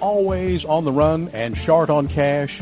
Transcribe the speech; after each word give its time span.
Always 0.00 0.64
on 0.64 0.84
the 0.84 0.92
run 0.92 1.30
and 1.32 1.56
short 1.56 1.90
on 1.90 2.08
cash? 2.08 2.60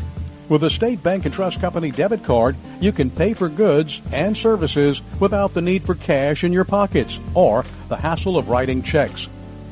With 0.49 0.63
a 0.63 0.69
State 0.69 1.01
Bank 1.01 1.25
and 1.25 1.33
Trust 1.33 1.61
Company 1.61 1.89
debit 1.89 2.23
card, 2.23 2.55
you 2.79 2.91
can 2.91 3.09
pay 3.09 3.33
for 3.33 3.49
goods 3.49 4.01
and 4.11 4.37
services 4.37 5.01
without 5.19 5.53
the 5.53 5.61
need 5.61 5.83
for 5.83 5.95
cash 5.95 6.43
in 6.43 6.53
your 6.53 6.65
pockets 6.65 7.19
or 7.33 7.65
the 7.87 7.95
hassle 7.95 8.37
of 8.37 8.49
writing 8.49 8.83
checks. 8.83 9.27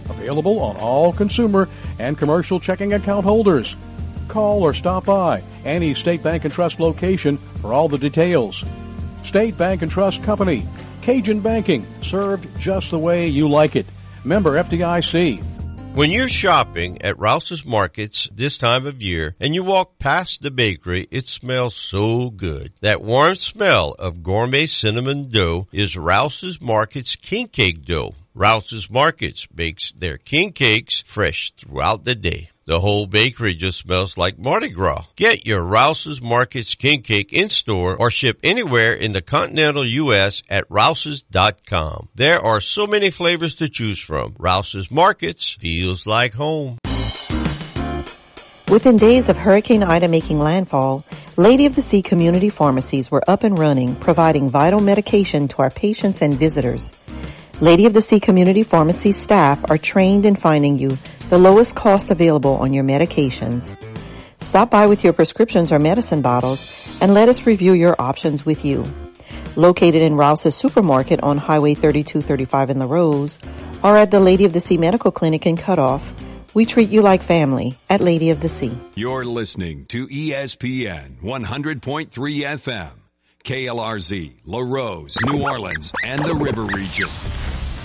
Available 0.10 0.60
on 0.60 0.78
all 0.78 1.14
consumer 1.14 1.70
and 2.00 2.18
commercial 2.18 2.60
checking 2.60 2.94
account 2.94 3.26
holders. 3.26 3.76
Call 4.28 4.64
or 4.64 4.74
stop 4.74 5.06
by 5.06 5.44
any 5.66 5.94
State 5.94 6.24
Bank 6.24 6.46
and 6.46 6.54
Trust 6.54 6.80
location 6.80 7.38
for 7.62 7.74
all 7.74 7.90
the 7.90 7.98
details. 7.98 8.64
State 9.24 9.58
Bank 9.58 9.82
and 9.82 9.92
Trust 9.92 10.24
Company, 10.24 10.66
Cajun 11.02 11.42
Banking, 11.42 11.86
served 12.02 12.48
just 12.60 12.92
the 12.92 13.00
way 13.00 13.28
you 13.28 13.50
like 13.50 13.76
it. 13.76 13.86
Member 14.24 14.52
FDIC. 14.52 15.44
When 15.94 16.10
you're 16.10 16.30
shopping 16.30 17.02
at 17.02 17.20
Rouse's 17.20 17.66
Markets 17.66 18.30
this 18.34 18.58
time 18.58 18.88
of 18.88 19.02
year 19.02 19.36
and 19.42 19.54
you 19.54 19.62
walk 19.66 20.00
past 20.00 20.42
the 20.42 20.50
bakery, 20.50 21.06
it 21.12 21.28
smells 21.28 21.76
so 21.76 22.30
good. 22.30 22.72
That 22.80 23.02
warm 23.02 23.36
smell 23.36 23.94
of 24.00 24.24
gourmet 24.24 24.68
cinnamon 24.68 25.30
dough 25.30 25.68
is 25.74 25.98
Rouse's 25.98 26.62
Markets 26.62 27.18
king 27.18 27.50
cake 27.50 27.84
dough. 27.84 28.16
Rouse's 28.34 28.90
Markets 28.90 29.46
bakes 29.48 29.92
their 29.92 30.18
king 30.18 30.54
cakes 30.54 31.04
fresh 31.06 31.52
throughout 31.58 32.06
the 32.06 32.16
day. 32.16 32.50
The 32.72 32.80
whole 32.80 33.06
bakery 33.06 33.54
just 33.54 33.80
smells 33.80 34.16
like 34.16 34.40
Mardi 34.40 34.70
Gras. 34.70 35.04
Get 35.18 35.46
your 35.46 35.62
Rouse's 35.62 36.22
Markets 36.22 36.74
King 36.76 37.02
Cake 37.02 37.34
in 37.34 37.50
store 37.50 37.98
or 37.98 38.10
ship 38.10 38.40
anywhere 38.44 38.94
in 38.94 39.12
the 39.12 39.22
continental 39.22 39.84
U.S. 39.84 40.42
at 40.50 40.72
rouses.com. 40.72 42.08
There 42.16 42.40
are 42.40 42.62
so 42.62 42.88
many 42.88 43.10
flavors 43.10 43.56
to 43.56 43.68
choose 43.68 44.00
from. 44.00 44.38
Rouse's 44.40 44.90
Markets 44.90 45.58
feels 45.60 46.08
like 46.08 46.32
home. 46.32 46.78
Within 48.70 48.96
days 48.96 49.28
of 49.28 49.36
Hurricane 49.36 49.84
Ida 49.84 50.08
making 50.08 50.40
landfall, 50.40 51.04
Lady 51.36 51.66
of 51.66 51.76
the 51.76 51.82
Sea 51.82 52.02
community 52.02 52.50
pharmacies 52.50 53.12
were 53.12 53.30
up 53.30 53.44
and 53.44 53.60
running, 53.60 53.98
providing 53.98 54.48
vital 54.48 54.80
medication 54.80 55.50
to 55.50 55.62
our 55.62 55.72
patients 55.72 56.22
and 56.22 56.36
visitors. 56.36 56.94
Lady 57.60 57.86
of 57.86 57.94
the 57.94 58.02
Sea 58.02 58.22
community 58.22 58.64
pharmacy 58.64 59.12
staff 59.12 59.70
are 59.70 59.78
trained 59.78 60.26
in 60.26 60.38
finding 60.38 60.78
you 60.78 60.98
the 61.32 61.38
lowest 61.38 61.78
cost 61.78 62.12
available 62.12 62.58
on 62.58 62.74
your 62.74 62.84
medications. 62.84 63.74
Stop 64.42 64.70
by 64.70 64.88
with 64.88 65.02
your 65.06 65.14
prescriptions 65.14 65.72
or 65.72 65.80
medicine 65.80 66.22
bottles 66.22 66.70
and 67.00 67.14
let 67.14 67.30
us 67.30 67.46
review 67.48 67.72
your 67.72 67.96
options 67.98 68.46
with 68.46 68.66
you. 68.66 68.84
Located 69.56 70.02
in 70.02 70.16
Rouse's 70.16 70.58
Supermarket 70.58 71.22
on 71.24 71.38
Highway 71.38 71.74
3235 71.74 72.72
in 72.72 72.80
Larose 72.80 73.38
or 73.82 73.96
at 73.96 74.12
the 74.12 74.20
Lady 74.20 74.44
of 74.44 74.52
the 74.52 74.60
Sea 74.60 74.78
Medical 74.78 75.10
Clinic 75.10 75.46
in 75.46 75.56
Cutoff, 75.56 76.04
we 76.54 76.66
treat 76.66 76.90
you 76.90 77.02
like 77.02 77.24
family 77.24 77.78
at 77.90 78.02
Lady 78.02 78.32
of 78.32 78.42
the 78.42 78.50
Sea. 78.50 78.78
You're 78.96 79.24
listening 79.24 79.86
to 79.86 80.08
ESPN 80.08 81.22
100.3 81.22 82.10
FM, 82.12 82.92
KLRZ, 83.46 84.34
Larose, 84.46 85.16
New 85.24 85.42
Orleans, 85.44 85.94
and 86.04 86.22
the 86.22 86.36
River 86.36 86.64
Region. 86.64 87.08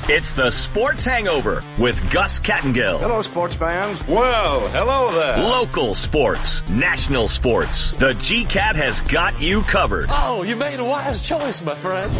It's 0.08 0.34
the 0.34 0.50
Sports 0.50 1.04
Hangover 1.04 1.64
with 1.80 2.12
Gus 2.12 2.38
Kattengell. 2.38 3.00
Hello, 3.00 3.22
sports 3.22 3.56
fans. 3.56 4.06
Well, 4.06 4.68
hello 4.68 5.12
there. 5.12 5.38
Local 5.38 5.96
sports, 5.96 6.62
national 6.68 7.26
sports. 7.26 7.90
The 7.90 8.12
GCAT 8.12 8.76
has 8.76 9.00
got 9.00 9.42
you 9.42 9.62
covered. 9.62 10.06
Oh, 10.08 10.44
you 10.44 10.54
made 10.54 10.78
a 10.78 10.84
wise 10.84 11.26
choice, 11.26 11.60
my 11.60 11.74
friend. 11.74 12.12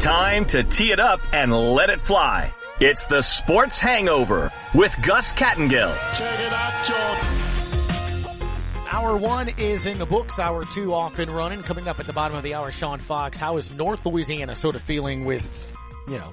Time 0.00 0.44
to 0.46 0.64
tee 0.64 0.90
it 0.90 0.98
up 0.98 1.20
and 1.32 1.54
let 1.54 1.88
it 1.88 2.00
fly. 2.00 2.52
It's 2.80 3.06
the 3.06 3.22
Sports 3.22 3.78
Hangover 3.78 4.50
with 4.74 4.92
Gus 5.04 5.30
Kattengell. 5.34 5.94
Check 6.18 6.40
it 6.40 6.52
out, 6.52 6.84
John. 6.84 7.46
Hour 8.90 9.16
one 9.16 9.50
is 9.56 9.86
in 9.86 9.98
the 9.98 10.06
books. 10.06 10.40
Hour 10.40 10.64
two 10.64 10.92
off 10.92 11.20
and 11.20 11.30
running. 11.30 11.62
Coming 11.62 11.86
up 11.86 12.00
at 12.00 12.06
the 12.06 12.12
bottom 12.12 12.36
of 12.36 12.42
the 12.42 12.54
hour, 12.54 12.72
Sean 12.72 12.98
Fox. 12.98 13.38
How 13.38 13.56
is 13.56 13.70
North 13.70 14.04
Louisiana 14.04 14.56
sort 14.56 14.74
of 14.74 14.82
feeling 14.82 15.24
with, 15.24 15.75
you 16.08 16.18
know, 16.18 16.32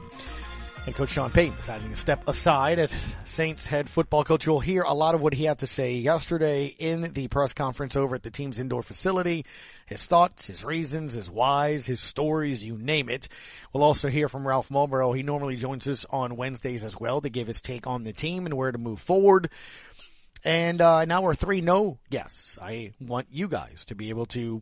and 0.85 0.94
Coach 0.94 1.11
Sean 1.11 1.31
Payton 1.31 1.56
deciding 1.56 1.89
to 1.89 1.95
step 1.95 2.28
aside 2.28 2.78
as 2.78 3.16
Saints 3.23 3.66
head 3.66 3.89
football 3.89 4.25
coach. 4.25 4.45
You'll 4.45 4.59
hear 4.59 4.84
a 4.84 4.94
lot 4.94 5.16
of 5.16 5.22
what 5.22 5.34
he 5.34 5.45
had 5.45 5.59
to 5.59 5.67
say 5.67 5.94
yesterday 5.94 6.66
in 6.66 7.13
the 7.13 7.29
press 7.29 7.53
conference 7.53 7.95
over 7.95 8.16
at 8.16 8.23
the 8.23 8.31
team's 8.31 8.59
indoor 8.59 8.83
facility. 8.83 9.45
His 9.85 10.06
thoughts, 10.06 10.45
his 10.47 10.66
reasons, 10.66 11.13
his 11.13 11.29
whys, 11.29 11.85
his 11.85 12.01
stories, 12.01 12.63
you 12.63 12.78
name 12.78 13.07
it. 13.07 13.29
We'll 13.72 13.83
also 13.83 14.09
hear 14.09 14.28
from 14.28 14.45
Ralph 14.45 14.69
Malbrough. 14.69 15.16
He 15.16 15.23
normally 15.23 15.56
joins 15.56 15.88
us 15.88 16.06
on 16.09 16.35
Wednesdays 16.35 16.83
as 16.83 17.00
well 17.00 17.22
to 17.22 17.29
give 17.29 17.47
his 17.47 17.62
take 17.62 17.88
on 17.88 18.03
the 18.03 18.13
team 18.13 18.45
and 18.45 18.56
where 18.56 18.72
to 18.72 18.78
move 18.78 19.00
forward. 19.00 19.50
And 20.44 20.81
uh, 20.81 21.06
now 21.06 21.22
we're 21.22 21.35
three 21.35 21.62
no 21.62 22.00
guests. 22.09 22.59
I 22.62 22.91
want 23.00 23.28
you 23.31 23.47
guys 23.47 23.85
to 23.85 23.95
be 23.95 24.09
able 24.09 24.25
to 24.28 24.62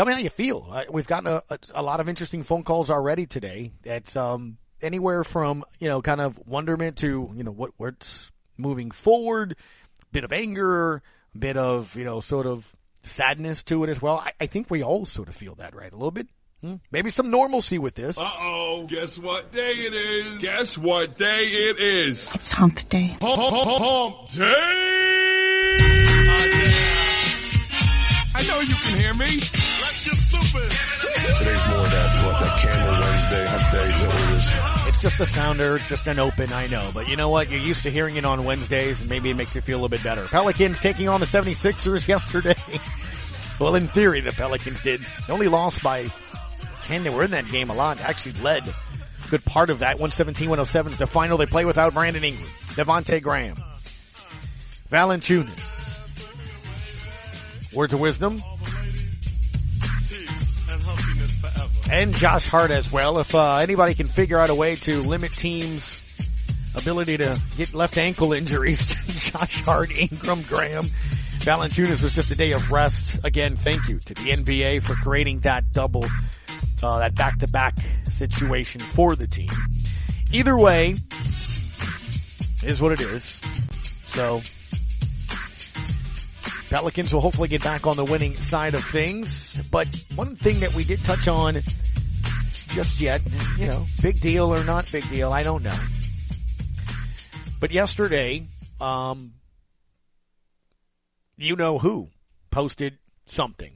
tell 0.00 0.06
me 0.06 0.14
how 0.14 0.18
you 0.18 0.30
feel. 0.30 0.66
Uh, 0.70 0.84
we've 0.90 1.06
gotten 1.06 1.26
a, 1.26 1.42
a, 1.50 1.58
a, 1.74 1.82
lot 1.82 2.00
of 2.00 2.08
interesting 2.08 2.42
phone 2.42 2.62
calls 2.62 2.88
already 2.88 3.26
today. 3.26 3.70
It's 3.84 4.16
um, 4.16 4.56
anywhere 4.80 5.24
from, 5.24 5.62
you 5.78 5.88
know, 5.88 6.00
kind 6.00 6.22
of 6.22 6.40
wonderment 6.46 6.96
to, 6.98 7.30
you 7.34 7.44
know, 7.44 7.50
what, 7.50 7.72
what's 7.76 8.32
moving 8.56 8.92
forward, 8.92 9.56
bit 10.10 10.24
of 10.24 10.32
anger, 10.32 11.02
bit 11.38 11.58
of, 11.58 11.94
you 11.96 12.04
know, 12.04 12.20
sort 12.20 12.46
of 12.46 12.66
sadness 13.02 13.62
to 13.64 13.84
it 13.84 13.90
as 13.90 14.00
well. 14.00 14.16
I, 14.16 14.32
I 14.40 14.46
think 14.46 14.70
we 14.70 14.82
all 14.82 15.04
sort 15.04 15.28
of 15.28 15.34
feel 15.34 15.56
that, 15.56 15.74
right? 15.74 15.92
A 15.92 15.96
little 15.96 16.10
bit. 16.12 16.28
Hmm? 16.62 16.76
Maybe 16.90 17.10
some 17.10 17.30
normalcy 17.30 17.78
with 17.78 17.94
this. 17.94 18.16
Uh 18.16 18.22
oh. 18.38 18.86
Guess 18.88 19.18
what 19.18 19.52
day 19.52 19.72
it 19.72 19.92
is? 19.92 20.38
Guess 20.38 20.78
what 20.78 21.18
day 21.18 21.42
it 21.44 21.78
is? 21.78 22.34
It's 22.34 22.52
hump 22.52 22.88
day. 22.88 23.18
Hump, 23.20 23.36
hump, 23.36 23.52
hump, 23.52 23.82
hump 23.82 24.30
day! 24.30 24.86
I 28.34 28.46
know 28.48 28.60
you 28.60 28.74
can 28.76 28.98
hear 28.98 29.12
me. 29.12 29.40
Today's 31.38 31.68
more 31.68 31.86
that, 31.86 32.24
what, 32.24 32.40
that 32.40 32.58
camera 32.58 33.00
Wednesday, 33.00 33.44
day, 33.72 33.84
is 33.84 34.02
what 34.02 34.20
it 34.20 34.36
is? 34.36 34.88
It's 34.88 35.02
just 35.02 35.20
a 35.20 35.26
sounder. 35.26 35.76
It's 35.76 35.88
just 35.88 36.06
an 36.06 36.18
open, 36.18 36.52
I 36.52 36.66
know. 36.66 36.90
But 36.92 37.08
you 37.08 37.16
know 37.16 37.28
what? 37.28 37.50
You're 37.50 37.60
used 37.60 37.82
to 37.84 37.90
hearing 37.90 38.16
it 38.16 38.24
on 38.24 38.44
Wednesdays 38.44 39.00
and 39.00 39.08
maybe 39.10 39.30
it 39.30 39.34
makes 39.34 39.54
you 39.54 39.60
feel 39.60 39.76
a 39.76 39.80
little 39.80 39.88
bit 39.88 40.02
better. 40.02 40.24
Pelicans 40.26 40.78
taking 40.78 41.08
on 41.08 41.20
the 41.20 41.26
76ers 41.26 42.08
yesterday. 42.08 42.56
well, 43.60 43.74
in 43.74 43.88
theory, 43.88 44.20
the 44.20 44.32
Pelicans 44.32 44.80
did. 44.80 45.00
They 45.26 45.32
only 45.32 45.48
lost 45.48 45.82
by 45.82 46.10
10. 46.82 47.04
They 47.04 47.10
were 47.10 47.24
in 47.24 47.30
that 47.32 47.46
game 47.50 47.70
a 47.70 47.74
lot. 47.74 48.00
Actually 48.00 48.40
led 48.42 48.64
good 49.30 49.44
part 49.44 49.70
of 49.70 49.78
that. 49.78 49.98
117-107 49.98 50.92
is 50.92 50.98
the 50.98 51.06
final. 51.06 51.38
They 51.38 51.46
play 51.46 51.64
without 51.64 51.94
Brandon 51.94 52.24
Ingram, 52.24 52.48
Devontae 52.70 53.22
Graham, 53.22 53.56
Valanciunas. 54.90 55.86
Words 57.72 57.92
of 57.92 58.00
wisdom. 58.00 58.42
And 61.90 62.14
Josh 62.14 62.46
Hart 62.46 62.70
as 62.70 62.92
well. 62.92 63.18
If 63.18 63.34
uh, 63.34 63.56
anybody 63.56 63.94
can 63.94 64.06
figure 64.06 64.38
out 64.38 64.48
a 64.48 64.54
way 64.54 64.76
to 64.76 65.00
limit 65.00 65.32
teams' 65.32 66.00
ability 66.76 67.16
to 67.16 67.40
get 67.56 67.74
left 67.74 67.96
ankle 67.98 68.32
injuries 68.32 68.86
to 69.06 69.32
Josh 69.32 69.62
Hart, 69.62 69.90
Ingram, 69.90 70.42
Graham, 70.42 70.84
Valanciunas 71.40 72.02
was 72.02 72.14
just 72.14 72.30
a 72.30 72.36
day 72.36 72.52
of 72.52 72.70
rest. 72.70 73.18
Again, 73.24 73.56
thank 73.56 73.88
you 73.88 73.98
to 73.98 74.14
the 74.14 74.30
NBA 74.30 74.82
for 74.82 74.94
creating 74.94 75.40
that 75.40 75.72
double 75.72 76.04
uh, 76.82 76.98
that 76.98 77.14
back-to-back 77.14 77.76
situation 78.04 78.80
for 78.80 79.16
the 79.16 79.26
team. 79.26 79.50
Either 80.32 80.56
way, 80.56 80.94
is 82.62 82.80
what 82.80 82.92
it 82.92 83.00
is. 83.00 83.40
So, 84.06 84.40
Pelicans 86.70 87.12
will 87.12 87.20
hopefully 87.20 87.48
get 87.48 87.62
back 87.62 87.86
on 87.86 87.96
the 87.96 88.04
winning 88.04 88.36
side 88.36 88.74
of 88.74 88.84
things. 88.84 89.68
But 89.68 89.88
one 90.14 90.36
thing 90.36 90.60
that 90.60 90.72
we 90.74 90.84
did 90.84 91.02
touch 91.04 91.28
on 91.28 91.54
just 92.68 93.00
yet, 93.00 93.20
you 93.58 93.66
know, 93.66 93.84
big 94.00 94.20
deal 94.20 94.54
or 94.54 94.64
not 94.64 94.90
big 94.90 95.08
deal, 95.10 95.32
I 95.32 95.42
don't 95.42 95.62
know. 95.62 95.78
But 97.58 97.72
yesterday, 97.72 98.46
um, 98.80 99.32
you 101.36 101.56
know 101.56 101.78
who 101.78 102.08
posted 102.50 102.98
something. 103.26 103.72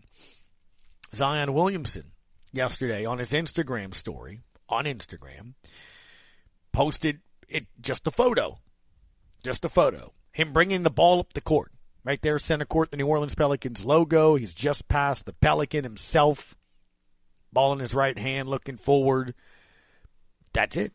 Zion 1.14 1.52
Williamson 1.52 2.04
yesterday 2.52 3.04
on 3.04 3.18
his 3.18 3.32
Instagram 3.32 3.94
story 3.94 4.40
on 4.68 4.84
Instagram 4.84 5.54
posted 6.72 7.20
it 7.48 7.66
just 7.80 8.06
a 8.06 8.10
photo 8.10 8.58
just 9.44 9.64
a 9.64 9.68
photo. 9.68 10.12
Him 10.32 10.52
bringing 10.52 10.82
the 10.82 10.90
ball 10.90 11.20
up 11.20 11.34
the 11.34 11.40
court. 11.40 11.70
Right 12.04 12.20
there, 12.20 12.38
center 12.38 12.66
court, 12.66 12.90
the 12.90 12.98
New 12.98 13.06
Orleans 13.06 13.34
Pelicans 13.34 13.84
logo. 13.84 14.34
He's 14.36 14.52
just 14.52 14.88
past 14.88 15.24
the 15.24 15.32
Pelican 15.32 15.84
himself. 15.84 16.54
Ball 17.52 17.72
in 17.72 17.78
his 17.78 17.94
right 17.94 18.18
hand, 18.18 18.48
looking 18.48 18.76
forward. 18.76 19.34
That's 20.52 20.76
it. 20.76 20.92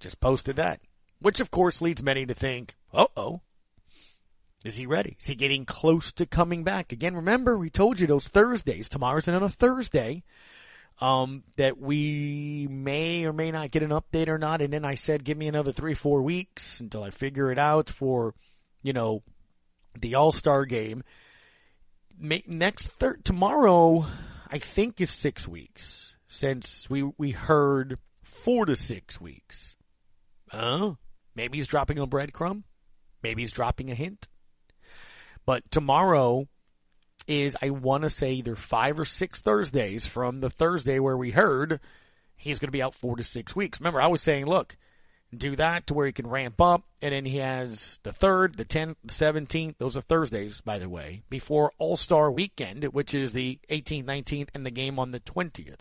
Just 0.00 0.20
posted 0.20 0.56
that. 0.56 0.80
Which 1.20 1.40
of 1.40 1.50
course 1.50 1.80
leads 1.80 2.02
many 2.02 2.26
to 2.26 2.34
think, 2.34 2.76
uh 2.92 3.06
oh. 3.16 3.40
Is 4.64 4.76
he 4.76 4.86
ready? 4.86 5.16
Is 5.18 5.26
he 5.26 5.34
getting 5.34 5.64
close 5.64 6.12
to 6.14 6.26
coming 6.26 6.64
back? 6.64 6.92
Again, 6.92 7.16
remember 7.16 7.56
we 7.56 7.70
told 7.70 8.00
you 8.00 8.06
those 8.06 8.28
Thursdays, 8.28 8.88
tomorrow's 8.88 9.28
another 9.28 9.48
Thursday, 9.48 10.24
um, 11.00 11.42
that 11.56 11.78
we 11.78 12.66
may 12.70 13.24
or 13.24 13.32
may 13.32 13.50
not 13.50 13.70
get 13.70 13.82
an 13.82 13.90
update 13.90 14.28
or 14.28 14.38
not. 14.38 14.60
And 14.60 14.72
then 14.72 14.84
I 14.84 14.94
said, 14.94 15.24
give 15.24 15.36
me 15.36 15.48
another 15.48 15.72
three, 15.72 15.94
four 15.94 16.22
weeks 16.22 16.80
until 16.80 17.02
I 17.02 17.10
figure 17.10 17.50
it 17.52 17.58
out 17.58 17.90
for, 17.90 18.34
you 18.82 18.92
know, 18.92 19.22
the 19.98 20.14
All-Star 20.14 20.64
game. 20.64 21.02
Next 22.18 22.88
thir- 22.88 23.18
tomorrow, 23.24 24.06
I 24.50 24.58
think 24.58 25.00
is 25.00 25.10
six 25.10 25.48
weeks 25.48 26.14
since 26.26 26.88
we, 26.88 27.02
we 27.18 27.32
heard 27.32 27.98
four 28.22 28.66
to 28.66 28.76
six 28.76 29.20
weeks. 29.20 29.76
Huh? 30.48 30.94
Maybe 31.34 31.58
he's 31.58 31.66
dropping 31.66 31.98
a 31.98 32.06
breadcrumb. 32.06 32.62
Maybe 33.22 33.42
he's 33.42 33.52
dropping 33.52 33.90
a 33.90 33.94
hint. 33.94 34.28
But 35.46 35.68
tomorrow 35.70 36.46
is, 37.26 37.56
I 37.60 37.70
want 37.70 38.02
to 38.02 38.10
say 38.10 38.32
either 38.32 38.54
five 38.54 38.98
or 38.98 39.04
six 39.04 39.40
Thursdays 39.40 40.06
from 40.06 40.40
the 40.40 40.50
Thursday 40.50 40.98
where 40.98 41.16
we 41.16 41.30
heard 41.30 41.80
he's 42.36 42.58
going 42.58 42.68
to 42.68 42.72
be 42.72 42.82
out 42.82 42.94
four 42.94 43.16
to 43.16 43.22
six 43.22 43.56
weeks. 43.56 43.80
Remember, 43.80 44.00
I 44.00 44.08
was 44.08 44.22
saying, 44.22 44.46
look, 44.46 44.76
do 45.34 45.56
that 45.56 45.86
to 45.86 45.94
where 45.94 46.06
he 46.06 46.12
can 46.12 46.26
ramp 46.26 46.60
up, 46.60 46.84
and 47.02 47.12
then 47.12 47.24
he 47.24 47.38
has 47.38 47.98
the 48.02 48.12
third, 48.12 48.54
the 48.56 48.64
10th, 48.64 48.96
the 49.04 49.12
17th. 49.12 49.76
Those 49.78 49.96
are 49.96 50.00
Thursdays, 50.00 50.60
by 50.60 50.78
the 50.78 50.88
way, 50.88 51.22
before 51.28 51.72
All 51.78 51.96
Star 51.96 52.30
Weekend, 52.30 52.84
which 52.84 53.14
is 53.14 53.32
the 53.32 53.58
18th, 53.70 54.04
19th, 54.04 54.48
and 54.54 54.64
the 54.64 54.70
game 54.70 54.98
on 54.98 55.10
the 55.10 55.20
20th. 55.20 55.80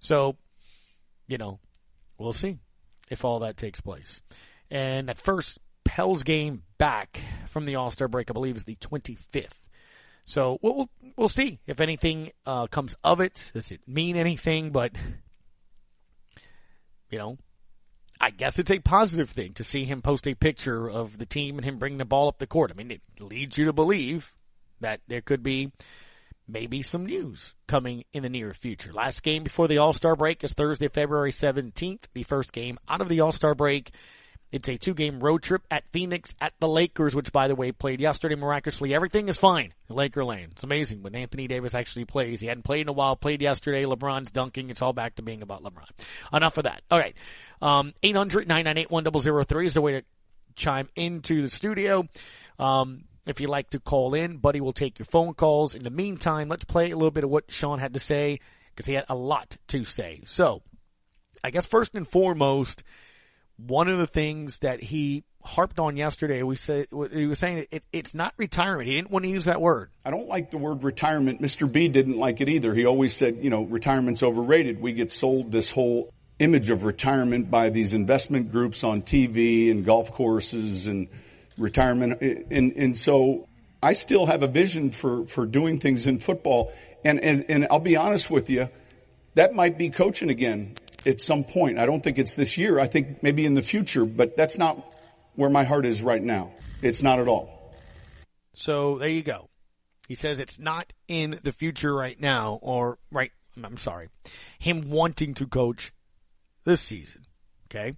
So, 0.00 0.36
you 1.26 1.38
know, 1.38 1.58
we'll 2.18 2.32
see 2.32 2.58
if 3.10 3.24
all 3.24 3.40
that 3.40 3.56
takes 3.56 3.80
place. 3.80 4.20
And 4.70 5.10
at 5.10 5.18
first 5.18 5.58
Pels 5.84 6.22
game 6.22 6.62
back 6.76 7.20
from 7.48 7.64
the 7.64 7.76
All 7.76 7.90
Star 7.90 8.08
break, 8.08 8.30
I 8.30 8.32
believe, 8.32 8.56
is 8.56 8.64
the 8.64 8.76
25th. 8.76 9.52
So 10.24 10.58
we'll 10.60 10.90
we'll 11.16 11.30
see 11.30 11.58
if 11.66 11.80
anything 11.80 12.32
uh, 12.44 12.66
comes 12.66 12.94
of 13.02 13.20
it. 13.20 13.50
Does 13.54 13.72
it 13.72 13.80
mean 13.88 14.14
anything? 14.14 14.72
But 14.72 14.92
you 17.10 17.16
know, 17.16 17.38
I 18.20 18.30
guess 18.30 18.58
it's 18.58 18.70
a 18.70 18.78
positive 18.80 19.30
thing 19.30 19.52
to 19.54 19.64
see 19.64 19.84
him 19.84 20.02
post 20.02 20.26
a 20.26 20.34
picture 20.34 20.90
of 20.90 21.18
the 21.18 21.26
team 21.26 21.56
and 21.56 21.64
him 21.64 21.78
bringing 21.78 21.98
the 21.98 22.04
ball 22.04 22.28
up 22.28 22.38
the 22.38 22.46
court. 22.46 22.72
I 22.72 22.74
mean, 22.74 22.90
it 22.90 23.02
leads 23.20 23.56
you 23.56 23.66
to 23.66 23.72
believe 23.72 24.34
that 24.80 25.00
there 25.06 25.20
could 25.20 25.42
be 25.42 25.72
maybe 26.48 26.82
some 26.82 27.06
news 27.06 27.54
coming 27.66 28.04
in 28.12 28.22
the 28.22 28.28
near 28.28 28.52
future. 28.52 28.92
Last 28.92 29.22
game 29.22 29.44
before 29.44 29.68
the 29.68 29.78
All 29.78 29.92
Star 29.92 30.16
break 30.16 30.42
is 30.42 30.52
Thursday, 30.52 30.88
February 30.88 31.30
17th. 31.30 32.04
The 32.14 32.22
first 32.24 32.52
game 32.52 32.78
out 32.88 33.00
of 33.00 33.08
the 33.08 33.20
All 33.20 33.32
Star 33.32 33.54
break 33.54 33.92
it's 34.50 34.68
a 34.68 34.76
two 34.76 34.94
game 34.94 35.20
road 35.20 35.42
trip 35.42 35.62
at 35.70 35.84
Phoenix 35.92 36.34
at 36.40 36.54
the 36.58 36.68
Lakers, 36.68 37.14
which 37.14 37.32
by 37.32 37.48
the 37.48 37.54
way 37.54 37.72
played 37.72 38.00
yesterday 38.00 38.34
miraculously. 38.34 38.94
Everything 38.94 39.28
is 39.28 39.36
fine 39.36 39.74
in 39.88 39.96
Laker 39.96 40.24
Lane. 40.24 40.48
It's 40.52 40.64
amazing 40.64 41.02
when 41.02 41.14
Anthony 41.14 41.48
Davis 41.48 41.74
actually 41.74 42.06
plays. 42.06 42.40
He 42.40 42.46
hadn't 42.46 42.62
played 42.62 42.82
in 42.82 42.88
a 42.88 42.92
while, 42.92 43.16
played 43.16 43.42
yesterday. 43.42 43.84
LeBron's 43.84 44.30
dunking. 44.30 44.70
It's 44.70 44.80
all 44.80 44.92
back 44.92 45.16
to 45.16 45.22
being 45.22 45.42
about 45.42 45.62
LeBron. 45.62 45.88
Enough 46.32 46.56
of 46.58 46.64
that. 46.64 46.82
All 46.90 46.98
right. 46.98 47.14
Um, 47.60 47.92
800-998-1003 48.02 49.64
is 49.66 49.74
the 49.74 49.80
way 49.82 49.92
to 49.92 50.04
chime 50.56 50.88
into 50.96 51.42
the 51.42 51.50
studio. 51.50 52.06
Um, 52.58 53.04
if 53.26 53.40
you'd 53.40 53.50
like 53.50 53.70
to 53.70 53.80
call 53.80 54.14
in, 54.14 54.38
Buddy 54.38 54.62
will 54.62 54.72
take 54.72 54.98
your 54.98 55.06
phone 55.06 55.34
calls. 55.34 55.74
In 55.74 55.82
the 55.82 55.90
meantime, 55.90 56.48
let's 56.48 56.64
play 56.64 56.90
a 56.90 56.96
little 56.96 57.10
bit 57.10 57.24
of 57.24 57.30
what 57.30 57.50
Sean 57.50 57.78
had 57.78 57.94
to 57.94 58.00
say 58.00 58.40
because 58.74 58.86
he 58.86 58.94
had 58.94 59.04
a 59.10 59.14
lot 59.14 59.58
to 59.68 59.84
say. 59.84 60.22
So, 60.24 60.62
I 61.44 61.50
guess 61.50 61.66
first 61.66 61.94
and 61.94 62.08
foremost, 62.08 62.82
one 63.58 63.88
of 63.88 63.98
the 63.98 64.06
things 64.06 64.60
that 64.60 64.82
he 64.82 65.24
harped 65.42 65.78
on 65.78 65.96
yesterday, 65.96 66.42
we 66.42 66.56
said 66.56 66.86
he 67.12 67.26
was 67.26 67.38
saying 67.38 67.66
it, 67.70 67.84
it's 67.92 68.14
not 68.14 68.34
retirement. 68.36 68.88
He 68.88 68.94
didn't 68.94 69.10
want 69.10 69.24
to 69.24 69.30
use 69.30 69.46
that 69.46 69.60
word. 69.60 69.90
I 70.04 70.10
don't 70.10 70.28
like 70.28 70.50
the 70.50 70.58
word 70.58 70.82
retirement. 70.82 71.42
Mr. 71.42 71.70
B 71.70 71.88
didn't 71.88 72.16
like 72.16 72.40
it 72.40 72.48
either. 72.48 72.74
He 72.74 72.86
always 72.86 73.14
said, 73.14 73.38
you 73.42 73.50
know, 73.50 73.62
retirement's 73.64 74.22
overrated. 74.22 74.80
We 74.80 74.92
get 74.92 75.10
sold 75.10 75.50
this 75.50 75.70
whole 75.70 76.12
image 76.38 76.70
of 76.70 76.84
retirement 76.84 77.50
by 77.50 77.70
these 77.70 77.94
investment 77.94 78.52
groups 78.52 78.84
on 78.84 79.02
TV 79.02 79.70
and 79.70 79.84
golf 79.84 80.12
courses 80.12 80.86
and 80.86 81.08
retirement. 81.56 82.20
And, 82.20 82.72
and 82.72 82.98
so 82.98 83.48
I 83.82 83.94
still 83.94 84.26
have 84.26 84.42
a 84.42 84.48
vision 84.48 84.90
for, 84.92 85.26
for 85.26 85.46
doing 85.46 85.80
things 85.80 86.06
in 86.06 86.20
football. 86.20 86.72
And, 87.04 87.20
and, 87.20 87.44
and 87.48 87.66
I'll 87.70 87.80
be 87.80 87.96
honest 87.96 88.30
with 88.30 88.50
you, 88.50 88.68
that 89.34 89.54
might 89.54 89.78
be 89.78 89.90
coaching 89.90 90.30
again 90.30 90.74
at 91.06 91.20
some 91.20 91.44
point. 91.44 91.78
I 91.78 91.86
don't 91.86 92.02
think 92.02 92.18
it's 92.18 92.34
this 92.34 92.56
year. 92.56 92.78
I 92.78 92.86
think 92.86 93.22
maybe 93.22 93.46
in 93.46 93.54
the 93.54 93.62
future, 93.62 94.04
but 94.04 94.36
that's 94.36 94.58
not 94.58 94.84
where 95.34 95.50
my 95.50 95.64
heart 95.64 95.86
is 95.86 96.02
right 96.02 96.22
now. 96.22 96.52
It's 96.82 97.02
not 97.02 97.18
at 97.18 97.28
all. 97.28 97.72
So 98.54 98.98
there 98.98 99.08
you 99.08 99.22
go. 99.22 99.48
He 100.08 100.14
says 100.14 100.38
it's 100.38 100.58
not 100.58 100.92
in 101.06 101.38
the 101.42 101.52
future 101.52 101.94
right 101.94 102.18
now, 102.18 102.58
or 102.62 102.98
right, 103.12 103.30
I'm 103.62 103.76
sorry, 103.76 104.08
him 104.58 104.90
wanting 104.90 105.34
to 105.34 105.46
coach 105.46 105.92
this 106.64 106.80
season. 106.80 107.26
Okay. 107.66 107.94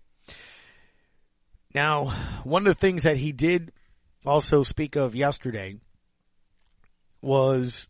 Now, 1.72 2.06
one 2.42 2.66
of 2.66 2.74
the 2.74 2.80
things 2.80 3.04
that 3.04 3.16
he 3.16 3.30
did 3.30 3.72
also 4.26 4.64
speak 4.64 4.96
of 4.96 5.14
yesterday 5.14 5.76
was 7.22 7.88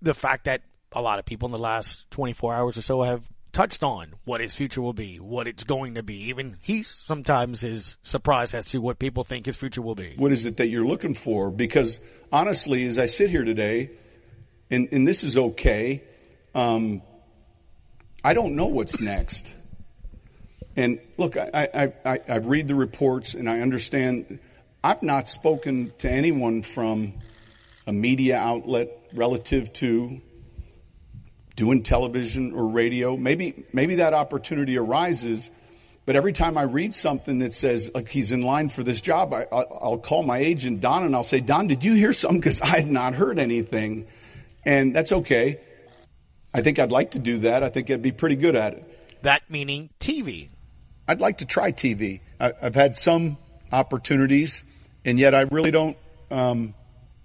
the 0.00 0.14
fact 0.14 0.46
that 0.46 0.62
a 0.94 1.02
lot 1.02 1.18
of 1.18 1.24
people 1.24 1.46
in 1.46 1.52
the 1.52 1.58
last 1.58 2.10
24 2.10 2.54
hours 2.54 2.78
or 2.78 2.82
so 2.82 3.02
have 3.02 3.22
touched 3.52 3.82
on 3.82 4.14
what 4.24 4.40
his 4.40 4.54
future 4.54 4.80
will 4.80 4.94
be, 4.94 5.20
what 5.20 5.46
it's 5.46 5.64
going 5.64 5.94
to 5.94 6.02
be. 6.02 6.28
Even 6.28 6.56
he 6.62 6.82
sometimes 6.82 7.62
is 7.62 7.98
surprised 8.02 8.54
as 8.54 8.68
to 8.70 8.80
what 8.80 8.98
people 8.98 9.24
think 9.24 9.46
his 9.46 9.56
future 9.56 9.82
will 9.82 9.94
be. 9.94 10.14
What 10.16 10.32
is 10.32 10.46
it 10.46 10.56
that 10.56 10.68
you're 10.68 10.84
looking 10.84 11.14
for? 11.14 11.50
Because 11.50 12.00
honestly, 12.30 12.84
as 12.86 12.98
I 12.98 13.06
sit 13.06 13.30
here 13.30 13.44
today, 13.44 13.90
and, 14.70 14.88
and 14.90 15.06
this 15.06 15.22
is 15.22 15.36
okay, 15.36 16.02
um, 16.54 17.02
I 18.24 18.34
don't 18.34 18.56
know 18.56 18.66
what's 18.66 19.00
next. 19.00 19.54
And 20.76 21.00
look, 21.18 21.36
I, 21.36 21.68
I, 21.74 21.92
I, 22.10 22.20
I 22.28 22.36
read 22.36 22.68
the 22.68 22.74
reports 22.74 23.34
and 23.34 23.48
I 23.48 23.60
understand. 23.60 24.38
I've 24.82 25.02
not 25.02 25.28
spoken 25.28 25.92
to 25.98 26.10
anyone 26.10 26.62
from 26.62 27.14
a 27.86 27.92
media 27.92 28.38
outlet 28.38 28.88
relative 29.12 29.72
to 29.74 30.20
doing 31.56 31.82
television 31.82 32.52
or 32.52 32.68
radio. 32.68 33.16
Maybe, 33.16 33.64
maybe 33.72 33.96
that 33.96 34.14
opportunity 34.14 34.78
arises. 34.78 35.50
But 36.04 36.16
every 36.16 36.32
time 36.32 36.58
I 36.58 36.62
read 36.62 36.94
something 36.94 37.38
that 37.40 37.54
says 37.54 37.90
like 37.94 38.08
he's 38.08 38.32
in 38.32 38.42
line 38.42 38.68
for 38.68 38.82
this 38.82 39.00
job, 39.00 39.32
I, 39.32 39.46
will 39.50 39.98
call 39.98 40.22
my 40.22 40.38
agent 40.38 40.80
Don 40.80 41.04
and 41.04 41.14
I'll 41.14 41.22
say, 41.22 41.40
Don, 41.40 41.68
did 41.68 41.84
you 41.84 41.94
hear 41.94 42.12
something? 42.12 42.40
Because 42.40 42.60
I 42.60 42.80
had 42.80 42.90
not 42.90 43.14
heard 43.14 43.38
anything, 43.38 44.08
and 44.64 44.94
that's 44.94 45.12
okay. 45.12 45.60
I 46.52 46.62
think 46.62 46.78
I'd 46.78 46.92
like 46.92 47.12
to 47.12 47.18
do 47.18 47.38
that. 47.40 47.62
I 47.62 47.68
think 47.68 47.90
I'd 47.90 48.02
be 48.02 48.12
pretty 48.12 48.36
good 48.36 48.56
at 48.56 48.74
it. 48.74 49.22
That 49.22 49.42
meaning 49.48 49.90
TV. 50.00 50.50
I'd 51.06 51.20
like 51.20 51.38
to 51.38 51.44
try 51.44 51.72
TV. 51.72 52.20
I, 52.40 52.52
have 52.60 52.74
had 52.74 52.96
some 52.96 53.38
opportunities, 53.70 54.64
and 55.04 55.18
yet 55.18 55.34
I 55.34 55.42
really 55.42 55.70
don't. 55.70 55.96
Um, 56.30 56.74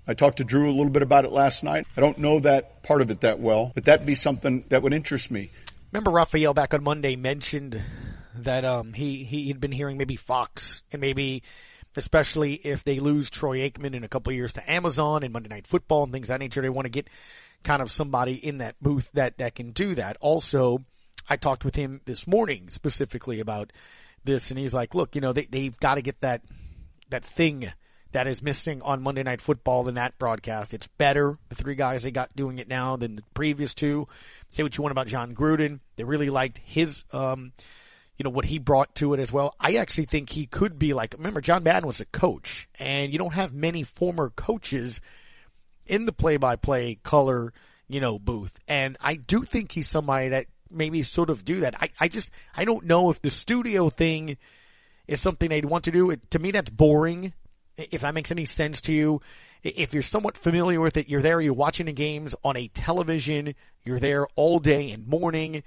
I 0.07 0.13
talked 0.13 0.37
to 0.37 0.43
Drew 0.43 0.69
a 0.69 0.71
little 0.71 0.89
bit 0.89 1.01
about 1.01 1.25
it 1.25 1.31
last 1.31 1.63
night. 1.63 1.85
I 1.97 2.01
don't 2.01 2.17
know 2.17 2.39
that 2.39 2.83
part 2.83 3.01
of 3.01 3.11
it 3.11 3.21
that 3.21 3.39
well, 3.39 3.71
but 3.75 3.85
that'd 3.85 4.05
be 4.05 4.15
something 4.15 4.63
that 4.69 4.81
would 4.81 4.93
interest 4.93 5.29
me. 5.29 5.49
Remember 5.91 6.11
Raphael 6.11 6.53
back 6.53 6.73
on 6.73 6.83
Monday 6.83 7.15
mentioned 7.15 7.81
that 8.35 8.63
um, 8.65 8.93
he 8.93 9.23
he 9.23 9.47
had 9.47 9.59
been 9.59 9.71
hearing 9.71 9.97
maybe 9.97 10.15
Fox 10.15 10.83
and 10.91 11.01
maybe 11.01 11.43
especially 11.95 12.53
if 12.53 12.83
they 12.83 12.99
lose 12.99 13.29
Troy 13.29 13.67
Aikman 13.67 13.95
in 13.95 14.03
a 14.03 14.07
couple 14.07 14.31
years 14.31 14.53
to 14.53 14.71
Amazon 14.71 15.23
and 15.23 15.33
Monday 15.33 15.49
Night 15.49 15.65
Football 15.65 16.03
and 16.03 16.11
things 16.11 16.29
of 16.29 16.35
that 16.35 16.39
nature, 16.39 16.61
they 16.61 16.69
want 16.69 16.85
to 16.85 16.91
get 16.91 17.09
kind 17.63 17.81
of 17.81 17.91
somebody 17.91 18.33
in 18.33 18.59
that 18.59 18.75
booth 18.81 19.11
that 19.13 19.39
that 19.39 19.55
can 19.55 19.71
do 19.71 19.95
that. 19.95 20.15
Also, 20.21 20.85
I 21.27 21.35
talked 21.35 21.65
with 21.65 21.75
him 21.75 22.01
this 22.05 22.27
morning 22.27 22.69
specifically 22.69 23.39
about 23.39 23.73
this, 24.23 24.51
and 24.51 24.59
he's 24.59 24.73
like, 24.73 24.95
"Look, 24.95 25.15
you 25.15 25.21
know, 25.21 25.33
they 25.33 25.45
they've 25.45 25.77
got 25.79 25.95
to 25.95 26.01
get 26.01 26.21
that 26.21 26.41
that 27.09 27.25
thing." 27.25 27.69
That 28.11 28.27
is 28.27 28.41
missing 28.41 28.81
on 28.81 29.01
Monday 29.01 29.23
Night 29.23 29.41
Football 29.41 29.83
than 29.83 29.95
that 29.95 30.17
broadcast. 30.17 30.73
It's 30.73 30.87
better, 30.87 31.37
the 31.49 31.55
three 31.55 31.75
guys 31.75 32.03
they 32.03 32.11
got 32.11 32.35
doing 32.35 32.59
it 32.59 32.67
now 32.67 32.95
than 32.95 33.17
the 33.17 33.23
previous 33.33 33.73
two. 33.73 34.07
Say 34.49 34.63
what 34.63 34.77
you 34.77 34.81
want 34.81 34.91
about 34.91 35.07
Jon 35.07 35.35
Gruden. 35.35 35.79
They 35.95 36.03
really 36.03 36.29
liked 36.29 36.59
his, 36.59 37.03
um, 37.11 37.51
you 38.17 38.23
know, 38.23 38.29
what 38.29 38.45
he 38.45 38.59
brought 38.59 38.95
to 38.95 39.13
it 39.13 39.19
as 39.19 39.31
well. 39.31 39.53
I 39.59 39.75
actually 39.75 40.05
think 40.05 40.29
he 40.29 40.45
could 40.45 40.79
be 40.79 40.93
like, 40.93 41.13
remember, 41.17 41.41
John 41.41 41.63
Madden 41.63 41.85
was 41.85 42.01
a 42.01 42.05
coach, 42.05 42.67
and 42.79 43.11
you 43.11 43.19
don't 43.19 43.33
have 43.33 43.53
many 43.53 43.83
former 43.83 44.29
coaches 44.29 45.01
in 45.85 46.05
the 46.05 46.11
play-by-play 46.11 46.99
color, 47.03 47.53
you 47.87 48.01
know, 48.01 48.19
booth. 48.19 48.57
And 48.67 48.97
I 48.99 49.15
do 49.15 49.43
think 49.43 49.71
he's 49.71 49.87
somebody 49.87 50.29
that 50.29 50.47
maybe 50.71 51.01
sort 51.03 51.29
of 51.29 51.45
do 51.45 51.61
that. 51.61 51.75
I, 51.81 51.89
I 51.99 52.07
just, 52.07 52.31
I 52.55 52.65
don't 52.65 52.85
know 52.85 53.09
if 53.09 53.21
the 53.21 53.29
studio 53.29 53.89
thing 53.89 54.37
is 55.07 55.21
something 55.21 55.47
they'd 55.47 55.63
want 55.63 55.85
to 55.85 55.91
do. 55.91 56.09
It, 56.09 56.29
to 56.31 56.39
me, 56.39 56.51
that's 56.51 56.69
boring. 56.69 57.33
If 57.77 58.01
that 58.01 58.13
makes 58.13 58.31
any 58.31 58.45
sense 58.45 58.81
to 58.81 58.93
you, 58.93 59.21
if 59.63 59.93
you're 59.93 60.03
somewhat 60.03 60.37
familiar 60.37 60.79
with 60.79 60.97
it, 60.97 61.09
you're 61.09 61.21
there, 61.21 61.41
you're 61.41 61.53
watching 61.53 61.85
the 61.87 61.93
games 61.93 62.35
on 62.43 62.57
a 62.57 62.67
television, 62.69 63.55
you're 63.83 63.99
there 63.99 64.27
all 64.35 64.59
day 64.59 64.91
and 64.91 65.07
morning, 65.07 65.63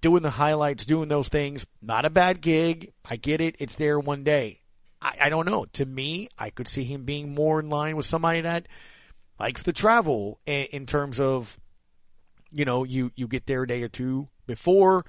doing 0.00 0.22
the 0.22 0.30
highlights, 0.30 0.86
doing 0.86 1.08
those 1.08 1.28
things. 1.28 1.66
Not 1.82 2.04
a 2.04 2.10
bad 2.10 2.40
gig. 2.40 2.92
I 3.04 3.16
get 3.16 3.40
it. 3.40 3.56
It's 3.58 3.74
there 3.74 3.98
one 3.98 4.24
day. 4.24 4.60
I, 5.00 5.16
I 5.22 5.28
don't 5.28 5.46
know. 5.46 5.66
To 5.74 5.86
me, 5.86 6.28
I 6.38 6.50
could 6.50 6.68
see 6.68 6.84
him 6.84 7.04
being 7.04 7.34
more 7.34 7.60
in 7.60 7.68
line 7.70 7.96
with 7.96 8.06
somebody 8.06 8.42
that 8.42 8.66
likes 9.38 9.62
to 9.64 9.72
travel 9.72 10.38
in, 10.46 10.66
in 10.72 10.86
terms 10.86 11.20
of, 11.20 11.58
you 12.50 12.64
know, 12.64 12.84
you, 12.84 13.10
you 13.14 13.28
get 13.28 13.46
there 13.46 13.62
a 13.62 13.66
day 13.66 13.82
or 13.82 13.88
two 13.88 14.28
before, 14.46 15.04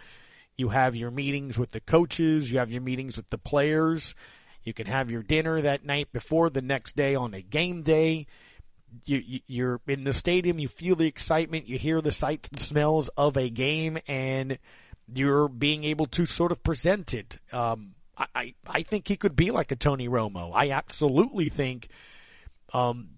you 0.58 0.70
have 0.70 0.96
your 0.96 1.12
meetings 1.12 1.58
with 1.58 1.72
the 1.72 1.82
coaches, 1.82 2.52
you 2.52 2.60
have 2.60 2.72
your 2.72 2.82
meetings 2.82 3.18
with 3.18 3.30
the 3.30 3.38
players, 3.38 4.16
you 4.64 4.74
can 4.74 4.88
have 4.88 5.12
your 5.12 5.24
dinner 5.24 5.62
that 5.62 5.86
night 5.86 6.12
before 6.12 6.50
the 6.50 6.62
next 6.62 6.96
day 6.96 7.16
on 7.16 7.34
a 7.34 7.42
game 7.42 7.84
day. 7.84 8.28
You, 9.06 9.42
you, 9.48 9.68
are 9.68 9.82
in 9.88 10.04
the 10.04 10.12
stadium, 10.12 10.60
you 10.60 10.68
feel 10.68 10.98
the 10.98 11.08
excitement, 11.08 11.68
you 11.68 11.78
hear 11.78 12.02
the 12.02 12.12
sights 12.12 12.50
and 12.50 12.60
smells 12.60 13.10
of 13.16 13.38
a 13.38 13.50
game, 13.50 13.98
and 14.06 14.60
you're 15.14 15.48
being 15.48 15.86
able 15.86 16.08
to 16.08 16.26
sort 16.26 16.52
of 16.52 16.62
present 16.62 17.14
it. 17.14 17.40
Um, 17.54 17.96
I, 18.36 18.54
I 18.68 18.84
think 18.84 19.08
he 19.08 19.16
could 19.16 19.36
be 19.36 19.52
like 19.52 19.72
a 19.72 19.76
Tony 19.76 20.08
Romo. 20.08 20.52
I 20.54 20.72
absolutely 20.72 21.50
think 21.50 21.88
um, 22.74 23.12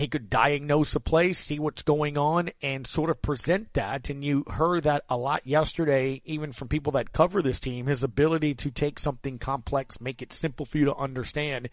he 0.00 0.08
could 0.08 0.30
diagnose 0.30 0.94
a 0.94 1.00
play, 1.00 1.32
see 1.32 1.58
what's 1.58 1.82
going 1.82 2.16
on, 2.16 2.50
and 2.62 2.86
sort 2.86 3.10
of 3.10 3.22
present 3.22 3.72
that. 3.74 4.10
And 4.10 4.24
you 4.24 4.44
heard 4.48 4.84
that 4.84 5.04
a 5.08 5.16
lot 5.16 5.46
yesterday, 5.46 6.22
even 6.24 6.52
from 6.52 6.68
people 6.68 6.92
that 6.92 7.12
cover 7.12 7.42
this 7.42 7.60
team. 7.60 7.86
His 7.86 8.02
ability 8.02 8.54
to 8.56 8.70
take 8.70 8.98
something 8.98 9.38
complex, 9.38 10.00
make 10.00 10.22
it 10.22 10.32
simple 10.32 10.66
for 10.66 10.78
you 10.78 10.86
to 10.86 10.96
understand, 10.96 11.70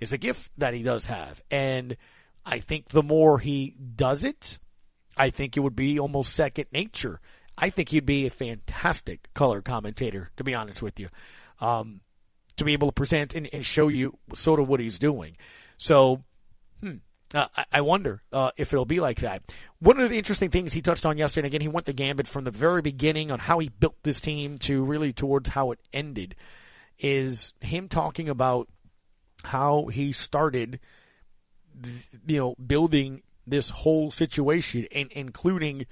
is 0.00 0.12
a 0.12 0.18
gift 0.18 0.50
that 0.58 0.74
he 0.74 0.82
does 0.82 1.06
have. 1.06 1.42
And 1.50 1.96
I 2.44 2.60
think 2.60 2.88
the 2.88 3.02
more 3.02 3.38
he 3.38 3.74
does 3.96 4.24
it, 4.24 4.58
I 5.16 5.30
think 5.30 5.56
it 5.56 5.60
would 5.60 5.76
be 5.76 5.98
almost 5.98 6.34
second 6.34 6.66
nature. 6.72 7.20
I 7.56 7.70
think 7.70 7.88
he'd 7.88 8.06
be 8.06 8.26
a 8.26 8.30
fantastic 8.30 9.28
color 9.34 9.60
commentator, 9.62 10.30
to 10.36 10.44
be 10.44 10.54
honest 10.54 10.80
with 10.80 11.00
you 11.00 11.08
um, 11.60 12.00
to 12.56 12.64
be 12.64 12.72
able 12.72 12.88
to 12.88 12.92
present 12.92 13.34
and, 13.34 13.48
and, 13.52 13.64
show 13.64 13.88
you 13.88 14.16
sort 14.34 14.60
of 14.60 14.68
what 14.68 14.80
he's 14.80 14.98
doing. 14.98 15.36
So, 15.76 16.24
hmm, 16.82 16.96
uh, 17.34 17.46
I, 17.72 17.82
wonder 17.82 18.22
uh, 18.32 18.52
if 18.56 18.72
it'll 18.72 18.84
be 18.84 19.00
like 19.00 19.20
that. 19.20 19.42
One 19.80 20.00
of 20.00 20.08
the 20.08 20.16
interesting 20.16 20.50
things 20.50 20.72
he 20.72 20.80
touched 20.80 21.04
on 21.04 21.18
yesterday, 21.18 21.46
and 21.46 21.54
again, 21.54 21.60
he 21.60 21.68
went 21.68 21.86
the 21.86 21.92
gambit 21.92 22.26
from 22.26 22.44
the 22.44 22.50
very 22.50 22.82
beginning 22.82 23.30
on 23.30 23.38
how 23.38 23.58
he 23.58 23.68
built 23.68 23.96
this 24.02 24.20
team 24.20 24.58
to 24.60 24.82
really 24.82 25.12
towards 25.12 25.48
how 25.48 25.72
it 25.72 25.78
ended, 25.92 26.36
is 26.98 27.52
him 27.60 27.88
talking 27.88 28.28
about 28.28 28.68
how 29.44 29.86
he 29.86 30.12
started, 30.12 30.80
you 32.26 32.38
know, 32.38 32.54
building 32.54 33.22
this 33.46 33.68
whole 33.68 34.10
situation, 34.10 34.86
and 34.92 35.12
including 35.12 35.86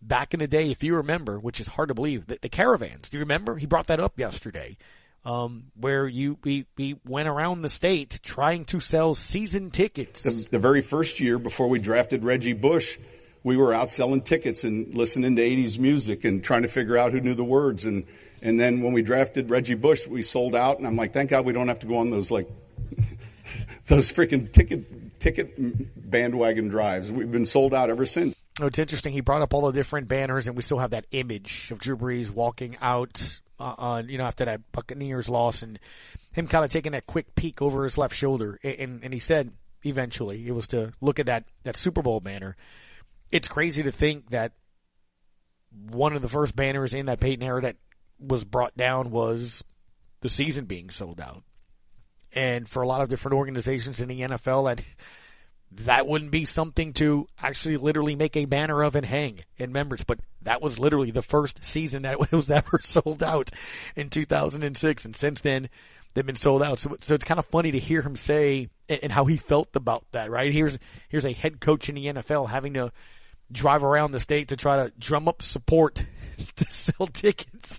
back 0.00 0.32
in 0.32 0.40
the 0.40 0.48
day, 0.48 0.70
if 0.70 0.82
you 0.82 0.96
remember, 0.96 1.38
which 1.38 1.60
is 1.60 1.68
hard 1.68 1.88
to 1.88 1.94
believe, 1.94 2.26
the, 2.26 2.38
the 2.40 2.48
caravans. 2.48 3.08
Do 3.08 3.16
you 3.16 3.22
remember? 3.22 3.56
He 3.56 3.66
brought 3.66 3.88
that 3.88 4.00
up 4.00 4.18
yesterday 4.18 4.76
um, 5.24 5.64
where 5.74 6.06
you 6.06 6.38
we, 6.44 6.66
we 6.76 6.96
went 7.06 7.28
around 7.28 7.62
the 7.62 7.68
state 7.68 8.20
trying 8.22 8.64
to 8.66 8.80
sell 8.80 9.14
season 9.14 9.70
tickets. 9.70 10.22
The, 10.22 10.48
the, 10.50 10.58
very 10.58 10.80
first 10.80 11.20
year 11.20 11.38
before 11.38 11.68
we 11.68 11.78
drafted 11.78 12.24
Reggie 12.24 12.52
Bush, 12.52 12.98
we 13.42 13.56
were 13.56 13.74
out 13.74 13.90
selling 13.90 14.22
tickets 14.22 14.64
and 14.64 14.94
listening 14.94 15.36
to 15.36 15.42
80s 15.42 15.78
music 15.78 16.24
and 16.24 16.42
trying 16.42 16.62
to 16.62 16.68
figure 16.68 16.96
out 16.96 17.12
who 17.12 17.20
knew 17.20 17.34
the 17.34 17.44
words. 17.44 17.84
And, 17.84 18.06
and 18.42 18.58
then 18.58 18.82
when 18.82 18.92
we 18.92 19.02
drafted 19.02 19.50
Reggie 19.50 19.74
Bush, 19.74 20.06
we 20.06 20.22
sold 20.22 20.54
out 20.54 20.78
and 20.78 20.86
I'm 20.86 20.96
like, 20.96 21.12
thank 21.12 21.30
God 21.30 21.44
we 21.44 21.52
don't 21.52 21.68
have 21.68 21.80
to 21.80 21.86
go 21.86 21.98
on 21.98 22.10
those 22.10 22.30
like, 22.30 22.48
those 23.88 24.12
freaking 24.12 24.50
ticket, 24.50 25.18
ticket 25.20 25.54
bandwagon 26.10 26.68
drives. 26.68 27.10
We've 27.10 27.30
been 27.30 27.46
sold 27.46 27.74
out 27.74 27.90
ever 27.90 28.06
since. 28.06 28.34
Oh, 28.60 28.66
it's 28.66 28.78
interesting. 28.78 29.12
He 29.12 29.20
brought 29.20 29.42
up 29.42 29.54
all 29.54 29.66
the 29.66 29.72
different 29.72 30.08
banners 30.08 30.48
and 30.48 30.56
we 30.56 30.62
still 30.62 30.78
have 30.78 30.90
that 30.90 31.06
image 31.10 31.70
of 31.70 31.78
Drew 31.78 31.96
Brees 31.96 32.30
walking 32.30 32.76
out 32.80 33.40
uh, 33.58 33.74
on 33.78 34.08
you 34.08 34.18
know 34.18 34.24
after 34.24 34.44
that 34.44 34.72
Buccaneers 34.72 35.28
loss 35.28 35.62
and 35.62 35.78
him 36.32 36.46
kind 36.46 36.64
of 36.64 36.70
taking 36.70 36.92
that 36.92 37.06
quick 37.06 37.34
peek 37.34 37.60
over 37.62 37.84
his 37.84 37.98
left 37.98 38.14
shoulder 38.14 38.58
and 38.62 39.02
and 39.02 39.12
he 39.12 39.18
said 39.18 39.52
eventually 39.84 40.46
it 40.46 40.52
was 40.52 40.68
to 40.68 40.92
look 41.00 41.18
at 41.18 41.26
that 41.26 41.44
that 41.64 41.76
Super 41.76 42.02
Bowl 42.02 42.20
banner. 42.20 42.56
It's 43.30 43.48
crazy 43.48 43.82
to 43.82 43.92
think 43.92 44.30
that 44.30 44.52
one 45.90 46.14
of 46.14 46.22
the 46.22 46.28
first 46.28 46.56
banners 46.56 46.94
in 46.94 47.06
that 47.06 47.20
Payton 47.20 47.42
era 47.42 47.60
that 47.62 47.76
was 48.18 48.44
brought 48.44 48.76
down 48.76 49.10
was 49.10 49.62
the 50.20 50.28
season 50.28 50.64
being 50.64 50.90
sold 50.90 51.20
out. 51.20 51.44
And 52.34 52.68
for 52.68 52.82
a 52.82 52.86
lot 52.86 53.00
of 53.00 53.08
different 53.08 53.36
organizations 53.36 54.00
in 54.00 54.08
the 54.08 54.20
NFL 54.20 54.66
that 54.66 54.84
that 55.72 56.06
wouldn't 56.06 56.30
be 56.30 56.44
something 56.44 56.92
to 56.94 57.28
actually 57.40 57.76
literally 57.76 58.16
make 58.16 58.36
a 58.36 58.46
banner 58.46 58.82
of 58.82 58.94
and 58.96 59.04
hang 59.04 59.40
in 59.58 59.72
members, 59.72 60.02
but 60.04 60.18
that 60.42 60.62
was 60.62 60.78
literally 60.78 61.10
the 61.10 61.22
first 61.22 61.64
season 61.64 62.02
that 62.02 62.32
was 62.32 62.50
ever 62.50 62.80
sold 62.82 63.22
out 63.22 63.50
in 63.94 64.10
2006. 64.10 65.04
And 65.04 65.14
since 65.14 65.40
then, 65.40 65.68
they've 66.14 66.26
been 66.26 66.36
sold 66.36 66.62
out. 66.62 66.78
So, 66.78 66.96
so 67.00 67.14
it's 67.14 67.24
kind 67.24 67.38
of 67.38 67.46
funny 67.46 67.72
to 67.72 67.78
hear 67.78 68.02
him 68.02 68.16
say 68.16 68.68
and 68.88 69.12
how 69.12 69.26
he 69.26 69.36
felt 69.36 69.76
about 69.76 70.04
that, 70.12 70.30
right? 70.30 70.52
Here's, 70.52 70.78
here's 71.10 71.26
a 71.26 71.32
head 71.32 71.60
coach 71.60 71.88
in 71.88 71.96
the 71.96 72.06
NFL 72.06 72.48
having 72.48 72.74
to 72.74 72.90
drive 73.52 73.82
around 73.82 74.12
the 74.12 74.20
state 74.20 74.48
to 74.48 74.56
try 74.56 74.76
to 74.76 74.92
drum 74.98 75.28
up 75.28 75.42
support 75.42 76.04
to 76.56 76.64
sell 76.70 77.06
tickets, 77.06 77.78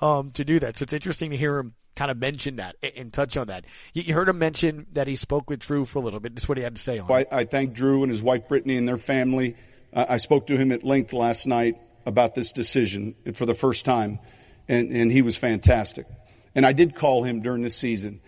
um, 0.00 0.30
to 0.32 0.44
do 0.44 0.58
that. 0.60 0.76
So 0.76 0.84
it's 0.84 0.92
interesting 0.94 1.30
to 1.30 1.36
hear 1.36 1.58
him 1.58 1.74
kind 1.96 2.10
of 2.10 2.18
mention 2.18 2.56
that 2.56 2.76
and 2.96 3.12
touch 3.12 3.36
on 3.36 3.48
that. 3.48 3.64
You 3.94 4.14
heard 4.14 4.28
him 4.28 4.38
mention 4.38 4.86
that 4.92 5.08
he 5.08 5.16
spoke 5.16 5.50
with 5.50 5.60
Drew 5.60 5.84
for 5.84 5.98
a 5.98 6.02
little 6.02 6.20
bit. 6.20 6.34
That's 6.34 6.48
what 6.48 6.58
he 6.58 6.62
had 6.64 6.76
to 6.76 6.82
say 6.82 6.98
on 6.98 7.10
I, 7.10 7.26
I 7.32 7.44
thank 7.44 7.72
Drew 7.72 8.02
and 8.02 8.12
his 8.12 8.22
wife 8.22 8.46
Brittany 8.48 8.76
and 8.76 8.86
their 8.86 8.98
family. 8.98 9.56
Uh, 9.92 10.06
I 10.08 10.18
spoke 10.18 10.46
to 10.48 10.56
him 10.56 10.70
at 10.70 10.84
length 10.84 11.12
last 11.12 11.46
night 11.46 11.78
about 12.04 12.34
this 12.34 12.52
decision 12.52 13.16
for 13.32 13.46
the 13.46 13.54
first 13.54 13.84
time, 13.84 14.20
and, 14.68 14.92
and 14.92 15.10
he 15.10 15.22
was 15.22 15.36
fantastic. 15.36 16.06
And 16.54 16.64
I 16.64 16.72
did 16.72 16.94
call 16.94 17.24
him 17.24 17.42
during 17.42 17.62
this 17.62 17.74
season, 17.74 18.20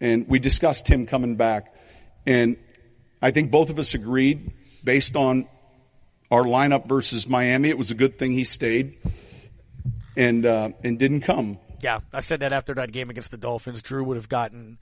and 0.00 0.28
we 0.28 0.38
discussed 0.38 0.86
him 0.86 1.06
coming 1.06 1.36
back. 1.36 1.74
And 2.26 2.56
I 3.20 3.30
think 3.30 3.50
both 3.50 3.70
of 3.70 3.78
us 3.78 3.94
agreed, 3.94 4.52
based 4.84 5.16
on 5.16 5.48
our 6.30 6.42
lineup 6.42 6.86
versus 6.86 7.26
Miami, 7.26 7.70
it 7.70 7.78
was 7.78 7.90
a 7.90 7.94
good 7.94 8.18
thing 8.18 8.32
he 8.32 8.44
stayed 8.44 8.98
and 10.16 10.44
uh, 10.46 10.70
and 10.82 10.98
didn't 10.98 11.22
come. 11.22 11.58
Yeah, 11.84 12.00
I 12.14 12.20
said 12.20 12.40
that 12.40 12.54
after 12.54 12.72
that 12.76 12.92
game 12.92 13.10
against 13.10 13.30
the 13.30 13.36
Dolphins, 13.36 13.82
Drew 13.82 14.02
would 14.04 14.16
have 14.16 14.30
gotten 14.30 14.78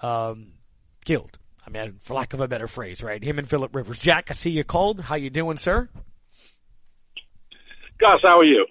um, 0.00 0.54
killed. 1.04 1.38
I 1.64 1.70
mean, 1.70 2.00
for 2.02 2.14
lack 2.14 2.34
of 2.34 2.40
a 2.40 2.48
better 2.48 2.66
phrase, 2.66 3.00
right? 3.00 3.22
Him 3.22 3.38
and 3.38 3.48
Philip 3.48 3.72
Rivers. 3.76 4.00
Jack, 4.00 4.26
I 4.28 4.32
see 4.32 4.50
you 4.50 4.64
called. 4.64 5.00
How 5.00 5.14
you 5.14 5.30
doing, 5.30 5.56
sir? 5.56 5.88
Gus, 8.00 8.16
how 8.24 8.40
are 8.40 8.44
you? 8.44 8.66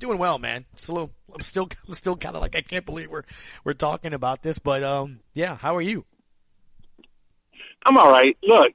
Doing 0.00 0.18
well, 0.18 0.40
man. 0.40 0.64
Still, 0.74 1.12
I'm 1.32 1.42
still, 1.42 1.68
I'm 1.86 1.94
still 1.94 2.16
kind 2.16 2.34
of 2.34 2.42
like 2.42 2.56
I 2.56 2.62
can't 2.62 2.84
believe 2.84 3.08
we're 3.08 3.22
we're 3.62 3.74
talking 3.74 4.12
about 4.12 4.42
this, 4.42 4.58
but 4.58 4.82
um, 4.82 5.20
yeah. 5.32 5.54
How 5.54 5.76
are 5.76 5.82
you? 5.82 6.04
I'm 7.84 7.96
all 7.96 8.10
right. 8.10 8.36
Look, 8.42 8.72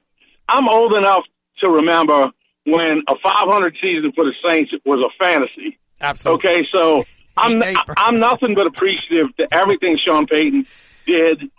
I'm 0.48 0.70
old 0.70 0.94
enough 0.94 1.24
to 1.62 1.68
remember 1.68 2.30
when 2.64 3.02
a 3.08 3.14
500 3.22 3.76
season 3.78 4.12
for 4.14 4.24
the 4.24 4.32
Saints 4.48 4.72
was 4.86 5.06
a 5.06 5.22
fantasy. 5.22 5.78
Absolutely. 6.00 6.50
Okay, 6.50 6.62
so 6.74 7.04
I'm 7.36 7.62
I'm 7.96 8.18
nothing 8.18 8.54
but 8.54 8.66
appreciative 8.66 9.34
to 9.36 9.48
everything 9.52 9.98
Sean 10.04 10.26
Payton 10.26 10.66
did. 11.06 11.50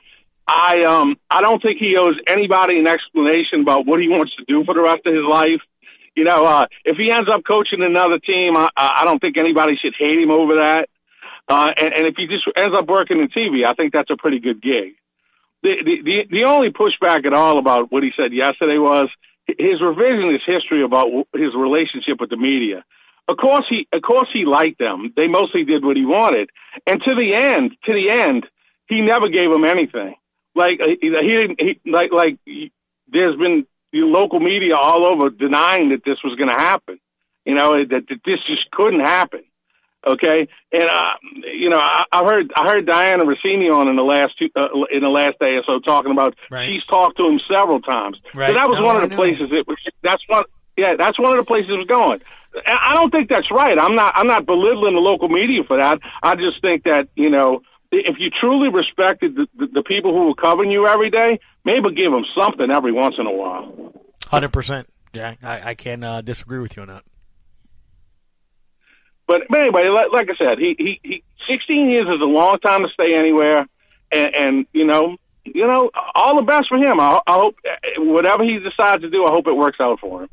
I 0.48 0.84
um 0.84 1.16
I 1.30 1.42
don't 1.42 1.62
think 1.62 1.78
he 1.80 1.96
owes 1.98 2.20
anybody 2.28 2.78
an 2.80 2.88
explanation 2.88 3.62
about 3.62 3.86
what 3.86 4.00
he 4.00 4.10
wants 4.10 4.36
to 4.36 4.46
do 4.46 4.64
for 4.66 4.74
the 4.74 4.82
rest 4.82 5.06
of 5.06 5.14
his 5.14 5.24
life. 5.28 5.62
You 6.16 6.26
know, 6.26 6.46
uh, 6.46 6.66
if 6.86 6.98
he 6.98 7.12
ends 7.12 7.28
up 7.32 7.42
coaching 7.44 7.82
another 7.82 8.20
team, 8.20 8.56
I, 8.56 8.70
I 8.78 9.06
don't 9.06 9.20
think 9.20 9.38
anybody 9.38 9.74
should 9.82 9.96
hate 9.98 10.20
him 10.20 10.30
over 10.30 10.62
that. 10.62 10.88
Uh, 11.48 11.72
and, 11.76 11.94
and 11.94 12.08
if 12.08 12.16
he 12.16 12.28
just 12.28 12.44
ends 12.56 12.78
up 12.78 12.88
working 12.88 13.20
in 13.20 13.30
TV, 13.30 13.66
I 13.66 13.74
think 13.74 13.94
that's 13.94 14.12
a 14.12 14.18
pretty 14.18 14.40
good 14.40 14.62
gig. 14.62 14.94
The, 15.64 15.74
the 15.84 15.96
the 16.04 16.18
the 16.30 16.44
only 16.46 16.70
pushback 16.70 17.26
at 17.26 17.34
all 17.34 17.58
about 17.58 17.92
what 17.92 18.04
he 18.04 18.12
said 18.16 18.34
yesterday 18.34 18.78
was 18.78 19.10
his 19.48 19.82
revisionist 19.82 20.46
history 20.46 20.84
about 20.84 21.08
his 21.34 21.56
relationship 21.56 22.20
with 22.20 22.30
the 22.30 22.38
media. 22.38 22.84
Of 23.28 23.38
course 23.38 23.66
he, 23.70 23.88
of 23.94 24.02
course 24.02 24.28
he 24.34 24.46
liked 24.46 24.80
them. 24.80 25.14
They 25.16 25.28
mostly 25.28 25.64
did 25.64 25.86
what 25.86 25.96
he 25.96 26.06
wanted. 26.06 26.50
And 26.86 27.02
to 27.02 27.16
the 27.16 27.36
end, 27.36 27.72
to 27.86 27.94
the 27.94 28.12
end, 28.12 28.46
he 28.88 29.02
never 29.02 29.30
gave 29.30 29.52
them 29.52 29.64
anything. 29.64 30.16
Like 30.56 30.80
uh, 30.82 30.96
he, 31.00 31.10
didn't, 31.10 31.60
he, 31.60 31.80
like, 31.90 32.12
like 32.12 32.38
there's 33.08 33.38
been 33.38 33.66
local 33.94 34.40
media 34.40 34.76
all 34.76 35.06
over 35.06 35.30
denying 35.30 35.90
that 35.90 36.04
this 36.06 36.18
was 36.24 36.36
going 36.38 36.50
to 36.50 36.62
happen. 36.62 37.00
You 37.46 37.56
know, 37.56 37.74
that, 37.74 38.08
that 38.08 38.20
this 38.26 38.40
just 38.48 38.72
couldn't 38.72 39.02
happen. 39.02 39.44
Okay, 40.06 40.50
and 40.74 40.84
uh, 40.84 41.12
you 41.54 41.70
know, 41.70 41.80
I, 41.80 42.04
I 42.12 42.26
heard 42.26 42.52
I 42.58 42.68
heard 42.70 42.86
Dianna 42.86 43.22
Russini 43.22 43.72
on 43.72 43.88
in 43.88 43.96
the 43.96 44.04
last 44.04 44.38
two, 44.38 44.50
uh, 44.54 44.68
in 44.92 45.02
the 45.02 45.10
last 45.10 45.40
day 45.40 45.56
or 45.56 45.64
so 45.66 45.80
talking 45.80 46.12
about 46.12 46.36
right. 46.52 46.68
she's 46.68 46.84
talked 46.90 47.16
to 47.18 47.26
him 47.26 47.40
several 47.50 47.80
times. 47.80 48.18
Right. 48.34 48.48
So 48.48 48.54
that 48.54 48.68
was 48.68 48.80
no, 48.80 48.86
one 48.86 49.02
of 49.02 49.10
the 49.10 49.16
places. 49.16 49.48
It 49.52 49.66
was 49.66 49.78
that's 50.02 50.22
one. 50.28 50.44
Yeah, 50.76 50.96
that's 50.98 51.18
one 51.18 51.32
of 51.32 51.38
the 51.38 51.46
places 51.46 51.70
it 51.72 51.78
was 51.78 51.88
going. 51.88 52.22
I 52.68 52.94
don't 52.94 53.10
think 53.10 53.30
that's 53.30 53.50
right. 53.52 53.78
I'm 53.80 53.96
not. 53.96 54.14
I'm 54.16 54.28
not 54.28 54.46
belittling 54.46 54.94
the 54.94 55.02
local 55.02 55.28
media 55.28 55.64
for 55.68 55.78
that. 55.78 56.00
I 56.22 56.36
just 56.36 56.62
think 56.62 56.84
that 56.84 57.10
you 57.16 57.30
know 57.30 57.62
if 57.92 58.18
you 58.20 58.30
truly 58.40 58.70
respected 58.70 59.36
the, 59.36 59.48
the, 59.58 59.68
the 59.74 59.84
people 59.84 60.14
who 60.14 60.28
were 60.28 60.36
covering 60.36 60.72
you 60.72 60.88
every 60.88 61.10
day, 61.10 61.40
maybe 61.66 61.94
give 61.96 62.12
them 62.12 62.24
something 62.38 62.68
every 62.72 62.92
once 62.92 63.16
in 63.20 63.28
a 63.28 63.32
while. 63.32 63.94
Hundred 64.28 64.54
percent, 64.54 64.88
Jack. 65.14 65.40
I, 65.44 65.70
I 65.72 65.76
can 65.76 66.04
uh, 66.04 66.22
disagree 66.22 66.60
with 66.60 66.76
you 66.76 66.84
on 66.84 66.88
that. 66.90 67.04
But, 69.28 69.44
but 69.50 69.60
anyway, 69.60 69.88
like, 69.88 70.12
like 70.12 70.28
I 70.30 70.46
said, 70.46 70.58
he, 70.60 70.76
he, 70.78 71.00
he 71.04 71.24
16 71.50 71.90
years 71.90 72.08
is 72.08 72.22
a 72.22 72.26
long 72.26 72.60
time 72.60 72.82
to 72.82 72.88
stay 72.94 73.16
anywhere, 73.16 73.68
and, 74.12 74.36
and 74.36 74.66
you 74.74 74.86
know, 74.86 75.18
you 75.46 75.68
know, 75.68 75.92
all 76.16 76.38
the 76.38 76.44
best 76.44 76.66
for 76.68 76.78
him. 76.78 77.00
I, 77.00 77.22
I 77.28 77.34
hope 77.34 77.56
whatever 77.98 78.44
he 78.44 78.60
decides 78.60 79.02
to 79.02 79.10
do, 79.10 79.26
I 79.26 79.30
hope 79.30 79.48
it 79.48 79.56
works 79.56 79.78
out 79.80 80.00
for 80.00 80.24
him. 80.24 80.30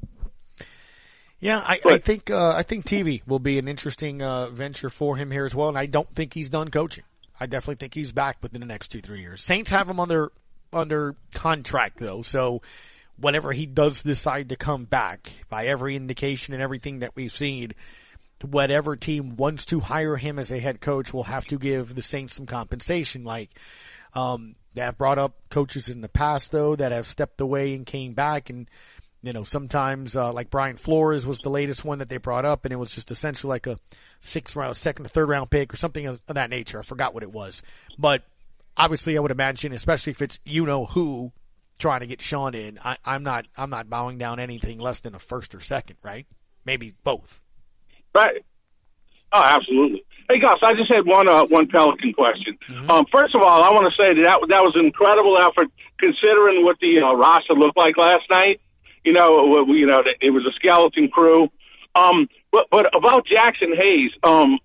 Yeah, 1.41 1.59
I, 1.59 1.81
I 1.87 1.99
think 1.99 2.31
uh, 2.31 2.53
I 2.55 2.63
think 2.63 2.85
TV 2.85 3.23
will 3.27 3.39
be 3.39 3.59
an 3.59 3.67
interesting 3.67 4.23
uh, 4.23 4.51
venture 4.51 4.91
for 4.91 5.17
him 5.17 5.31
here 5.31 5.47
as 5.47 5.55
well, 5.55 5.69
and 5.69 5.79
I 5.79 5.87
don't 5.87 6.09
think 6.09 6.35
he's 6.35 6.51
done 6.51 6.71
coaching. 6.71 7.05
I 7.39 7.47
definitely 7.47 7.77
think 7.77 7.95
he's 7.95 8.13
back 8.13 8.37
within 8.43 8.61
the 8.61 8.67
next 8.67 8.89
two 8.89 9.01
three 9.01 9.21
years. 9.21 9.43
Saints 9.43 9.71
have 9.71 9.89
him 9.89 9.99
under 9.99 10.33
under 10.71 11.17
contract 11.33 11.99
though, 11.99 12.21
so 12.21 12.61
whenever 13.19 13.53
he 13.53 13.65
does 13.65 14.03
decide 14.03 14.51
to 14.51 14.57
come 14.57 14.85
back, 14.85 15.31
by 15.49 15.67
every 15.67 15.97
indication 15.97 16.53
and 16.53 16.63
everything 16.63 16.99
that 16.99 17.17
we've 17.17 17.33
seen, 17.33 17.73
whatever 18.43 18.95
team 18.95 19.37
wants 19.37 19.65
to 19.67 19.81
hire 19.81 20.17
him 20.17 20.39
as 20.39 20.51
a 20.51 20.59
head 20.59 20.81
coach 20.81 21.13
will 21.13 21.25
have 21.25 21.47
to 21.47 21.59
give 21.59 21.95
the 21.95 22.03
Saints 22.03 22.35
some 22.35 22.47
compensation. 22.47 23.25
Like 23.25 23.49
um, 24.13 24.57
they 24.75 24.83
have 24.83 24.99
brought 24.99 25.19
up 25.19 25.35
coaches 25.49 25.89
in 25.89 26.03
the 26.03 26.09
past 26.09 26.53
though 26.53 26.77
that 26.77 26.93
have 26.93 27.07
stepped 27.07 27.41
away 27.41 27.75
and 27.75 27.87
came 27.87 28.13
back 28.13 28.51
and 28.51 28.69
you 29.23 29.33
know, 29.33 29.45
sometimes, 29.45 30.17
uh, 30.17 30.33
like 30.33 30.51
Brian 30.51 30.77
Flores 30.77 31.27
was 31.27 31.39
the 31.41 31.51
latest 31.51 31.85
one 31.85 31.99
that 31.99 32.09
they 32.09 32.17
brought 32.17 32.45
up 32.45 32.65
and 32.65 32.73
it 32.73 32.77
was 32.77 32.91
just 32.91 33.11
essentially 33.11 33.51
like 33.51 33.67
a 33.67 33.79
sixth 34.21 34.57
round, 34.57 34.77
second 34.77 35.07
or 35.07 35.09
third 35.09 35.29
round 35.29 35.51
pick 35.51 35.73
or 35.73 35.77
something 35.77 36.07
of 36.07 36.21
that 36.27 36.51
nature. 36.51 36.79
I 36.79 36.83
forgot 36.83 37.15
what 37.15 37.23
it 37.23 37.33
was, 37.33 37.63
but 37.99 38.23
obviously 38.77 39.17
I 39.17 39.21
would 39.21 39.31
imagine, 39.31 39.73
especially 39.73 40.13
if 40.13 40.23
it's 40.23 40.39
you 40.45 40.67
know 40.67 40.87
who 40.87 41.33
trying 41.79 42.01
to 42.01 42.07
get 42.07 42.21
Sean 42.23 42.55
in, 42.55 42.79
I, 42.85 42.99
I'm 43.05 43.23
not, 43.23 43.47
I'm 43.57 43.71
not 43.71 43.89
bowing 43.91 44.19
down 44.19 44.39
anything 44.39 44.79
less 44.79 45.01
than 45.01 45.15
a 45.15 45.19
first 45.19 45.55
or 45.55 45.61
second, 45.61 45.97
right? 46.03 46.27
Maybe 46.65 46.95
both. 47.03 47.41
Right. 48.15 48.45
Oh, 49.33 49.43
absolutely. 49.43 50.05
Hey, 50.29 50.39
Gus, 50.39 50.59
I 50.63 50.75
just 50.75 50.93
had 50.93 51.07
one 51.07 51.29
uh, 51.29 51.45
one 51.47 51.67
Pelican 51.67 52.13
question. 52.13 52.57
Mm-hmm. 52.69 52.91
Um, 52.91 53.07
first 53.11 53.35
of 53.35 53.43
all, 53.43 53.65
I 53.65 53.71
want 53.71 53.87
to 53.87 53.95
say 54.01 54.15
that, 54.15 54.23
that 54.23 54.47
that 54.49 54.63
was 54.63 54.75
an 54.77 54.87
incredible 54.87 55.37
effort 55.39 55.69
considering 55.99 56.65
what 56.65 56.79
the 56.81 57.03
uh, 57.03 57.15
roster 57.15 57.55
looked 57.55 57.77
like 57.77 57.97
last 57.97 58.23
night. 58.31 58.61
You 59.05 59.13
know, 59.13 59.65
you 59.69 59.87
know, 59.87 60.03
it 60.21 60.31
was 60.31 60.45
a 60.47 60.53
skeleton 60.57 61.09
crew. 61.09 61.49
Um, 61.95 62.29
but 62.53 62.67
but 62.71 62.95
about 62.97 63.27
Jaxson 63.27 63.77
Hayes, 63.77 64.11
um, 64.23 64.59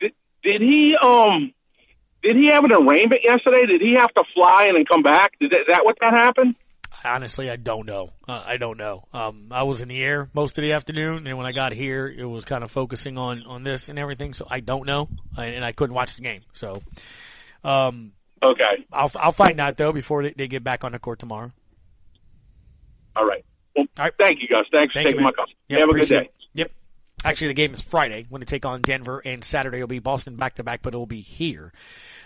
did, 0.00 0.12
did 0.42 0.60
he 0.60 0.94
um 1.02 1.52
did 2.22 2.36
he 2.36 2.48
have 2.50 2.64
an 2.64 2.72
arraignment 2.72 3.20
yesterday? 3.22 3.66
Did 3.66 3.82
he 3.82 3.94
have 3.98 4.12
to 4.14 4.24
fly 4.34 4.66
in 4.68 4.76
and 4.76 4.88
come 4.88 5.02
back? 5.02 5.32
Did 5.40 5.50
that, 5.50 5.60
is 5.60 5.66
that 5.68 5.84
what 5.84 5.96
that 6.00 6.14
happened? 6.14 6.54
Honestly, 7.04 7.50
I 7.50 7.56
don't 7.56 7.84
know. 7.84 8.12
Uh, 8.26 8.42
I 8.46 8.56
don't 8.56 8.78
know. 8.78 9.04
Um, 9.12 9.48
I 9.50 9.64
was 9.64 9.82
in 9.82 9.88
the 9.88 10.02
air 10.02 10.26
most 10.32 10.56
of 10.56 10.62
the 10.62 10.72
afternoon, 10.72 11.26
and 11.26 11.36
when 11.36 11.46
I 11.46 11.52
got 11.52 11.72
here, 11.72 12.06
it 12.06 12.24
was 12.24 12.46
kind 12.46 12.64
of 12.64 12.70
focusing 12.70 13.18
on 13.18 13.42
on 13.44 13.62
this 13.62 13.90
and 13.90 13.98
everything. 13.98 14.32
So 14.32 14.46
I 14.50 14.60
don't 14.60 14.86
know, 14.86 15.08
and 15.36 15.62
I 15.62 15.72
couldn't 15.72 15.94
watch 15.94 16.16
the 16.16 16.22
game. 16.22 16.40
So, 16.54 16.82
um, 17.62 18.12
okay, 18.42 18.86
I'll 18.90 19.12
I'll 19.16 19.32
find 19.32 19.60
out 19.60 19.76
though 19.76 19.92
before 19.92 20.22
they, 20.22 20.30
they 20.30 20.48
get 20.48 20.64
back 20.64 20.82
on 20.82 20.92
the 20.92 20.98
court 20.98 21.18
tomorrow. 21.18 21.52
All 23.14 23.26
right. 23.26 23.44
All 23.76 23.86
right. 23.98 24.12
thank 24.18 24.40
you, 24.40 24.48
Gus. 24.48 24.66
Thanks 24.72 24.92
for 24.92 25.02
taking 25.02 25.18
you, 25.18 25.24
my 25.24 25.32
call. 25.32 25.46
Yep, 25.68 25.80
Have 25.80 25.88
a 25.88 25.92
good 25.94 26.08
day. 26.08 26.16
it. 26.16 26.34
Yep. 26.54 26.72
Actually, 27.24 27.48
the 27.48 27.54
game 27.54 27.72
is 27.74 27.80
Friday 27.80 28.26
when 28.28 28.40
they 28.40 28.44
take 28.44 28.66
on 28.66 28.82
Denver, 28.82 29.22
and 29.24 29.42
Saturday 29.44 29.80
will 29.80 29.86
be 29.86 29.98
Boston 29.98 30.36
back 30.36 30.56
to 30.56 30.64
back, 30.64 30.82
but 30.82 30.94
it 30.94 30.96
will 30.96 31.06
be 31.06 31.20
here. 31.20 31.72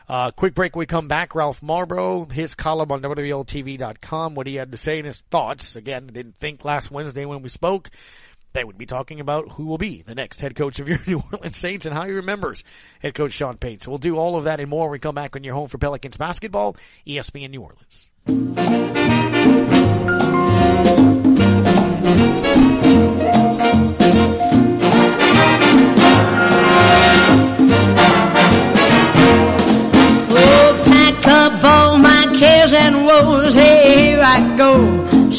Uh, 0.09 0.31
quick 0.31 0.55
break. 0.55 0.75
When 0.75 0.81
we 0.81 0.87
come 0.87 1.07
back. 1.09 1.35
Ralph 1.35 1.61
Malbrough, 1.61 2.33
his 2.33 2.55
column 2.55 2.91
on 2.91 3.03
WLTV.com, 3.03 4.35
what 4.35 4.47
he 4.47 4.57
had 4.57 4.73
to 4.73 4.79
say 4.79 4.99
and 4.99 5.07
his 5.07 5.21
thoughts. 5.21 5.77
Again, 5.77 6.07
didn't 6.09 6.37
think 6.37 6.65
last 6.65 6.91
Wednesday 6.91 7.25
when 7.27 7.43
we 7.43 7.49
spoke 7.49 7.91
they 8.55 8.65
would 8.65 8.79
be 8.79 8.87
talking 8.87 9.21
about 9.21 9.53
who 9.53 9.67
will 9.67 9.77
be 9.79 10.01
the 10.03 10.15
next 10.15 10.41
head 10.41 10.55
coach 10.55 10.79
of 10.79 10.89
your 10.89 10.99
New 11.07 11.23
Orleans 11.33 11.57
Saints 11.57 11.85
and 11.85 11.95
how 11.95 12.05
he 12.05 12.13
remembers 12.13 12.65
head 13.01 13.15
coach 13.15 13.33
Sean 13.33 13.59
Payton. 13.59 13.81
So 13.81 13.91
we'll 13.91 13.99
do 13.99 14.17
all 14.17 14.37
of 14.37 14.45
that 14.45 14.59
and 14.59 14.71
more 14.71 14.87
when 14.87 14.93
we 14.93 14.99
come 14.99 15.15
back 15.15 15.37
on 15.37 15.45
your 15.45 15.55
home 15.55 15.69
for 15.69 15.79
Pelicans 15.79 16.17
basketball, 16.17 16.77
ESPN 17.07 17.51
New 17.51 17.61
Orleans. 17.61 19.28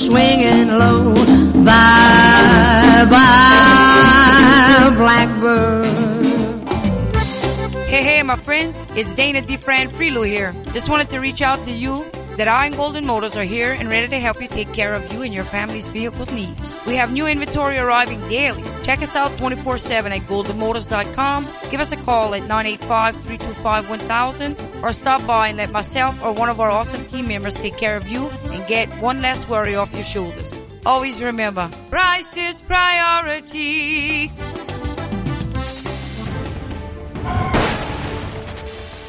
Swinging 0.09 0.69
low. 0.69 1.13
Bye, 1.63 3.05
bye, 3.13 4.89
blackbird. 4.97 5.78
My 8.29 8.35
friends, 8.35 8.85
it's 8.95 9.15
Dana 9.15 9.41
DeFran 9.41 9.87
Freelo 9.87 10.23
here. 10.23 10.53
Just 10.71 10.87
wanted 10.87 11.09
to 11.09 11.17
reach 11.17 11.41
out 11.41 11.57
to 11.65 11.71
you 11.71 12.05
that 12.37 12.47
I 12.47 12.67
and 12.67 12.75
Golden 12.75 13.07
Motors 13.07 13.35
are 13.35 13.43
here 13.43 13.71
and 13.71 13.89
ready 13.89 14.07
to 14.07 14.19
help 14.19 14.39
you 14.39 14.47
take 14.47 14.71
care 14.71 14.93
of 14.93 15.11
you 15.11 15.23
and 15.23 15.33
your 15.33 15.45
family's 15.45 15.87
vehicle 15.87 16.27
needs. 16.27 16.75
We 16.85 16.93
have 16.97 17.11
new 17.11 17.25
inventory 17.25 17.79
arriving 17.79 18.19
daily. 18.29 18.61
Check 18.83 19.01
us 19.01 19.15
out 19.15 19.31
24-7 19.31 20.11
at 20.11 20.21
goldenmotors.com. 20.27 21.47
Give 21.71 21.79
us 21.79 21.91
a 21.91 21.97
call 21.97 22.35
at 22.35 22.43
985-325-1000 22.43 24.83
or 24.83 24.93
stop 24.93 25.25
by 25.25 25.47
and 25.47 25.57
let 25.57 25.71
myself 25.71 26.23
or 26.23 26.31
one 26.31 26.49
of 26.49 26.59
our 26.59 26.69
awesome 26.69 27.03
team 27.05 27.29
members 27.29 27.55
take 27.55 27.77
care 27.77 27.97
of 27.97 28.07
you 28.07 28.29
and 28.51 28.67
get 28.67 28.89
one 29.01 29.23
less 29.23 29.49
worry 29.49 29.75
off 29.75 29.91
your 29.95 30.03
shoulders. 30.03 30.53
Always 30.85 31.19
remember, 31.19 31.71
price 31.89 32.37
is 32.37 32.61
priority. 32.61 34.31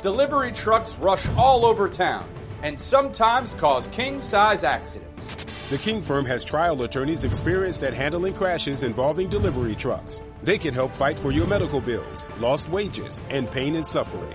Delivery 0.03 0.51
trucks 0.53 0.97
rush 0.97 1.27
all 1.37 1.67
over 1.67 1.87
town 1.87 2.27
and 2.63 2.81
sometimes 2.81 3.53
cause 3.55 3.87
king-size 3.89 4.65
accidents. 4.65 5.37
The 5.69 5.77
King 5.77 6.01
Firm 6.01 6.25
has 6.25 6.43
trial 6.43 6.81
attorneys 6.83 7.25
experienced 7.25 7.83
at 7.83 7.93
handling 7.93 8.33
crashes 8.33 8.83
involving 8.83 9.29
delivery 9.29 9.75
trucks. 9.75 10.23
They 10.43 10.57
can 10.57 10.73
help 10.73 10.95
fight 10.95 11.19
for 11.19 11.33
your 11.33 11.47
medical 11.47 11.83
bills, 11.83 12.27
lost 12.39 12.71
wages, 12.71 13.21
and 13.29 13.51
pain 13.51 13.77
and 13.77 13.87
suffering. 13.87 14.35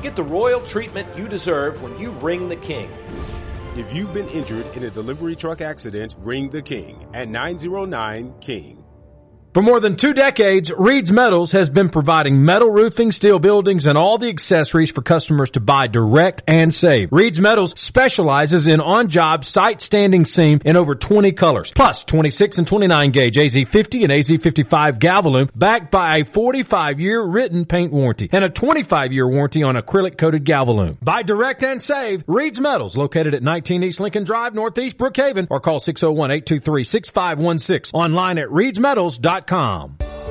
Get 0.00 0.14
the 0.14 0.22
royal 0.22 0.60
treatment 0.60 1.08
you 1.16 1.26
deserve 1.26 1.82
when 1.82 1.98
you 1.98 2.12
ring 2.12 2.48
the 2.48 2.56
king. 2.56 2.90
If 3.76 3.92
you've 3.92 4.12
been 4.12 4.28
injured 4.28 4.66
in 4.76 4.84
a 4.84 4.90
delivery 4.90 5.34
truck 5.34 5.60
accident, 5.60 6.14
ring 6.20 6.50
the 6.50 6.62
King 6.62 7.08
at 7.12 7.28
909 7.28 8.34
King. 8.40 8.83
For 9.54 9.62
more 9.62 9.78
than 9.78 9.94
two 9.94 10.14
decades, 10.14 10.72
Reed's 10.76 11.12
Metals 11.12 11.52
has 11.52 11.68
been 11.68 11.88
providing 11.88 12.44
metal 12.44 12.70
roofing, 12.70 13.12
steel 13.12 13.38
buildings, 13.38 13.86
and 13.86 13.96
all 13.96 14.18
the 14.18 14.28
accessories 14.28 14.90
for 14.90 15.00
customers 15.00 15.50
to 15.50 15.60
buy 15.60 15.86
direct 15.86 16.42
and 16.48 16.74
save. 16.74 17.12
Reed's 17.12 17.38
Metals 17.38 17.78
specializes 17.78 18.66
in 18.66 18.80
on-job 18.80 19.44
site 19.44 19.80
standing 19.80 20.24
seam 20.24 20.60
in 20.64 20.74
over 20.74 20.96
20 20.96 21.30
colors, 21.30 21.70
plus 21.70 22.02
26 22.02 22.58
and 22.58 22.66
29 22.66 23.12
gauge 23.12 23.36
AZ50 23.36 24.02
and 24.02 24.12
AZ55 24.12 24.98
Galvalume 24.98 25.48
backed 25.54 25.92
by 25.92 26.16
a 26.16 26.24
45-year 26.24 27.24
written 27.24 27.64
paint 27.64 27.92
warranty 27.92 28.28
and 28.32 28.42
a 28.42 28.50
25-year 28.50 29.28
warranty 29.28 29.62
on 29.62 29.76
acrylic 29.76 30.18
coated 30.18 30.44
Galvalume. 30.44 30.98
Buy 31.00 31.22
direct 31.22 31.62
and 31.62 31.80
save 31.80 32.24
Reed's 32.26 32.58
Metals 32.58 32.96
located 32.96 33.34
at 33.34 33.44
19 33.44 33.84
East 33.84 34.00
Lincoln 34.00 34.24
Drive, 34.24 34.52
Northeast 34.52 34.98
Brookhaven 34.98 35.46
or 35.48 35.60
call 35.60 35.78
601-823-6516 35.78 37.94
online 37.94 38.38
at 38.38 38.48
reedsmetals.com. 38.48 39.43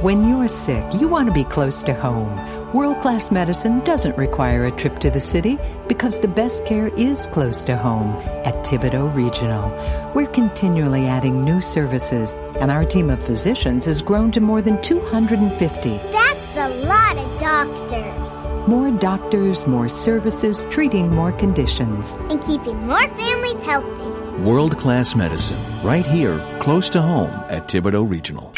When 0.02 0.28
you're 0.28 0.48
sick, 0.48 0.84
you 1.00 1.08
want 1.08 1.28
to 1.28 1.34
be 1.34 1.44
close 1.44 1.84
to 1.84 1.94
home. 1.94 2.74
World 2.74 3.00
class 3.02 3.30
medicine 3.30 3.82
doesn't 3.82 4.18
require 4.18 4.66
a 4.66 4.72
trip 4.72 4.98
to 5.00 5.12
the 5.12 5.22
city 5.22 5.60
because 5.88 6.20
the 6.20 6.28
best 6.28 6.66
care 6.66 6.88
is 6.88 7.28
close 7.28 7.62
to 7.64 7.78
home 7.78 8.10
at 8.44 8.66
Thibodaux 8.66 9.14
Regional. 9.14 9.70
We're 10.16 10.26
continually 10.26 11.06
adding 11.06 11.44
new 11.46 11.62
services 11.62 12.34
and 12.60 12.72
our 12.72 12.86
team 12.86 13.12
of 13.12 13.24
physicians 13.24 13.86
has 13.86 14.02
grown 14.02 14.32
to 14.32 14.42
more 14.42 14.64
than 14.64 14.82
250. 14.82 15.90
That's 16.12 16.58
a 16.58 16.70
lot 16.88 17.16
of 17.16 17.40
doctors. 17.40 18.68
More 18.68 18.90
doctors, 18.98 19.68
more 19.68 19.90
services, 19.90 20.66
treating 20.72 21.14
more 21.14 21.34
conditions. 21.34 22.14
And 22.32 22.42
keeping 22.42 22.88
more 22.88 22.98
families 22.98 23.62
healthy. 23.62 24.42
World 24.42 24.80
class 24.80 25.16
medicine, 25.16 25.60
right 25.84 26.06
here, 26.06 26.40
close 26.60 26.90
to 26.90 27.02
home 27.02 27.30
at 27.50 27.68
Thibodaux 27.68 28.10
Regional. 28.10 28.52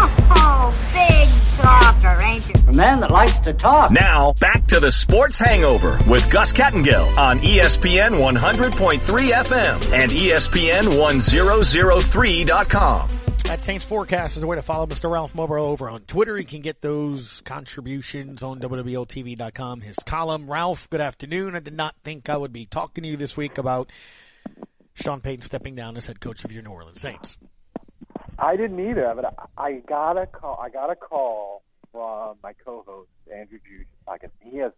Oh, 0.00 0.72
big 0.92 1.28
talker, 1.56 2.16
ain't 2.24 2.46
you? 2.48 2.54
A 2.68 2.72
man 2.76 3.00
that 3.00 3.10
likes 3.10 3.38
to 3.40 3.52
talk. 3.52 3.90
Now, 3.90 4.32
back 4.40 4.66
to 4.68 4.78
the 4.80 4.90
Sports 4.92 5.38
Hangover 5.38 5.98
with 6.08 6.30
Gus 6.30 6.52
Kattengell 6.52 7.16
on 7.18 7.40
ESPN 7.40 8.18
100.3 8.18 9.00
FM 9.00 9.92
and 9.92 10.12
E 10.12 10.28
ESPN 10.28 10.96
1003.com. 10.98 13.08
That 13.44 13.62
Saints 13.62 13.84
forecast 13.86 14.36
is 14.36 14.42
a 14.42 14.46
way 14.46 14.56
to 14.56 14.62
follow 14.62 14.84
Mr. 14.86 15.10
Ralph 15.10 15.34
Mobile 15.34 15.56
over 15.56 15.88
on 15.88 16.02
Twitter. 16.02 16.38
You 16.38 16.44
can 16.44 16.60
get 16.60 16.82
those 16.82 17.40
contributions 17.46 18.42
on 18.42 18.60
WWLTV.com. 18.60 19.80
His 19.80 19.96
column. 20.04 20.50
Ralph, 20.50 20.90
good 20.90 21.00
afternoon. 21.00 21.56
I 21.56 21.60
did 21.60 21.72
not 21.72 21.94
think 22.04 22.28
I 22.28 22.36
would 22.36 22.52
be 22.52 22.66
talking 22.66 23.04
to 23.04 23.08
you 23.08 23.16
this 23.16 23.38
week 23.38 23.56
about 23.56 23.88
Sean 24.94 25.22
Payton 25.22 25.42
stepping 25.42 25.74
down 25.74 25.96
as 25.96 26.06
head 26.06 26.20
coach 26.20 26.44
of 26.44 26.52
your 26.52 26.62
New 26.62 26.70
Orleans 26.70 27.00
Saints. 27.00 27.38
I 28.38 28.56
didn't 28.56 28.78
either, 28.78 29.12
but 29.16 29.34
I 29.56 29.72
got 29.72 30.16
a 30.16 30.26
call. 30.26 30.58
I 30.62 30.68
got 30.68 30.90
a 30.90 30.96
call 30.96 31.62
from 31.90 32.36
my 32.42 32.52
co-host 32.64 33.10
Andrew 33.34 33.58
Juice. 33.58 33.86
Like 34.06 34.22
he 34.40 34.58
has 34.58 34.72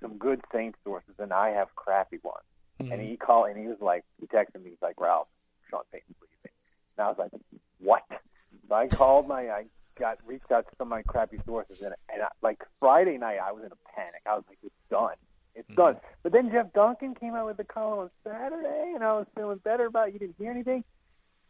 some 0.00 0.18
good 0.18 0.40
Saints 0.52 0.78
sources, 0.84 1.14
and 1.18 1.32
I 1.32 1.50
have 1.50 1.74
crappy 1.76 2.18
ones. 2.22 2.44
Mm-hmm. 2.80 2.92
And 2.92 3.00
he 3.00 3.16
called 3.16 3.48
and 3.48 3.58
he 3.58 3.66
was 3.68 3.80
like, 3.80 4.04
he 4.20 4.26
texted 4.26 4.62
me, 4.62 4.70
he's 4.70 4.82
like, 4.82 5.00
Ralph, 5.00 5.28
Sean 5.70 5.82
Payton's 5.92 6.16
leaving. 6.20 6.54
And 6.98 7.06
I 7.06 7.08
was 7.08 7.16
like, 7.18 7.30
what? 7.78 8.02
So 8.68 8.74
I 8.74 8.88
called 8.88 9.28
my, 9.28 9.48
I 9.48 9.64
got 9.98 10.18
reached 10.26 10.50
out 10.52 10.66
to 10.68 10.76
some 10.76 10.88
of 10.88 10.90
my 10.90 11.02
crappy 11.02 11.38
sources, 11.46 11.80
and 11.82 11.94
and 12.12 12.22
I, 12.22 12.28
like 12.42 12.62
Friday 12.80 13.16
night, 13.18 13.38
I 13.42 13.52
was 13.52 13.64
in 13.64 13.72
a 13.72 13.94
panic. 13.94 14.22
I 14.26 14.34
was 14.34 14.44
like, 14.48 14.58
it's 14.62 14.74
done. 14.90 15.14
It's 15.54 15.68
mm-hmm. 15.68 15.80
done. 15.80 15.96
But 16.22 16.32
then 16.32 16.50
Jeff 16.50 16.72
Duncan 16.74 17.14
came 17.14 17.34
out 17.34 17.46
with 17.46 17.56
the 17.56 17.64
column 17.64 18.00
on 18.00 18.10
Saturday, 18.24 18.92
and 18.94 19.02
I 19.02 19.12
was 19.12 19.26
feeling 19.34 19.58
better 19.58 19.86
about 19.86 20.08
it. 20.08 20.14
You 20.14 20.18
didn't 20.18 20.36
hear 20.38 20.50
anything 20.50 20.84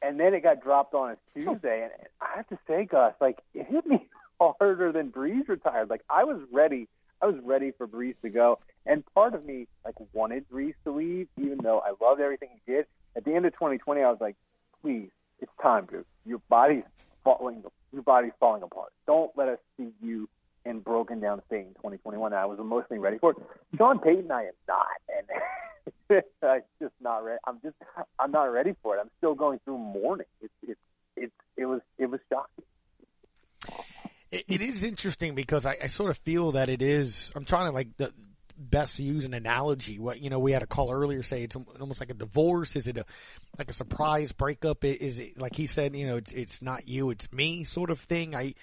and 0.02 0.18
then 0.18 0.34
it 0.34 0.42
got 0.42 0.62
dropped 0.62 0.94
on 0.94 1.12
a 1.12 1.16
Tuesday, 1.34 1.82
and 1.82 1.92
I 2.20 2.36
have 2.36 2.48
to 2.48 2.58
say, 2.66 2.84
Gus, 2.84 3.14
like 3.20 3.38
it 3.54 3.66
hit 3.66 3.86
me 3.86 4.06
harder 4.40 4.92
than 4.92 5.10
Brees 5.10 5.48
retired. 5.48 5.90
Like 5.90 6.02
I 6.10 6.24
was 6.24 6.40
ready, 6.52 6.88
I 7.22 7.26
was 7.26 7.36
ready 7.42 7.72
for 7.76 7.86
Brees 7.86 8.14
to 8.22 8.28
go, 8.28 8.58
and 8.84 9.04
part 9.14 9.34
of 9.34 9.44
me 9.44 9.66
like 9.84 9.94
wanted 10.12 10.48
Brees 10.48 10.74
to 10.84 10.92
leave, 10.92 11.28
even 11.38 11.58
though 11.62 11.80
I 11.80 11.92
loved 12.04 12.20
everything 12.20 12.50
he 12.52 12.72
did. 12.72 12.86
At 13.16 13.24
the 13.24 13.34
end 13.34 13.46
of 13.46 13.52
2020, 13.54 14.02
I 14.02 14.10
was 14.10 14.18
like, 14.20 14.36
please, 14.82 15.08
it's 15.40 15.52
time, 15.62 15.86
dude. 15.90 16.04
Your 16.26 16.40
body's 16.50 16.84
falling, 17.24 17.62
your 17.92 18.02
body's 18.02 18.32
falling 18.38 18.62
apart. 18.62 18.92
Don't 19.06 19.30
let 19.36 19.48
us 19.48 19.58
see 19.76 19.88
you 20.02 20.28
in 20.66 20.80
broken 20.80 21.20
down 21.20 21.40
state 21.46 21.66
in 21.66 21.74
2021. 21.74 22.32
And 22.32 22.38
I 22.38 22.44
was 22.46 22.58
emotionally 22.58 22.98
ready 22.98 23.18
for 23.18 23.30
it. 23.30 23.36
Sean 23.76 23.98
Payton, 23.98 24.30
I 24.30 24.42
am 24.42 24.52
not, 24.68 24.86
and 25.16 25.92
I'm 26.42 26.62
just 26.80 26.94
not 27.00 27.24
ready. 27.24 27.38
I'm 27.46 27.60
just 27.62 27.76
I'm 28.18 28.30
not 28.30 28.44
ready 28.44 28.74
for 28.82 28.96
it. 28.96 29.00
I'm 29.00 29.10
still 29.18 29.34
going 29.34 29.60
through 29.64 29.78
mourning. 29.78 30.26
It's 30.40 30.52
it's 30.62 30.80
it 31.16 31.32
it 31.56 31.66
was 31.66 31.80
it 31.98 32.06
was 32.06 32.20
shocking. 32.28 32.64
It, 34.30 34.44
it 34.48 34.60
is 34.60 34.82
interesting 34.82 35.34
because 35.34 35.66
I, 35.66 35.76
I 35.82 35.86
sort 35.86 36.10
of 36.10 36.18
feel 36.18 36.52
that 36.52 36.68
it 36.68 36.82
is. 36.82 37.32
I'm 37.34 37.44
trying 37.44 37.66
to 37.66 37.72
like 37.72 37.96
the 37.96 38.12
best 38.56 38.98
use 38.98 39.24
an 39.24 39.34
analogy. 39.34 39.98
What 39.98 40.20
you 40.20 40.30
know, 40.30 40.38
we 40.38 40.52
had 40.52 40.62
a 40.62 40.66
call 40.66 40.92
earlier 40.92 41.22
say 41.22 41.42
it's 41.42 41.56
almost 41.80 42.00
like 42.00 42.10
a 42.10 42.14
divorce. 42.14 42.76
Is 42.76 42.86
it 42.86 42.96
a 42.98 43.04
like 43.58 43.70
a 43.70 43.74
surprise 43.74 44.32
breakup? 44.32 44.84
Is 44.84 45.18
it 45.18 45.40
like 45.40 45.54
he 45.56 45.66
said? 45.66 45.96
You 45.96 46.06
know, 46.06 46.16
it's 46.16 46.32
it's 46.32 46.62
not 46.62 46.88
you, 46.88 47.10
it's 47.10 47.32
me, 47.32 47.64
sort 47.64 47.90
of 47.90 48.00
thing. 48.00 48.34
I 48.34 48.54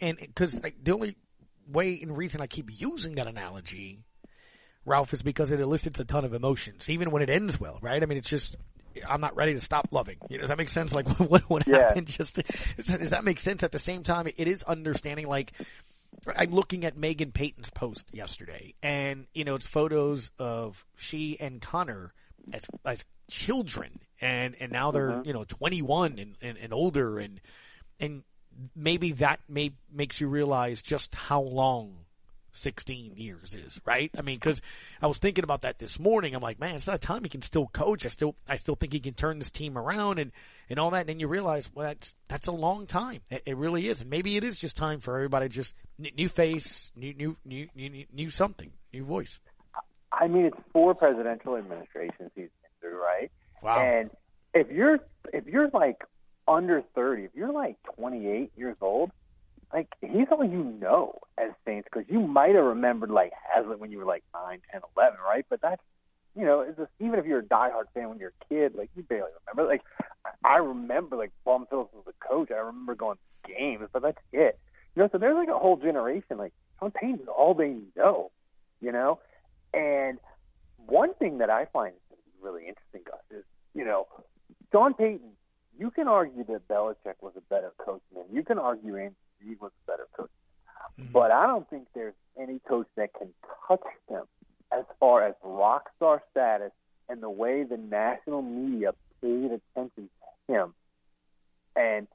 and 0.00 0.18
because 0.18 0.62
like, 0.62 0.76
the 0.82 0.92
only 0.92 1.16
way 1.68 1.98
and 2.00 2.16
reason 2.16 2.40
I 2.40 2.46
keep 2.46 2.68
using 2.70 3.16
that 3.16 3.26
analogy 3.26 4.04
Ralph, 4.86 5.12
is 5.12 5.22
because 5.22 5.50
it 5.50 5.60
elicits 5.60 6.00
a 6.00 6.04
ton 6.04 6.24
of 6.24 6.34
emotions, 6.34 6.88
even 6.90 7.10
when 7.10 7.22
it 7.22 7.30
ends 7.30 7.58
well, 7.58 7.78
right? 7.80 8.02
I 8.02 8.06
mean, 8.06 8.18
it's 8.18 8.28
just, 8.28 8.56
I'm 9.08 9.20
not 9.20 9.36
ready 9.36 9.54
to 9.54 9.60
stop 9.60 9.88
loving. 9.90 10.18
You 10.28 10.36
know, 10.36 10.42
does 10.42 10.50
that 10.50 10.58
make 10.58 10.68
sense? 10.68 10.92
Like, 10.92 11.08
what, 11.20 11.42
what 11.42 11.66
yeah. 11.66 11.88
happened? 11.88 12.06
Just, 12.06 12.40
does 12.76 13.10
that 13.10 13.24
make 13.24 13.40
sense? 13.40 13.62
At 13.62 13.72
the 13.72 13.78
same 13.78 14.02
time, 14.02 14.26
it 14.26 14.48
is 14.48 14.62
understanding, 14.62 15.26
like, 15.26 15.52
I'm 16.36 16.50
looking 16.50 16.84
at 16.84 16.96
Megan 16.96 17.32
Payton's 17.32 17.70
post 17.70 18.08
yesterday, 18.12 18.74
and, 18.82 19.26
you 19.34 19.44
know, 19.44 19.54
it's 19.54 19.66
photos 19.66 20.30
of 20.38 20.84
she 20.96 21.38
and 21.40 21.60
Connor 21.60 22.12
as, 22.52 22.66
as 22.84 23.04
children, 23.30 24.00
and, 24.20 24.54
and 24.60 24.70
now 24.70 24.90
they're, 24.90 25.10
mm-hmm. 25.10 25.26
you 25.26 25.32
know, 25.32 25.44
21 25.44 26.18
and, 26.18 26.36
and, 26.40 26.58
and 26.58 26.72
older, 26.72 27.18
and, 27.18 27.40
and 27.98 28.22
maybe 28.76 29.12
that 29.12 29.40
may, 29.48 29.72
makes 29.92 30.20
you 30.20 30.28
realize 30.28 30.82
just 30.82 31.14
how 31.14 31.40
long 31.40 32.03
16 32.54 33.16
years 33.16 33.54
is, 33.54 33.80
right? 33.84 34.10
I 34.16 34.22
mean, 34.22 34.38
cause 34.38 34.62
I 35.02 35.06
was 35.06 35.18
thinking 35.18 35.44
about 35.44 35.62
that 35.62 35.78
this 35.78 35.98
morning. 35.98 36.34
I'm 36.34 36.42
like, 36.42 36.58
man, 36.58 36.74
it's 36.74 36.86
not 36.86 36.96
a 36.96 36.98
time 36.98 37.24
he 37.24 37.28
can 37.28 37.42
still 37.42 37.66
coach. 37.66 38.06
I 38.06 38.08
still, 38.08 38.34
I 38.48 38.56
still 38.56 38.74
think 38.74 38.92
he 38.92 39.00
can 39.00 39.14
turn 39.14 39.38
this 39.38 39.50
team 39.50 39.76
around 39.76 40.18
and, 40.18 40.32
and 40.70 40.78
all 40.78 40.90
that. 40.90 41.00
And 41.00 41.08
then 41.08 41.20
you 41.20 41.28
realize, 41.28 41.68
well, 41.74 41.86
that's, 41.86 42.14
that's 42.28 42.46
a 42.46 42.52
long 42.52 42.86
time. 42.86 43.20
It, 43.30 43.42
it 43.46 43.56
really 43.56 43.88
is. 43.88 44.00
And 44.00 44.10
maybe 44.10 44.36
it 44.36 44.44
is 44.44 44.58
just 44.58 44.76
time 44.76 45.00
for 45.00 45.14
everybody 45.16 45.48
just 45.48 45.74
new 45.98 46.28
face, 46.28 46.92
new, 46.96 47.12
new, 47.14 47.36
new, 47.44 47.68
new, 47.74 48.04
new 48.12 48.30
something, 48.30 48.72
new 48.92 49.04
voice. 49.04 49.40
I 50.12 50.28
mean, 50.28 50.46
it's 50.46 50.58
four 50.72 50.94
presidential 50.94 51.56
administrations 51.56 52.30
he's 52.34 52.48
been 52.62 52.70
through, 52.80 53.02
right? 53.02 53.30
Wow. 53.62 53.80
And 53.80 54.10
if 54.52 54.70
you're, 54.70 55.00
if 55.32 55.46
you're 55.46 55.68
like 55.72 56.04
under 56.46 56.82
30, 56.94 57.24
if 57.24 57.30
you're 57.34 57.52
like 57.52 57.76
28 57.96 58.52
years 58.56 58.76
old, 58.80 59.10
like 59.74 59.88
he's 60.00 60.28
all 60.30 60.44
you 60.44 60.62
know 60.80 61.18
as 61.36 61.50
Saints 61.66 61.88
because 61.92 62.08
you 62.08 62.20
might 62.20 62.54
have 62.54 62.64
remembered 62.64 63.10
like 63.10 63.32
Haslett 63.52 63.80
when 63.80 63.90
you 63.90 63.98
were 63.98 64.04
like 64.04 64.22
nine, 64.32 64.60
ten, 64.70 64.80
eleven, 64.96 65.18
right? 65.20 65.44
But 65.50 65.60
that's 65.60 65.82
you 66.36 66.44
know, 66.44 66.60
it's 66.60 66.76
just, 66.76 66.90
even 66.98 67.18
if 67.18 67.26
you're 67.26 67.40
a 67.40 67.44
diehard 67.44 67.84
fan 67.92 68.08
when 68.08 68.18
you're 68.18 68.32
a 68.40 68.44
kid, 68.48 68.74
like 68.76 68.90
you 68.96 69.02
barely 69.02 69.30
remember. 69.46 69.70
Like 69.70 69.82
I 70.44 70.56
remember 70.56 71.16
like 71.16 71.32
Bum 71.44 71.66
Phillips 71.68 71.92
was 71.92 72.04
the 72.06 72.26
coach. 72.26 72.50
I 72.50 72.58
remember 72.58 72.94
going 72.94 73.16
to 73.16 73.52
games, 73.52 73.88
but 73.92 74.02
that's 74.02 74.18
it. 74.32 74.58
You 74.94 75.02
know, 75.02 75.08
so 75.10 75.18
there's 75.18 75.36
like 75.36 75.48
a 75.48 75.58
whole 75.58 75.76
generation 75.76 76.38
like 76.38 76.52
Sean 76.78 76.92
Payton 76.92 77.20
is 77.20 77.28
all 77.28 77.54
they 77.54 77.76
know. 77.96 78.30
You 78.80 78.92
know, 78.92 79.18
and 79.72 80.18
one 80.86 81.14
thing 81.14 81.38
that 81.38 81.50
I 81.50 81.66
find 81.72 81.94
really 82.40 82.62
interesting, 82.68 83.00
Gus, 83.04 83.20
is 83.30 83.44
you 83.74 83.84
know, 83.84 84.06
Sean 84.70 84.94
Payton. 84.94 85.30
You 85.76 85.90
can 85.90 86.06
argue 86.06 86.44
that 86.44 86.68
Belichick 86.68 87.16
was 87.20 87.32
a 87.36 87.40
better 87.40 87.72
coach 87.84 88.00
than 88.12 88.22
him. 88.22 88.28
You 88.32 88.44
can 88.44 88.58
argue 88.60 88.96
Andy 88.96 89.16
he 89.46 89.54
was 89.60 89.70
a 89.86 89.90
better 89.90 90.06
coach. 90.16 90.30
Mm-hmm. 91.00 91.12
But 91.12 91.30
I 91.30 91.46
don't 91.46 91.68
think 91.68 91.86
there's 91.94 92.14
any 92.40 92.60
coach 92.68 92.86
that 92.96 93.10
can 93.14 93.28
touch 93.66 93.84
him 94.08 94.22
as 94.72 94.84
far 95.00 95.26
as 95.26 95.34
rock 95.42 95.90
star 95.96 96.22
status 96.30 96.72
and 97.08 97.22
the 97.22 97.30
way 97.30 97.64
the 97.64 97.76
national 97.76 98.42
media 98.42 98.92
paid 99.22 99.50
attention 99.52 100.08
to 100.48 100.54
him. 100.54 100.74
And 101.76 102.06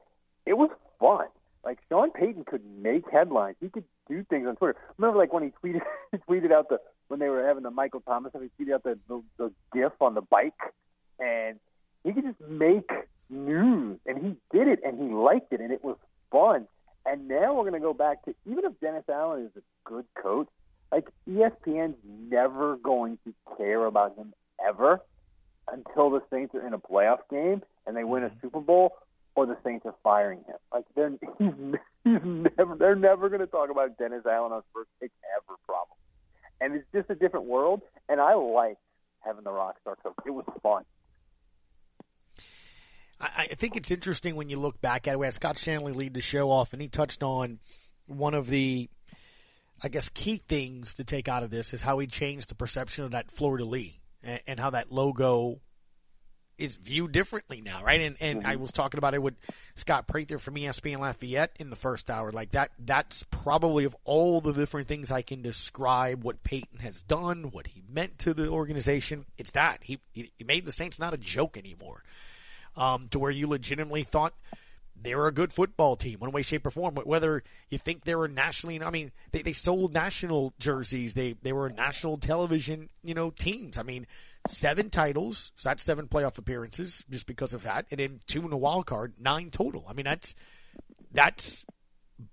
it 0.46 0.54
was 0.54 0.70
fun. 1.00 1.28
Like 1.64 1.80
Sean 1.90 2.12
Payton 2.12 2.46
could 2.46 2.64
make 2.82 3.04
headlines. 3.12 3.58
He 3.60 3.70
could 3.70 3.84
do 4.08 4.24
things 4.30 4.48
on 4.48 4.56
Twitter. 4.56 4.78
Remember, 4.98 5.18
like 5.18 5.34
when 5.34 5.44
he 5.44 5.52
tweeted 5.62 5.82
he 6.12 6.18
tweeted 6.18 6.52
out 6.52 6.70
the 6.70 6.80
when 7.10 7.20
they 7.20 7.30
were 7.30 7.46
having 7.46 7.64
the 7.64 7.72
Michael 7.72 8.02
Thomas, 8.02 8.32
he 8.34 8.64
tweeted 8.64 8.76
out 8.76 8.84
the, 8.84 8.98
the 9.08 9.22
the 9.38 9.52
GIF 9.74 9.94
on 10.00 10.14
the 10.14 10.22
bike, 10.22 10.54
and 11.20 11.60
he 12.04 12.14
could 12.14 12.24
just 12.24 12.40
make 12.50 12.90
news. 13.30 14.00
And 14.06 14.18
he 14.18 14.36
did 14.58 14.68
it, 14.68 14.80
and 14.86 14.98
he 15.00 15.14
liked 15.14 15.52
it, 15.52 15.60
and 15.60 15.72
it 15.72 15.84
was 15.84 15.98
fun. 16.32 16.68
And 17.06 17.28
now 17.28 17.54
we're 17.54 17.64
going 17.64 17.74
to 17.74 17.80
go 17.80 17.94
back 17.94 18.24
to 18.26 18.36
even 18.46 18.66
if 18.66 18.80
Dennis 18.80 19.06
Allen 19.10 19.46
is 19.46 19.52
a 19.58 19.90
good 19.90 20.06
coach, 20.22 20.48
like 20.92 21.08
ESPN's 21.30 21.98
never 22.04 22.78
going 22.78 23.18
to 23.26 23.34
care 23.58 23.86
about 23.86 24.16
him 24.16 24.34
ever 24.66 25.00
until 25.72 26.10
the 26.10 26.22
Saints 26.32 26.56
are 26.56 26.66
in 26.66 26.74
a 26.74 26.80
playoff 26.80 27.20
game 27.30 27.62
and 27.86 27.96
they 27.96 28.04
win 28.04 28.24
a 28.24 28.28
mm-hmm. 28.28 28.40
Super 28.42 28.60
Bowl 28.60 28.94
or 29.36 29.46
the 29.46 29.58
Saints 29.64 29.86
are 29.86 29.96
firing 30.04 30.40
him. 30.40 30.58
Like 30.74 30.86
they're 30.96 31.10
he's, 31.38 31.54
he's 32.04 32.20
never 32.24 32.76
they're 32.78 32.96
never 32.96 33.30
going 33.30 33.42
to 33.42 33.48
talk 33.48 33.70
about 33.70 33.98
Dennis 33.98 34.26
Allen 34.26 34.52
on 34.52 34.64
first 34.74 34.90
pick 35.00 35.12
ever 35.38 35.58
probably. 35.66 35.96
And 36.62 36.76
it's 36.76 36.86
just 36.94 37.10
a 37.10 37.16
different 37.16 37.46
world. 37.46 37.82
And 38.10 38.20
I 38.20 38.34
like 38.34 38.78
having 39.22 39.44
the 39.44 39.52
rock 39.52 39.78
star 39.82 39.96
coach. 40.04 40.16
It 40.26 40.32
was 40.32 40.46
fun. 40.62 40.84
I, 43.20 43.48
I 43.52 43.56
think 43.56 43.76
it's 43.76 43.92
interesting 43.92 44.36
when 44.36 44.50
you 44.50 44.58
look 44.58 44.80
back 44.82 45.08
at 45.08 45.14
it. 45.14 45.20
We 45.20 45.26
had 45.26 45.34
Scott 45.34 45.56
Shanle 45.56 45.96
lead 45.96 46.14
the 46.14 46.22
show 46.22 46.50
off, 46.50 46.74
and 46.74 46.82
he 46.82 46.88
touched 46.88 47.24
on 47.24 47.60
one 48.08 48.34
of 48.34 48.48
the, 48.48 48.90
I 49.82 49.90
guess, 49.90 50.10
key 50.10 50.38
things 50.38 50.96
to 50.96 51.04
take 51.04 51.28
out 51.28 51.44
of 51.44 51.52
this 51.52 51.74
is 51.74 51.82
how 51.82 52.00
he 52.00 52.08
changed 52.08 52.50
the 52.50 52.56
perception 52.56 53.06
of 53.06 53.12
that 53.12 53.28
de 53.36 53.46
lis 53.64 53.92
and, 54.24 54.42
and 54.48 54.60
how 54.60 54.72
that 54.72 54.92
logo 54.92 55.60
is 56.58 56.76
viewed 56.76 57.14
differently 57.14 57.62
now, 57.62 57.84
right? 57.84 58.02
And 58.02 58.18
and 58.20 58.40
mm-hmm. 58.40 58.50
I 58.50 58.58
was 58.58 58.74
talking 58.74 58.98
about 58.98 59.14
it 59.14 59.22
with 59.22 59.36
Scott 59.76 60.08
Prather 60.08 60.38
from 60.38 60.56
ESPN 60.56 61.00
Lafayette 61.00 61.56
in 61.58 61.70
the 61.70 61.78
first 61.78 62.10
hour. 62.10 62.34
Like 62.34 62.52
that, 62.52 62.72
that's 62.78 63.24
probably 63.32 63.86
of 63.86 63.96
all 64.04 64.42
the 64.42 64.52
different 64.52 64.90
things 64.90 65.10
I 65.10 65.22
can 65.22 65.42
describe 65.42 66.22
what 66.22 66.44
Payton 66.44 66.80
has 66.80 67.02
done, 67.02 67.52
what 67.52 67.66
he 67.68 67.82
meant 67.90 68.20
to 68.20 68.34
the 68.34 68.50
organization. 68.50 69.26
It's 69.38 69.52
that 69.52 69.80
he 69.84 70.00
he 70.12 70.32
made 70.44 70.66
the 70.66 70.74
Saints 70.74 71.00
not 71.00 71.14
a 71.14 71.18
joke 71.18 71.58
anymore 71.58 72.04
um, 72.80 73.08
to 73.10 73.20
where 73.20 73.32
you 73.32 73.48
legitimately 73.48 74.04
thought 74.04 74.34
they 75.02 75.16
were 75.16 75.28
a 75.28 75.32
good 75.32 75.54
football 75.54 75.96
team, 75.96 76.20
one 76.20 76.32
way, 76.32 76.42
shape, 76.42 76.66
or 76.66 76.72
form. 76.72 76.96
Whether 76.96 77.44
you 77.70 77.78
think 77.78 78.04
they 78.04 78.16
were 78.16 78.28
nationally, 78.28 78.82
I 78.82 78.90
mean, 78.90 79.12
they, 79.32 79.42
they 79.42 79.54
sold 79.54 79.94
national 79.94 80.54
jerseys. 80.60 81.14
They 81.14 81.34
they 81.42 81.54
were 81.54 81.70
national 81.70 82.18
television, 82.18 82.90
you 83.04 83.14
know, 83.14 83.30
teams. 83.30 83.78
I 83.78 83.84
mean, 83.84 84.08
seven 84.48 84.90
titles, 84.90 85.52
so 85.56 85.70
that's 85.70 85.84
seven 85.84 86.08
playoff 86.08 86.38
appearances 86.38 87.06
just 87.10 87.28
because 87.28 87.54
of 87.54 87.64
that, 87.64 87.86
and 87.92 88.00
then 88.00 88.20
two 88.28 88.42
in 88.42 88.50
the 88.50 88.58
wild 88.58 88.88
card, 88.88 89.14
nine 89.20 89.52
total. 89.52 89.86
I 89.88 89.94
mean, 89.94 90.06
that's 90.06 90.36
that's, 91.12 91.66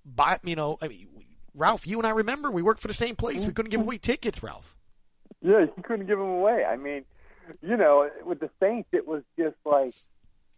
by 0.05 0.39
you 0.43 0.57
know, 0.57 0.79
I 0.81 0.89
mean, 0.89 1.09
Ralph, 1.55 1.87
you 1.87 1.99
and 1.99 2.07
I 2.07 2.11
remember 2.11 2.51
we 2.51 2.63
worked 2.63 2.81
for 2.81 2.89
the 2.89 2.95
same 2.95 3.17
place. 3.17 3.45
We 3.45 3.53
couldn't 3.53 3.71
give 3.71 3.81
away 3.81 3.99
tickets, 3.99 4.43
Ralph. 4.43 4.77
Yeah, 5.41 5.61
you 5.61 5.83
couldn't 5.83 6.07
give 6.07 6.19
them 6.19 6.29
away. 6.29 6.65
I 6.65 6.77
mean, 6.77 7.05
you 7.63 7.77
know, 7.77 8.09
with 8.25 8.41
the 8.41 8.51
Saints, 8.61 8.89
it 8.93 9.07
was 9.07 9.23
just 9.39 9.57
like 9.65 9.95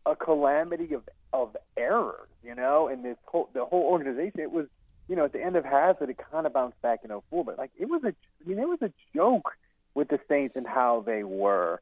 a 0.09 0.17
calamity 0.17 0.95
of 0.95 1.03
of 1.33 1.57
errors, 1.77 2.29
you 2.43 2.55
know, 2.55 2.89
and 2.89 3.05
this 3.05 3.17
whole 3.27 3.51
the 3.53 3.65
whole 3.65 3.85
organization. 3.85 4.41
It 4.41 4.51
was, 4.51 4.67
you 5.09 5.17
know, 5.17 5.25
at 5.25 5.33
the 5.33 5.43
end 5.43 5.57
of 5.57 5.65
Haslett, 5.65 6.11
it 6.11 6.19
kind 6.31 6.47
of 6.47 6.53
bounced 6.53 6.81
back 6.81 7.01
in 7.05 7.11
04, 7.31 7.45
but 7.45 7.59
like 7.59 7.71
it 7.79 7.87
was 7.87 8.03
a, 8.05 8.09
I 8.09 8.49
mean, 8.49 8.59
it 8.59 8.69
was 8.69 8.81
a 8.83 8.93
joke 9.15 9.53
with 9.95 10.09
the 10.09 10.19
Saints 10.29 10.57
and 10.57 10.67
how 10.67 11.03
they 11.05 11.23
were. 11.23 11.81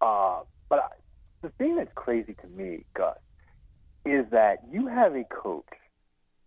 Uh, 0.00 0.40
but 0.68 0.78
I, 0.78 0.88
the 1.42 1.50
thing 1.50 1.76
that's 1.76 1.92
crazy 1.94 2.34
to 2.34 2.46
me, 2.48 2.84
Gus, 2.94 3.16
is 4.04 4.26
that 4.30 4.64
you 4.70 4.86
have 4.86 5.14
a 5.14 5.24
coach 5.24 5.64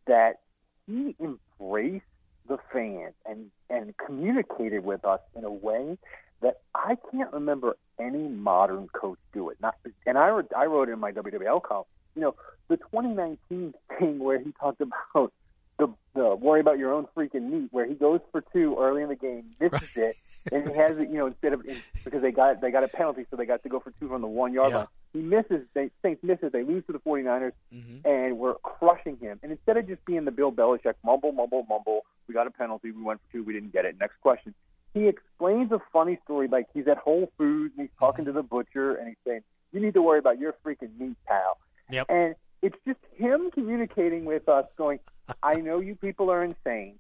that 0.08 0.39
he 0.88 1.15
embraced 1.19 2.06
the 2.47 2.58
fans 2.71 3.13
and 3.26 3.52
and 3.69 3.93
communicated 3.97 4.84
with 4.84 5.06
us 5.06 5.19
in 5.36 5.43
a 5.43 5.52
way 5.52 5.97
that 6.41 6.62
I 6.73 6.97
can't 7.12 7.32
remember 7.34 7.77
any 7.99 8.27
modern 8.27 8.88
coach 8.89 9.19
do 9.34 9.49
it. 9.49 9.58
Not 9.62 9.75
and 10.06 10.17
I 10.17 10.30
wrote, 10.30 10.51
I 10.56 10.65
wrote 10.65 10.89
in 10.89 10.99
my 10.99 11.12
WWL 11.12 11.62
column, 11.63 11.86
you 12.15 12.21
know, 12.21 12.36
the 12.67 12.77
2019 12.77 13.73
thing 13.99 14.19
where 14.19 14.39
he 14.39 14.51
talked 14.60 14.82
about 14.82 15.34
the 15.77 15.88
the 16.13 16.36
worry 16.36 16.60
about 16.60 16.77
your 16.77 16.93
own 16.93 17.08
freaking 17.15 17.49
meat, 17.49 17.69
where 17.71 17.86
he 17.86 17.93
goes 17.93 18.19
for 18.32 18.43
two 18.54 18.77
early 18.80 19.01
in 19.01 19.10
the 19.10 19.15
game, 19.15 19.45
misses 19.60 19.95
it, 19.95 20.15
and 20.51 20.67
he 20.67 20.75
has 20.75 20.99
it, 20.99 21.10
you 21.10 21.15
know, 21.17 21.27
instead 21.27 21.54
of 21.54 21.63
because 22.04 22.21
they 22.21 22.32
got 22.32 22.62
they 22.62 22.71
got 22.71 22.84
a 22.84 22.88
penalty, 22.88 23.25
so 23.30 23.36
they 23.36 23.45
got 23.45 23.63
to 23.63 23.69
go 23.69 23.80
for 23.80 23.91
two 23.99 24.08
from 24.08 24.21
the 24.21 24.27
one 24.27 24.54
yard 24.54 24.71
Yeah. 24.71 24.77
line. 24.77 24.88
He 25.13 25.19
misses. 25.19 25.65
They 25.73 25.89
Saints 26.01 26.23
misses. 26.23 26.51
They 26.54 26.63
lose 26.63 26.86
to 26.88 26.93
the 26.93 26.99
49ers, 26.99 27.51
mm-hmm. 27.73 28.08
and 28.08 28.38
we're 28.38 28.54
crushing 28.56 29.17
him. 29.17 29.39
And 29.43 29.51
instead 29.51 29.75
of 29.75 29.88
just 29.88 30.04
being 30.06 30.23
the 30.23 30.32
Bill 30.32 30.51
Belichick 30.51 30.93
mumble, 31.04 31.34
mumble, 31.34 31.65
mumble, 31.69 32.06
we 32.27 32.34
got 32.34 32.47
a 32.47 32.51
penalty. 32.51 32.91
We 32.91 33.01
went 33.01 33.19
for 33.25 33.34
two. 33.34 33.43
We 33.43 33.54
didn't 33.54 33.73
get 33.73 33.86
it. 33.86 33.97
Next 33.99 34.19
question. 34.21 34.54
He 34.93 35.08
explains 35.08 35.71
a 35.71 35.80
funny 35.93 36.19
story 36.23 36.47
like 36.47 36.67
he's 36.73 36.88
at 36.88 36.97
Whole 36.97 37.32
Foods 37.38 37.73
and 37.77 37.88
he's 37.88 37.97
talking 37.99 38.25
to 38.25 38.32
the 38.32 38.43
butcher 38.43 38.95
and 38.95 39.08
he's 39.08 39.17
saying, 39.25 39.41
"You 39.71 39.80
need 39.80 39.93
to 39.93 40.01
worry 40.01 40.19
about 40.19 40.38
your 40.39 40.54
freaking 40.65 40.97
meat, 40.99 41.15
pal." 41.27 41.58
Yep. 41.89 42.08
And 42.10 42.36
it's 42.62 42.77
just 42.86 42.99
him 43.15 43.51
communicating 43.51 44.25
with 44.25 44.49
us, 44.49 44.65
going, 44.77 44.99
"I 45.41 45.56
know 45.56 45.80
you 45.80 45.95
people 45.95 46.30
are 46.30 46.43
insane. 46.43 46.99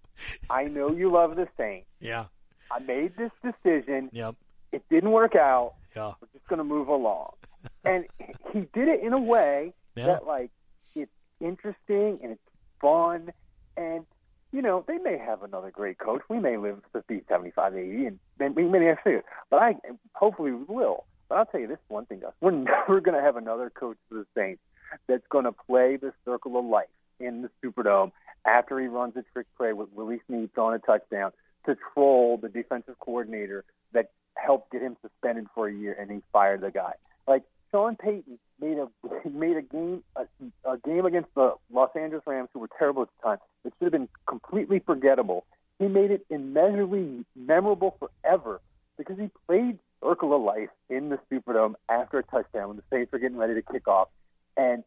I 0.49 0.65
know 0.65 0.91
you 0.91 1.11
love 1.11 1.35
the 1.35 1.47
Saints. 1.57 1.87
Yeah. 1.99 2.25
I 2.71 2.79
made 2.79 3.15
this 3.17 3.31
decision. 3.43 4.09
Yep. 4.13 4.35
It 4.71 4.83
didn't 4.89 5.11
work 5.11 5.35
out. 5.35 5.73
Yeah. 5.95 6.13
We're 6.21 6.27
just 6.33 6.47
going 6.47 6.59
to 6.59 6.63
move 6.63 6.87
along." 6.87 7.33
and 7.85 8.05
he 8.53 8.61
did 8.73 8.87
it 8.87 9.01
in 9.01 9.13
a 9.13 9.19
way 9.19 9.73
Yeah. 9.95 10.07
that, 10.07 10.25
like, 10.25 10.49
it's 10.95 11.11
interesting 11.39 12.19
and 12.23 12.31
it's 12.31 12.41
fun. 12.79 13.31
And 13.77 14.05
you 14.51 14.61
know, 14.61 14.83
they 14.87 14.97
may 14.97 15.17
have 15.17 15.43
another 15.43 15.71
great 15.71 15.97
coach. 15.97 16.21
We 16.29 16.39
may 16.39 16.57
live 16.57 16.79
to 16.93 17.03
be 17.07 17.21
75, 17.29 17.75
80, 17.75 18.05
and 18.05 18.19
then 18.37 18.53
we 18.53 18.63
may 18.63 18.85
have 18.85 19.03
to. 19.05 19.21
But 19.49 19.61
I, 19.61 19.75
hopefully, 20.13 20.51
we 20.51 20.63
will. 20.63 21.05
But 21.29 21.35
I'll 21.35 21.45
tell 21.45 21.61
you 21.61 21.67
this 21.67 21.79
one 21.87 22.05
thing, 22.05 22.19
Gus. 22.19 22.33
We're 22.41 22.51
never 22.51 22.99
going 22.99 23.17
to 23.17 23.23
have 23.23 23.37
another 23.37 23.69
coach 23.69 23.97
for 24.09 24.15
the 24.15 24.25
Saints 24.35 24.61
that's 25.07 25.25
going 25.29 25.45
to 25.45 25.53
play 25.53 25.97
the 25.97 26.13
circle 26.25 26.57
of 26.57 26.65
life 26.65 26.89
in 27.19 27.43
the 27.43 27.49
Superdome 27.63 28.11
after 28.45 28.79
he 28.79 28.87
runs 28.87 29.15
a 29.15 29.23
trick 29.33 29.47
play 29.57 29.73
with 29.73 29.89
Willie 29.93 30.21
Snead 30.27 30.49
on 30.57 30.73
a 30.73 30.79
touchdown 30.79 31.31
to 31.65 31.77
troll 31.93 32.37
the 32.37 32.49
defensive 32.49 32.97
coordinator 32.99 33.63
that 33.93 34.11
helped 34.35 34.71
get 34.71 34.81
him 34.81 34.97
suspended 35.01 35.45
for 35.53 35.67
a 35.67 35.73
year, 35.73 35.95
and 35.99 36.09
he 36.11 36.21
fired 36.33 36.61
the 36.61 36.71
guy. 36.71 36.93
Like 37.27 37.43
Sean 37.71 37.95
Payton 37.95 38.39
made 38.61 38.77
a 38.77 38.87
made 39.29 39.57
a 39.57 39.61
game 39.61 40.03
a, 40.15 40.25
a 40.69 40.77
game 40.77 41.05
against 41.05 41.33
the 41.35 41.55
Los 41.71 41.89
Angeles 41.95 42.23
Rams, 42.25 42.49
who 42.53 42.59
were 42.59 42.69
terrible 42.77 43.03
at 43.03 43.09
the 43.17 43.29
time. 43.29 43.37
It 43.65 43.73
should 43.77 43.85
have 43.85 43.91
been 43.91 44.09
completely 44.27 44.79
forgettable. 44.79 45.45
He 45.79 45.87
made 45.87 46.11
it 46.11 46.25
immeasurably 46.29 47.25
memorable 47.35 47.97
forever 47.99 48.61
because 48.97 49.17
he 49.17 49.29
played 49.47 49.79
Circle 50.03 50.35
of 50.35 50.41
Life 50.41 50.69
in 50.89 51.09
the 51.09 51.19
Superdome 51.31 51.73
after 51.89 52.19
a 52.19 52.23
touchdown 52.23 52.67
when 52.69 52.77
the 52.77 52.83
Saints 52.91 53.11
were 53.11 53.19
getting 53.19 53.37
ready 53.37 53.55
to 53.55 53.61
kick 53.61 53.87
off, 53.87 54.09
and 54.55 54.83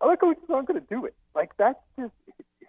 other 0.00 0.16
coaches 0.16 0.44
aren't 0.48 0.68
going 0.68 0.80
to 0.80 0.86
do 0.86 1.04
it. 1.06 1.14
Like 1.34 1.56
that's 1.56 1.78
just 1.98 2.12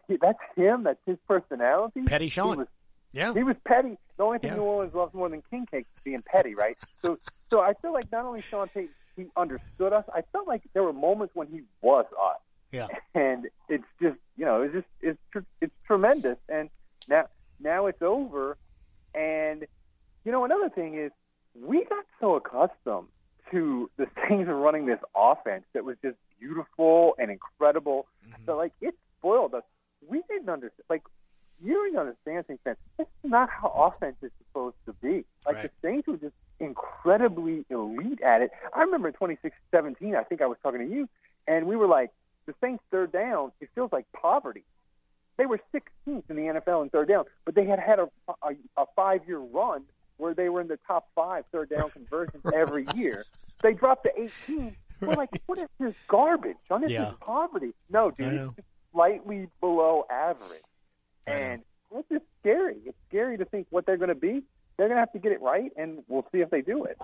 that's 0.21 0.39
him. 0.55 0.83
That's 0.83 0.99
his 1.05 1.17
personality. 1.27 2.03
Petty 2.03 2.29
Sean. 2.29 2.53
He 2.53 2.57
was, 2.57 2.67
yeah. 3.11 3.33
he 3.33 3.43
was 3.43 3.55
petty. 3.65 3.97
The 4.17 4.23
only 4.23 4.39
thing 4.39 4.51
Yeah. 4.51 4.57
New 4.57 4.63
Orleans 4.63 4.93
loves 4.93 5.13
more 5.13 5.29
than 5.29 5.41
king 5.49 5.65
cakes 5.69 5.89
is 5.95 6.03
being 6.03 6.23
petty, 6.25 6.55
right? 6.55 6.77
So, 7.01 7.17
so 7.49 7.61
I 7.61 7.73
feel 7.73 7.93
like 7.93 8.11
not 8.11 8.25
only 8.25 8.41
Sean 8.41 8.67
Payton, 8.67 8.93
he 9.15 9.25
understood 9.35 9.93
us. 9.93 10.05
I 10.13 10.21
felt 10.31 10.47
like 10.47 10.63
there 10.73 10.83
were 10.83 10.93
moments 10.93 11.35
when 11.35 11.47
he 11.47 11.61
was 11.81 12.05
us, 12.11 12.39
Yeah. 12.71 12.87
and 13.15 13.47
it's 13.69 13.85
just 14.01 14.17
you 14.37 14.45
know 14.45 14.61
it's 14.61 14.73
just 14.73 14.87
it's 15.01 15.19
tr- 15.31 15.39
it's 15.61 15.73
tremendous. 15.87 16.37
And 16.49 16.69
now 17.07 17.25
now 17.59 17.87
it's 17.87 18.01
over, 18.01 18.57
and 19.13 19.65
you 20.23 20.31
know 20.31 20.43
another 20.45 20.69
thing 20.69 20.95
is 20.95 21.11
we 21.59 21.85
got 21.85 22.05
so 22.19 22.35
accustomed 22.35 23.07
to 23.51 23.89
the 23.97 24.07
Saints 24.27 24.49
running 24.49 24.85
this 24.85 24.99
offense 25.15 25.63
that 25.73 25.85
was 25.85 25.97
just 26.03 26.17
beautiful 26.39 27.15
and 27.17 27.31
incredible. 27.31 28.07
Mm-hmm. 28.27 28.43
So 28.45 28.57
like 28.57 28.73
it 28.81 28.95
spoiled 29.19 29.53
us. 29.53 29.63
We 30.07 30.21
didn't 30.29 30.49
understand 30.49 30.85
like 30.89 31.03
you 31.63 31.73
don't 31.73 31.97
understand 31.97 32.45
fans. 32.63 32.77
This 32.97 33.07
is 33.23 33.31
not 33.31 33.49
how 33.49 33.69
offense 33.69 34.17
is 34.21 34.31
supposed 34.39 34.75
to 34.85 34.93
be. 34.93 35.25
Like 35.45 35.61
the 35.61 35.69
Saints 35.81 36.07
were 36.07 36.17
just 36.17 36.33
incredibly 36.59 37.65
elite 37.69 38.21
at 38.21 38.41
it. 38.41 38.51
I 38.73 38.81
remember 38.81 39.07
in 39.09 39.13
2017, 39.13 40.15
I 40.15 40.23
think 40.23 40.41
I 40.41 40.45
was 40.47 40.57
talking 40.63 40.79
to 40.87 40.93
you, 40.93 41.07
and 41.47 41.67
we 41.67 41.75
were 41.75 41.87
like, 41.87 42.11
the 42.45 42.53
Saints 42.61 42.83
third 42.91 43.11
down, 43.11 43.51
it 43.59 43.69
feels 43.75 43.91
like 43.91 44.05
poverty. 44.13 44.63
They 45.37 45.45
were 45.45 45.59
16th 45.73 46.23
in 46.29 46.35
the 46.35 46.43
NFL 46.43 46.83
in 46.83 46.89
third 46.89 47.07
down, 47.07 47.25
but 47.43 47.55
they 47.55 47.65
had 47.65 47.79
had 47.79 47.99
a, 47.99 48.07
a, 48.43 48.51
a 48.77 48.85
five-year 48.95 49.39
run 49.39 49.83
where 50.17 50.33
they 50.33 50.47
were 50.49 50.61
in 50.61 50.67
the 50.67 50.79
top 50.87 51.07
five 51.15 51.43
third 51.51 51.69
down 51.69 51.89
conversions 51.91 52.43
every 52.53 52.85
year. 52.95 53.25
They 53.61 53.73
dropped 53.73 54.05
to 54.05 54.11
18. 54.47 54.75
We're 55.01 55.15
like, 55.15 55.29
what 55.45 55.59
is 55.59 55.65
this 55.79 55.93
garbage? 56.07 56.55
On 56.71 56.81
this 56.81 56.91
Yeah. 56.91 57.09
is 57.09 57.15
poverty. 57.19 57.73
No, 57.89 58.11
dude, 58.11 58.33
it's 58.33 58.55
just 58.55 58.67
slightly 58.93 59.49
below 59.59 60.05
average. 60.09 60.61
And 61.27 61.63
it's 61.93 62.07
just 62.09 62.23
scary. 62.39 62.77
It's 62.85 62.97
scary 63.09 63.37
to 63.37 63.45
think 63.45 63.67
what 63.71 63.85
they're 63.85 63.97
going 63.97 64.09
to 64.09 64.15
be. 64.15 64.43
They're 64.77 64.87
going 64.87 64.97
to 64.97 65.01
have 65.01 65.11
to 65.13 65.19
get 65.19 65.31
it 65.31 65.41
right, 65.41 65.71
and 65.77 66.03
we'll 66.07 66.25
see 66.31 66.39
if 66.39 66.49
they 66.49 66.61
do 66.61 66.85
it. 66.85 66.97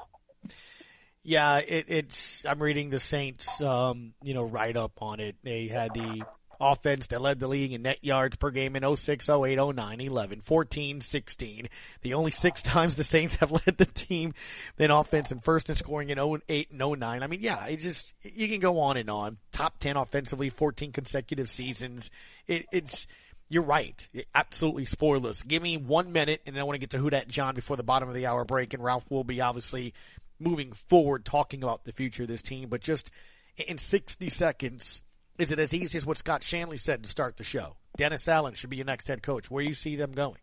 Yeah, 1.23 1.57
it, 1.57 1.85
it's. 1.87 2.43
I'm 2.45 2.61
reading 2.61 2.89
the 2.89 2.99
Saints, 2.99 3.61
um, 3.61 4.13
you 4.23 4.33
know, 4.33 4.43
write 4.43 4.75
up 4.75 5.01
on 5.01 5.19
it. 5.19 5.35
They 5.43 5.67
had 5.67 5.93
the 5.93 6.23
offense 6.61 7.07
that 7.07 7.21
led 7.21 7.39
the 7.39 7.47
league 7.47 7.73
in 7.73 7.81
net 7.81 8.03
yards 8.03 8.35
per 8.35 8.51
game 8.51 8.75
in 8.75 8.95
06, 8.95 9.29
08, 9.29 9.75
09, 9.75 10.01
11, 10.01 10.41
14, 10.41 11.01
16. 11.01 11.69
The 12.01 12.13
only 12.13 12.31
six 12.31 12.61
times 12.61 12.95
the 12.95 13.03
Saints 13.03 13.35
have 13.35 13.51
led 13.51 13.77
the 13.77 13.85
team 13.85 14.33
in 14.77 14.91
offense 14.91 15.31
and 15.31 15.43
first 15.43 15.69
in 15.69 15.75
scoring 15.75 16.09
in 16.09 16.19
08 16.19 16.71
and 16.71 16.99
09. 16.99 17.23
I 17.23 17.27
mean, 17.27 17.41
yeah, 17.41 17.65
it 17.65 17.77
just, 17.77 18.13
you 18.23 18.47
can 18.47 18.59
go 18.59 18.79
on 18.79 18.97
and 18.97 19.09
on. 19.09 19.37
Top 19.51 19.79
10 19.79 19.97
offensively, 19.97 20.49
14 20.49 20.91
consecutive 20.91 21.49
seasons. 21.49 22.11
It, 22.47 22.67
it's, 22.71 23.07
you're 23.51 23.63
right. 23.63 24.07
Absolutely 24.33 24.85
spoiled 24.85 25.25
us. 25.25 25.41
Give 25.43 25.61
me 25.61 25.75
one 25.75 26.13
minute 26.13 26.41
and 26.45 26.55
then 26.55 26.61
I 26.61 26.63
want 26.63 26.75
to 26.75 26.79
get 26.79 26.91
to 26.91 26.97
who 26.97 27.09
that 27.09 27.27
John 27.27 27.53
before 27.53 27.75
the 27.75 27.83
bottom 27.83 28.07
of 28.07 28.15
the 28.15 28.25
hour 28.25 28.45
break 28.45 28.73
and 28.73 28.81
Ralph 28.81 29.05
will 29.11 29.25
be 29.25 29.41
obviously 29.41 29.93
moving 30.39 30.71
forward 30.71 31.25
talking 31.25 31.61
about 31.61 31.83
the 31.83 31.91
future 31.91 32.23
of 32.23 32.29
this 32.29 32.41
team, 32.41 32.69
but 32.69 32.79
just 32.79 33.11
in 33.57 33.77
60 33.77 34.29
seconds, 34.29 35.03
is 35.37 35.51
it 35.51 35.59
as 35.59 35.73
easy 35.73 35.97
as 35.97 36.05
what 36.05 36.17
Scott 36.17 36.41
Shanle 36.41 36.79
said 36.79 37.03
to 37.03 37.09
start 37.09 37.35
the 37.35 37.43
show? 37.43 37.75
Dennis 37.97 38.25
Allen 38.29 38.53
should 38.53 38.69
be 38.69 38.77
your 38.77 38.85
next 38.85 39.09
head 39.09 39.21
coach. 39.21 39.51
Where 39.51 39.61
do 39.61 39.67
you 39.67 39.75
see 39.75 39.97
them 39.97 40.13
going? 40.13 40.37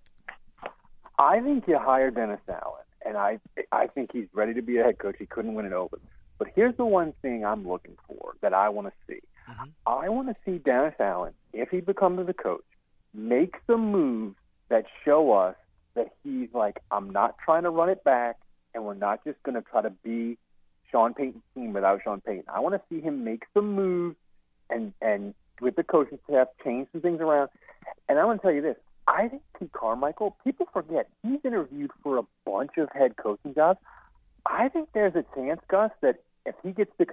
I 1.18 1.40
think 1.40 1.64
you 1.66 1.78
hire 1.78 2.10
Dennis 2.10 2.40
Allen, 2.46 2.84
and 3.06 3.16
I 3.16 3.40
I 3.72 3.86
think 3.86 4.10
he's 4.12 4.28
ready 4.34 4.52
to 4.52 4.62
be 4.62 4.76
a 4.76 4.84
head 4.84 4.98
coach. 4.98 5.16
He 5.18 5.24
couldn't 5.24 5.54
win 5.54 5.64
it 5.64 5.72
over. 5.72 5.98
But 6.38 6.48
here's 6.54 6.76
the 6.76 6.84
one 6.84 7.14
thing 7.22 7.44
I'm 7.44 7.66
looking 7.66 7.96
for 8.06 8.34
that 8.42 8.52
I 8.52 8.68
want 8.68 8.88
to 8.88 8.92
see. 9.08 9.20
Mm-hmm. 9.50 9.64
I 9.86 10.10
want 10.10 10.28
to 10.28 10.36
see 10.44 10.58
Dennis 10.58 10.94
Allen, 11.00 11.32
if 11.52 11.70
he 11.70 11.80
becomes 11.80 12.24
the 12.26 12.34
coach, 12.34 12.62
make 13.14 13.56
some 13.66 13.90
moves 13.90 14.36
that 14.68 14.84
show 15.04 15.32
us 15.32 15.56
that 15.94 16.08
he's 16.22 16.48
like, 16.54 16.80
I'm 16.90 17.10
not 17.10 17.36
trying 17.44 17.64
to 17.64 17.70
run 17.70 17.88
it 17.88 18.04
back, 18.04 18.36
and 18.74 18.84
we're 18.84 18.94
not 18.94 19.24
just 19.24 19.42
going 19.42 19.54
to 19.54 19.62
try 19.62 19.82
to 19.82 19.90
be 19.90 20.38
Sean 20.90 21.14
Payton's 21.14 21.42
team 21.54 21.72
without 21.72 22.00
Sean 22.02 22.20
Payton. 22.20 22.44
I 22.52 22.60
want 22.60 22.74
to 22.74 22.80
see 22.88 23.00
him 23.00 23.24
make 23.24 23.42
some 23.54 23.74
moves 23.74 24.16
and 24.70 24.92
and 25.00 25.34
with 25.60 25.76
the 25.76 25.82
coaching 25.82 26.18
staff 26.28 26.48
change 26.64 26.88
some 26.92 27.00
things 27.00 27.20
around. 27.20 27.50
And 28.08 28.18
I'm 28.18 28.26
going 28.26 28.38
to 28.38 28.42
tell 28.42 28.52
you 28.52 28.62
this: 28.62 28.76
I 29.06 29.28
think 29.28 29.42
Pete 29.58 29.72
Carmichael. 29.72 30.36
People 30.44 30.66
forget 30.72 31.08
he's 31.22 31.40
interviewed 31.44 31.90
for 32.02 32.18
a 32.18 32.22
bunch 32.44 32.72
of 32.78 32.88
head 32.92 33.16
coaching 33.16 33.54
jobs. 33.54 33.80
I 34.46 34.68
think 34.68 34.90
there's 34.94 35.14
a 35.14 35.24
chance, 35.34 35.60
Gus, 35.68 35.90
that 36.00 36.20
if 36.46 36.54
he 36.62 36.72
gets 36.72 36.92
the 36.98 37.06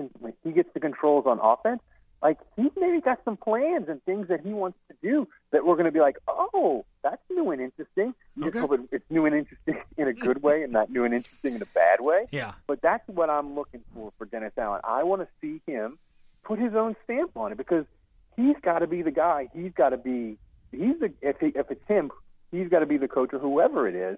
he 0.44 0.52
gets 0.52 0.70
the 0.74 0.80
controls 0.80 1.26
on 1.26 1.40
offense, 1.42 1.82
like 2.26 2.40
he's 2.56 2.72
maybe 2.76 3.02
got 3.02 3.20
some 3.24 3.38
plans 3.38 3.88
and 3.88 4.04
things 4.04 4.30
that 4.30 4.42
he 4.42 4.50
wants 4.50 4.80
to 4.88 4.96
do 5.04 5.28
that 5.52 5.64
we're 5.64 5.76
going 5.76 5.86
to 5.86 5.92
be 5.92 6.00
like, 6.00 6.18
oh, 6.28 6.84
that's 7.04 7.22
new 7.30 7.52
and 7.52 7.62
interesting. 7.62 8.16
You 8.36 8.50
just 8.50 8.58
hope 8.58 8.80
it's 8.92 9.06
new 9.12 9.28
and 9.28 9.36
interesting 9.36 9.78
in 10.00 10.08
a 10.08 10.14
good 10.14 10.42
way 10.42 10.64
and 10.64 10.74
not 10.74 10.90
new 10.90 11.04
and 11.04 11.14
interesting 11.14 11.54
in 11.54 11.62
a 11.62 11.68
bad 11.68 12.00
way. 12.00 12.26
Yeah. 12.32 12.54
But 12.66 12.82
that's 12.82 13.08
what 13.08 13.30
I'm 13.30 13.54
looking 13.54 13.82
for 13.94 14.12
for 14.18 14.26
Dennis 14.26 14.54
Allen. 14.58 14.82
I 14.84 15.04
want 15.04 15.22
to 15.22 15.28
see 15.40 15.62
him 15.72 16.00
put 16.44 16.58
his 16.58 16.74
own 16.74 16.96
stamp 17.04 17.38
on 17.38 17.52
it 17.52 17.60
because 17.60 17.86
he's 18.36 18.56
got 18.64 18.80
to 18.80 18.88
be 18.88 19.04
the 19.04 19.12
guy. 19.12 19.50
He's 19.54 19.74
got 19.74 19.90
to 19.90 19.98
be. 19.98 20.40
He's 20.72 21.00
the 21.00 21.14
if 21.22 21.40
he, 21.40 21.48
if 21.50 21.70
it's 21.70 21.88
him, 21.88 22.10
he's 22.52 22.70
got 22.70 22.80
to 22.80 22.88
be 22.88 22.98
the 22.98 23.08
coach 23.08 23.34
or 23.34 23.40
whoever 23.40 23.88
it 23.88 23.94
is. 23.94 24.18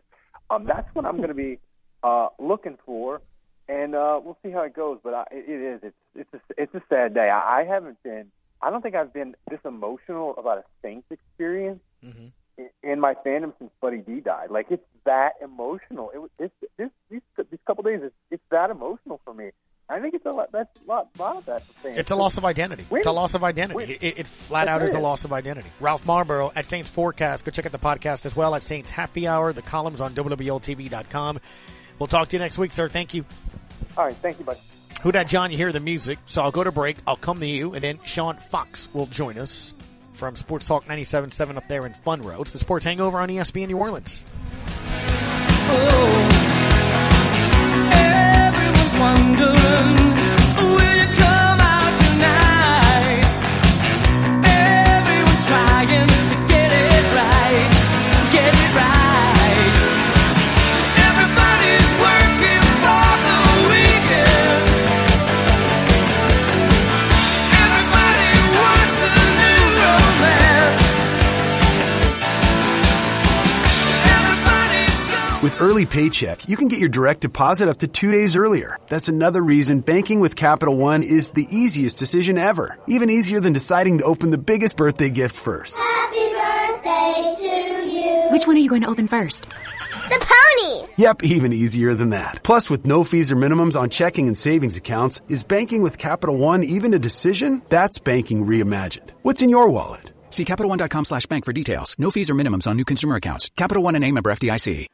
Um, 0.50 0.64
that's 0.64 0.88
what 0.96 1.06
I'm 1.06 1.18
going 1.18 1.28
to 1.28 1.36
be 1.36 1.60
uh, 2.04 2.30
looking 2.40 2.78
for. 2.86 3.22
And 3.70 3.96
uh, 3.96 4.20
we'll 4.24 4.38
see 4.44 4.52
how 4.52 4.62
it 4.62 4.74
goes. 4.74 5.00
But 5.04 5.14
I, 5.14 5.24
it 5.32 5.50
is 5.50 5.80
it's 5.84 5.96
it's 6.16 6.34
a, 6.34 6.62
it's 6.62 6.74
a 6.76 6.82
sad 6.90 7.14
day. 7.14 7.30
I, 7.30 7.62
I 7.62 7.64
haven't 7.66 8.02
been. 8.04 8.28
I 8.62 8.70
don't 8.70 8.82
think 8.82 8.96
I've 8.96 9.14
been 9.14 9.36
this 9.50 9.60
emotional 9.66 10.34
about 10.38 10.60
a 10.60 10.64
Saints 10.82 11.08
experience 11.12 11.80
Mm-hmm. 12.06 12.28
in, 12.60 12.70
in 12.92 13.00
my 13.00 13.16
fandom 13.26 13.54
since 13.58 13.72
Buddy 13.82 13.98
D 13.98 14.20
died. 14.20 14.52
Like 14.52 14.68
it's 14.70 14.86
that 15.06 15.32
emotional. 15.44 16.12
It 16.14 16.20
was 16.20 16.30
this 16.38 16.52
this 16.78 16.90
these 17.10 17.22
these 17.50 17.60
couple 17.66 17.84
days. 17.84 18.02
It's, 18.04 18.16
it's 18.30 18.44
that 18.52 18.70
emotional 18.70 19.20
for 19.26 19.34
me. 19.34 19.50
I 19.90 20.00
think 20.00 20.14
it's 20.14 20.26
a 20.26 20.32
lot. 20.32 20.52
That's 20.52 20.70
a 20.86 20.88
lot, 20.88 21.08
lot 21.18 21.38
of 21.38 21.46
that 21.46 21.64
fans. 21.64 21.98
It's 21.98 22.12
a 22.12 22.16
loss 22.16 22.38
of 22.38 22.46
identity. 22.46 22.86
Win. 22.90 23.00
It's 23.00 23.08
a 23.08 23.12
loss 23.12 23.34
of 23.34 23.44
identity. 23.44 23.76
Win. 23.78 23.90
It, 23.90 24.20
it 24.20 24.28
flat 24.28 24.68
out 24.68 24.84
is 24.84 24.94
a 24.94 25.00
loss 25.00 25.24
of 25.26 25.34
identity. 25.34 25.70
Ralph 25.80 26.04
Malbrough 26.06 26.52
at 26.56 26.66
Saints 26.68 26.90
Forecast. 26.90 27.46
Go 27.46 27.52
check 27.52 27.66
out 27.66 27.72
the 27.72 27.80
podcast 27.80 28.26
as 28.26 28.36
well 28.36 28.54
at 28.54 28.64
Saints 28.64 28.90
Happy 28.92 29.28
Hour. 29.28 29.54
The 29.54 29.62
columns 29.64 30.02
on 30.02 30.14
WWLTV.com. 30.14 31.40
We'll 32.00 32.08
talk 32.08 32.28
to 32.28 32.36
you 32.36 32.40
next 32.40 32.58
week, 32.58 32.74
sir. 32.74 32.90
Thank 32.90 33.14
you. 33.14 33.26
All 33.98 34.06
right, 34.06 34.16
thank 34.16 34.40
you, 34.40 34.46
buddy. 34.46 34.60
Who 35.02 35.12
that 35.12 35.28
John? 35.28 35.52
You 35.52 35.58
hear 35.58 35.72
the 35.72 35.80
music, 35.80 36.20
so 36.26 36.42
I'll 36.42 36.52
go 36.52 36.64
to 36.64 36.72
break. 36.72 36.98
I'll 37.08 37.18
come 37.18 37.40
to 37.40 37.46
you, 37.46 37.74
and 37.74 37.84
then 37.84 38.00
Sean 38.04 38.38
Fox 38.38 38.90
will 38.94 39.06
join 39.08 39.38
us 39.38 39.74
from 40.14 40.36
Sports 40.36 40.68
Talk 40.68 40.86
97.7 40.86 41.58
up 41.58 41.68
there 41.68 41.86
in 41.86 41.96
Monroe. 42.06 42.42
It's 42.42 42.52
the 42.52 42.60
Sports 42.60 42.86
Hangover 42.86 43.20
on 43.20 43.30
ESPN 43.30 43.68
New 43.68 43.78
Orleans. 43.78 44.24
Oh, 45.70 46.30
everyone's 47.94 50.07
With 75.58 75.70
Early 75.70 75.86
Paycheck, 75.86 76.48
you 76.50 76.58
can 76.58 76.68
get 76.68 76.80
your 76.80 76.90
direct 76.90 77.22
deposit 77.22 77.68
up 77.68 77.78
to 77.78 77.88
two 77.88 78.12
days 78.12 78.36
earlier. 78.36 78.78
That's 78.90 79.08
another 79.10 79.44
reason 79.44 79.82
banking 79.82 80.20
with 80.20 80.36
Capital 80.36 80.76
One 80.76 81.04
is 81.04 81.32
the 81.32 81.48
easiest 81.50 81.98
decision 81.98 82.38
ever. 82.38 82.78
Even 82.88 83.10
easier 83.10 83.40
than 83.40 83.54
deciding 83.54 84.00
to 84.00 84.04
open 84.06 84.30
the 84.30 84.38
biggest 84.38 84.78
birthday 84.78 85.10
gift 85.10 85.36
first. 85.36 85.76
Happy 85.76 86.18
birthday 86.34 87.36
to 87.38 87.90
you. 87.90 88.32
Which 88.32 88.48
one 88.48 88.56
are 88.56 88.60
you 88.60 88.70
going 88.70 88.84
to 88.84 88.88
open 88.88 89.08
first? 89.08 89.48
The 90.10 90.26
pony. 90.30 90.88
Yep, 90.98 91.24
even 91.24 91.54
easier 91.54 91.96
than 91.96 92.12
that. 92.12 92.44
Plus, 92.44 92.70
with 92.70 92.86
no 92.86 93.04
fees 93.04 93.32
or 93.32 93.36
minimums 93.36 93.80
on 93.80 93.90
checking 93.90 94.28
and 94.28 94.38
savings 94.38 94.78
accounts, 94.78 95.22
is 95.28 95.44
banking 95.44 95.82
with 95.82 95.98
Capital 95.98 96.38
One 96.38 96.64
even 96.64 96.94
a 96.94 97.00
decision? 97.00 97.62
That's 97.70 97.98
banking 97.98 98.46
reimagined. 98.46 99.10
What's 99.24 99.42
in 99.42 99.50
your 99.50 99.70
wallet? 99.70 100.12
See 100.30 100.46
CapitalOne.com 100.46 101.06
slash 101.06 101.26
bank 101.26 101.46
for 101.46 101.54
details. 101.54 101.96
No 101.98 102.12
fees 102.12 102.30
or 102.30 102.36
minimums 102.36 102.68
on 102.68 102.76
new 102.76 102.86
consumer 102.86 103.16
accounts. 103.16 103.50
Capital 103.56 103.82
One 103.82 103.96
and 103.96 104.06
a 104.06 104.12
member 104.12 104.32
FDIC. 104.32 104.88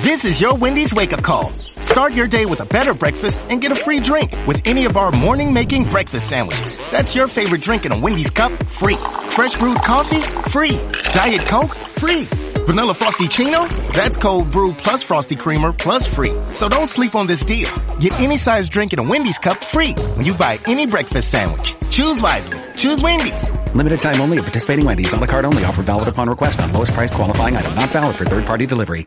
This 0.00 0.24
is 0.24 0.40
your 0.40 0.54
Wendy's 0.54 0.94
wake 0.94 1.12
up 1.12 1.22
call. 1.22 1.52
Start 1.82 2.14
your 2.14 2.26
day 2.26 2.46
with 2.46 2.60
a 2.60 2.64
better 2.64 2.94
breakfast 2.94 3.38
and 3.50 3.60
get 3.60 3.70
a 3.70 3.74
free 3.74 4.00
drink 4.00 4.32
with 4.46 4.66
any 4.66 4.86
of 4.86 4.96
our 4.96 5.12
morning 5.12 5.52
making 5.52 5.84
breakfast 5.90 6.26
sandwiches. 6.26 6.78
That's 6.90 7.14
your 7.14 7.28
favorite 7.28 7.60
drink 7.60 7.84
in 7.84 7.92
a 7.92 8.00
Wendy's 8.00 8.30
cup, 8.30 8.50
free. 8.64 8.96
Fresh 8.96 9.58
brewed 9.58 9.76
coffee, 9.82 10.22
free. 10.50 10.80
Diet 11.12 11.46
Coke, 11.46 11.74
free. 11.74 12.24
Vanilla 12.64 12.94
Frosty 12.94 13.28
Chino? 13.28 13.66
That's 13.92 14.16
cold 14.16 14.50
brew 14.50 14.72
plus 14.72 15.02
Frosty 15.02 15.36
Creamer 15.36 15.74
plus 15.74 16.06
free. 16.06 16.32
So 16.54 16.70
don't 16.70 16.86
sleep 16.86 17.14
on 17.14 17.26
this 17.26 17.44
deal. 17.44 17.68
Get 18.00 18.18
any 18.20 18.38
size 18.38 18.70
drink 18.70 18.94
in 18.94 19.00
a 19.00 19.06
Wendy's 19.06 19.38
cup 19.38 19.62
free 19.62 19.92
when 19.92 20.24
you 20.24 20.32
buy 20.32 20.58
any 20.66 20.86
breakfast 20.86 21.30
sandwich. 21.30 21.76
Choose 21.90 22.22
wisely. 22.22 22.58
Choose 22.74 23.02
Wendy's. 23.02 23.52
Limited 23.74 24.00
time 24.00 24.18
only 24.22 24.38
at 24.38 24.44
participating 24.44 24.86
Wendy's. 24.86 25.12
A 25.12 25.18
la 25.18 25.26
carte 25.26 25.44
only. 25.44 25.62
Offer 25.64 25.82
valid 25.82 26.08
upon 26.08 26.30
request 26.30 26.58
on 26.58 26.72
lowest 26.72 26.94
price 26.94 27.10
qualifying 27.10 27.54
item. 27.54 27.74
Not 27.74 27.90
valid 27.90 28.16
for 28.16 28.24
third 28.24 28.46
party 28.46 28.64
delivery. 28.64 29.06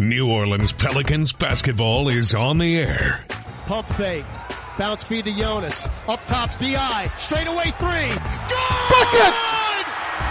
New 0.00 0.30
Orleans 0.30 0.72
Pelicans 0.72 1.34
basketball 1.34 2.08
is 2.08 2.34
on 2.34 2.56
the 2.56 2.78
air. 2.78 3.22
Pump 3.66 3.86
fake. 3.86 4.24
Bounce 4.78 5.04
feed 5.04 5.26
to 5.26 5.36
Jonas. 5.36 5.86
Up 6.08 6.24
top, 6.24 6.48
BI. 6.58 7.12
Straight 7.18 7.46
away 7.46 7.64
three. 7.72 8.08
Good! 8.08 8.80
Bucket! 8.88 9.34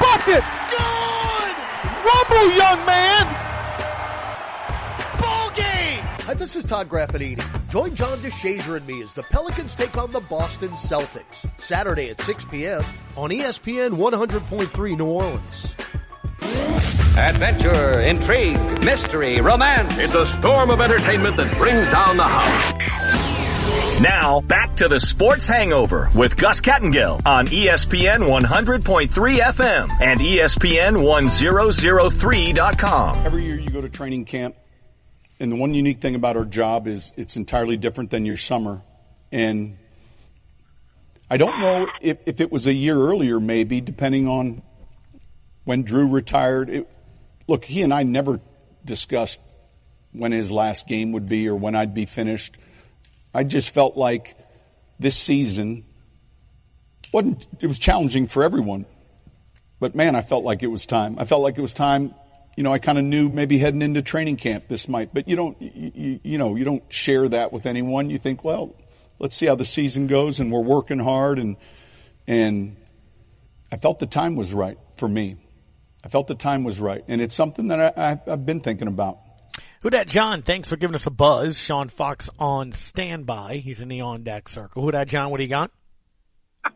Bucket! 0.02 0.44
Good! 0.72 1.56
Rumble, 2.04 2.58
young 2.58 2.84
man! 2.88 3.26
Ball 5.22 5.52
game! 5.52 6.02
Hi, 6.26 6.34
this 6.34 6.56
is 6.56 6.66
Todd 6.66 6.90
Graffagnini. 6.90 7.70
Join 7.70 7.94
John 7.94 8.18
DeShazier 8.18 8.78
and 8.78 8.88
me 8.88 9.04
as 9.04 9.14
the 9.14 9.22
Pelicans 9.22 9.76
take 9.76 9.96
on 9.96 10.12
the 10.12 10.22
Boston 10.22 10.70
Celtics. 10.70 11.48
Saturday 11.62 12.10
at 12.10 12.20
6 12.22 12.44
p.m. 12.46 12.84
on 13.16 13.30
ESPN 13.30 13.92
100.3 13.92 14.98
New 14.98 15.06
Orleans. 15.06 15.76
Adventure, 17.18 18.00
intrigue, 18.00 18.84
mystery, 18.84 19.42
romance. 19.42 19.92
It's 19.98 20.14
a 20.14 20.28
storm 20.38 20.70
of 20.70 20.80
entertainment 20.82 21.36
that 21.38 21.58
brings 21.58 21.88
down 21.88 22.18
the 22.18 22.24
house. 22.24 24.02
Now, 24.02 24.40
back 24.42 24.76
to 24.78 24.88
the 24.88 25.00
Sports 25.02 25.46
Hangover 25.46 26.10
with 26.16 26.38
Gus 26.38 26.62
Kattengell 26.62 27.22
on 27.26 27.48
ESPN 27.48 28.20
100.3 28.20 29.10
FM 29.40 30.02
and 30.02 30.22
E 30.22 30.38
ESPN 30.38 31.04
1003.com. 31.04 33.26
Every 33.26 33.44
year 33.44 33.60
you 33.60 33.70
go 33.70 33.82
to 33.82 33.90
training 33.90 34.24
camp, 34.24 34.56
and 35.42 35.52
the 35.52 35.58
one 35.58 35.74
unique 35.74 36.00
thing 36.00 36.16
about 36.16 36.38
our 36.38 36.46
job 36.46 36.88
is 36.88 37.12
it's 37.18 37.36
entirely 37.36 37.76
different 37.76 38.10
than 38.12 38.26
your 38.26 38.38
summer. 38.38 38.82
And 39.34 39.78
I 41.30 41.36
don't 41.36 41.60
know 41.60 41.88
if, 42.02 42.20
if 42.26 42.40
it 42.40 42.50
was 42.52 42.68
a 42.68 42.74
year 42.74 42.96
earlier, 42.96 43.42
maybe, 43.42 43.82
depending 43.82 44.30
on 44.30 44.62
when 45.70 45.84
Drew 45.84 46.08
retired. 46.08 46.68
It, 46.72 46.90
look, 47.48 47.64
he 47.64 47.84
and 47.84 47.94
I 47.94 48.02
never 48.02 48.40
discussed 48.84 49.40
when 50.12 50.32
his 50.32 50.50
last 50.50 50.88
game 50.88 51.12
would 51.12 51.30
be 51.30 51.48
or 51.48 51.56
when 51.56 51.76
I'd 51.76 51.94
be 51.94 52.08
finished. 52.08 52.58
I 53.36 53.44
just 53.44 53.70
felt 53.70 53.96
like 53.96 54.36
this 54.98 55.16
season 55.16 55.86
wasn't, 57.14 57.46
it 57.60 57.68
was 57.68 57.78
challenging 57.78 58.26
for 58.26 58.44
everyone. 58.44 58.88
But 59.80 59.94
man, 59.94 60.16
I 60.16 60.24
felt 60.24 60.44
like 60.44 60.64
it 60.64 60.72
was 60.72 60.88
time. 60.88 61.20
I 61.20 61.26
felt 61.26 61.44
like 61.44 61.60
it 61.60 61.62
was 61.62 61.76
time. 61.76 62.16
You 62.58 62.64
know, 62.64 62.74
I 62.74 62.80
kind 62.80 62.98
of 62.98 63.04
knew 63.04 63.30
maybe 63.30 63.60
heading 63.60 63.84
into 63.84 64.02
training 64.02 64.38
camp 64.38 64.68
this 64.70 64.90
might, 64.90 65.14
but 65.14 65.28
you 65.28 65.36
don't, 65.36 65.62
you, 65.62 66.20
you 66.24 66.40
know, 66.40 66.56
you 66.56 66.66
don't 66.66 66.82
share 66.92 67.30
that 67.30 67.54
with 67.54 67.68
anyone. 67.68 68.10
You 68.10 68.18
think, 68.18 68.44
well, 68.44 68.76
let's 69.20 69.36
see 69.36 69.46
how 69.46 69.54
the 69.54 69.66
season 69.66 70.08
goes 70.08 70.40
and 70.40 70.52
we're 70.52 70.62
working 70.64 70.98
hard 70.98 71.38
and, 71.38 71.58
and 72.26 72.76
I 73.72 73.78
felt 73.78 74.00
the 74.00 74.08
time 74.08 74.36
was 74.36 74.52
right 74.52 74.80
for 74.96 75.08
me. 75.08 75.38
I 76.04 76.10
felt 76.10 76.28
the 76.28 76.36
time 76.36 76.64
was 76.64 76.80
right. 76.80 77.04
And 77.08 77.22
it's 77.22 77.36
something 77.36 77.68
that 77.70 77.98
I, 77.98 78.12
I, 78.12 78.34
I've 78.34 78.46
been 78.46 78.62
thinking 78.62 78.88
about. 78.88 79.20
Who 79.82 79.90
that 79.92 80.08
John? 80.08 80.42
Thanks 80.42 80.70
for 80.70 80.76
giving 80.76 80.96
us 80.96 81.06
a 81.06 81.12
buzz. 81.12 81.58
Sean 81.58 81.90
Fox 81.90 82.30
on 82.38 82.72
standby. 82.74 83.56
He's 83.58 83.82
in 83.82 83.88
the 83.88 84.02
on 84.02 84.24
deck 84.24 84.50
circle. 84.50 84.84
Who 84.84 84.92
that 84.92 85.08
John? 85.08 85.32
What 85.32 85.38
do 85.38 85.44
you 85.44 85.50
got? 85.50 85.72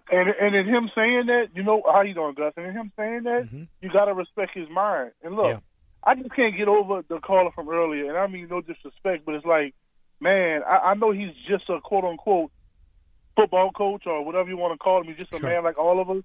And 0.10 0.30
and 0.30 0.56
in 0.56 0.68
him 0.68 0.90
saying 0.96 1.26
that, 1.28 1.48
you 1.54 1.64
know 1.64 1.82
how 1.86 2.02
you 2.02 2.14
doing, 2.14 2.34
Gus? 2.36 2.54
And 2.56 2.66
in 2.66 2.74
him 2.74 2.92
saying 2.98 3.24
that, 3.24 3.44
mm-hmm. 3.44 3.64
you 3.82 3.90
got 3.92 4.06
to 4.06 4.14
respect 4.14 4.52
his 4.56 4.70
mind. 4.70 5.12
And 5.22 5.36
look, 5.36 5.62
I 6.04 6.16
just 6.16 6.34
can't 6.36 6.56
get 6.56 6.68
over 6.68 7.02
the 7.08 7.20
caller 7.20 7.52
from 7.54 7.70
earlier. 7.70 8.10
And 8.10 8.18
I 8.18 8.28
mean 8.28 8.48
no 8.50 8.62
disrespect, 8.62 9.26
but 9.26 9.36
it's 9.36 9.46
like, 9.46 9.74
man, 10.20 10.62
I, 10.64 10.92
I 10.92 10.94
know 10.96 11.12
he's 11.12 11.34
just 11.48 11.70
a 11.70 11.82
quote 11.82 12.04
unquote 12.06 12.52
football 13.36 13.72
coach 13.72 14.04
or 14.06 14.24
whatever 14.24 14.50
you 14.50 14.58
want 14.58 14.74
to 14.74 14.78
call 14.78 15.02
him. 15.02 15.08
He's 15.08 15.18
just 15.18 15.34
a 15.34 15.40
man 15.40 15.64
like 15.64 15.78
all 15.78 16.00
of 16.00 16.10
us. 16.10 16.24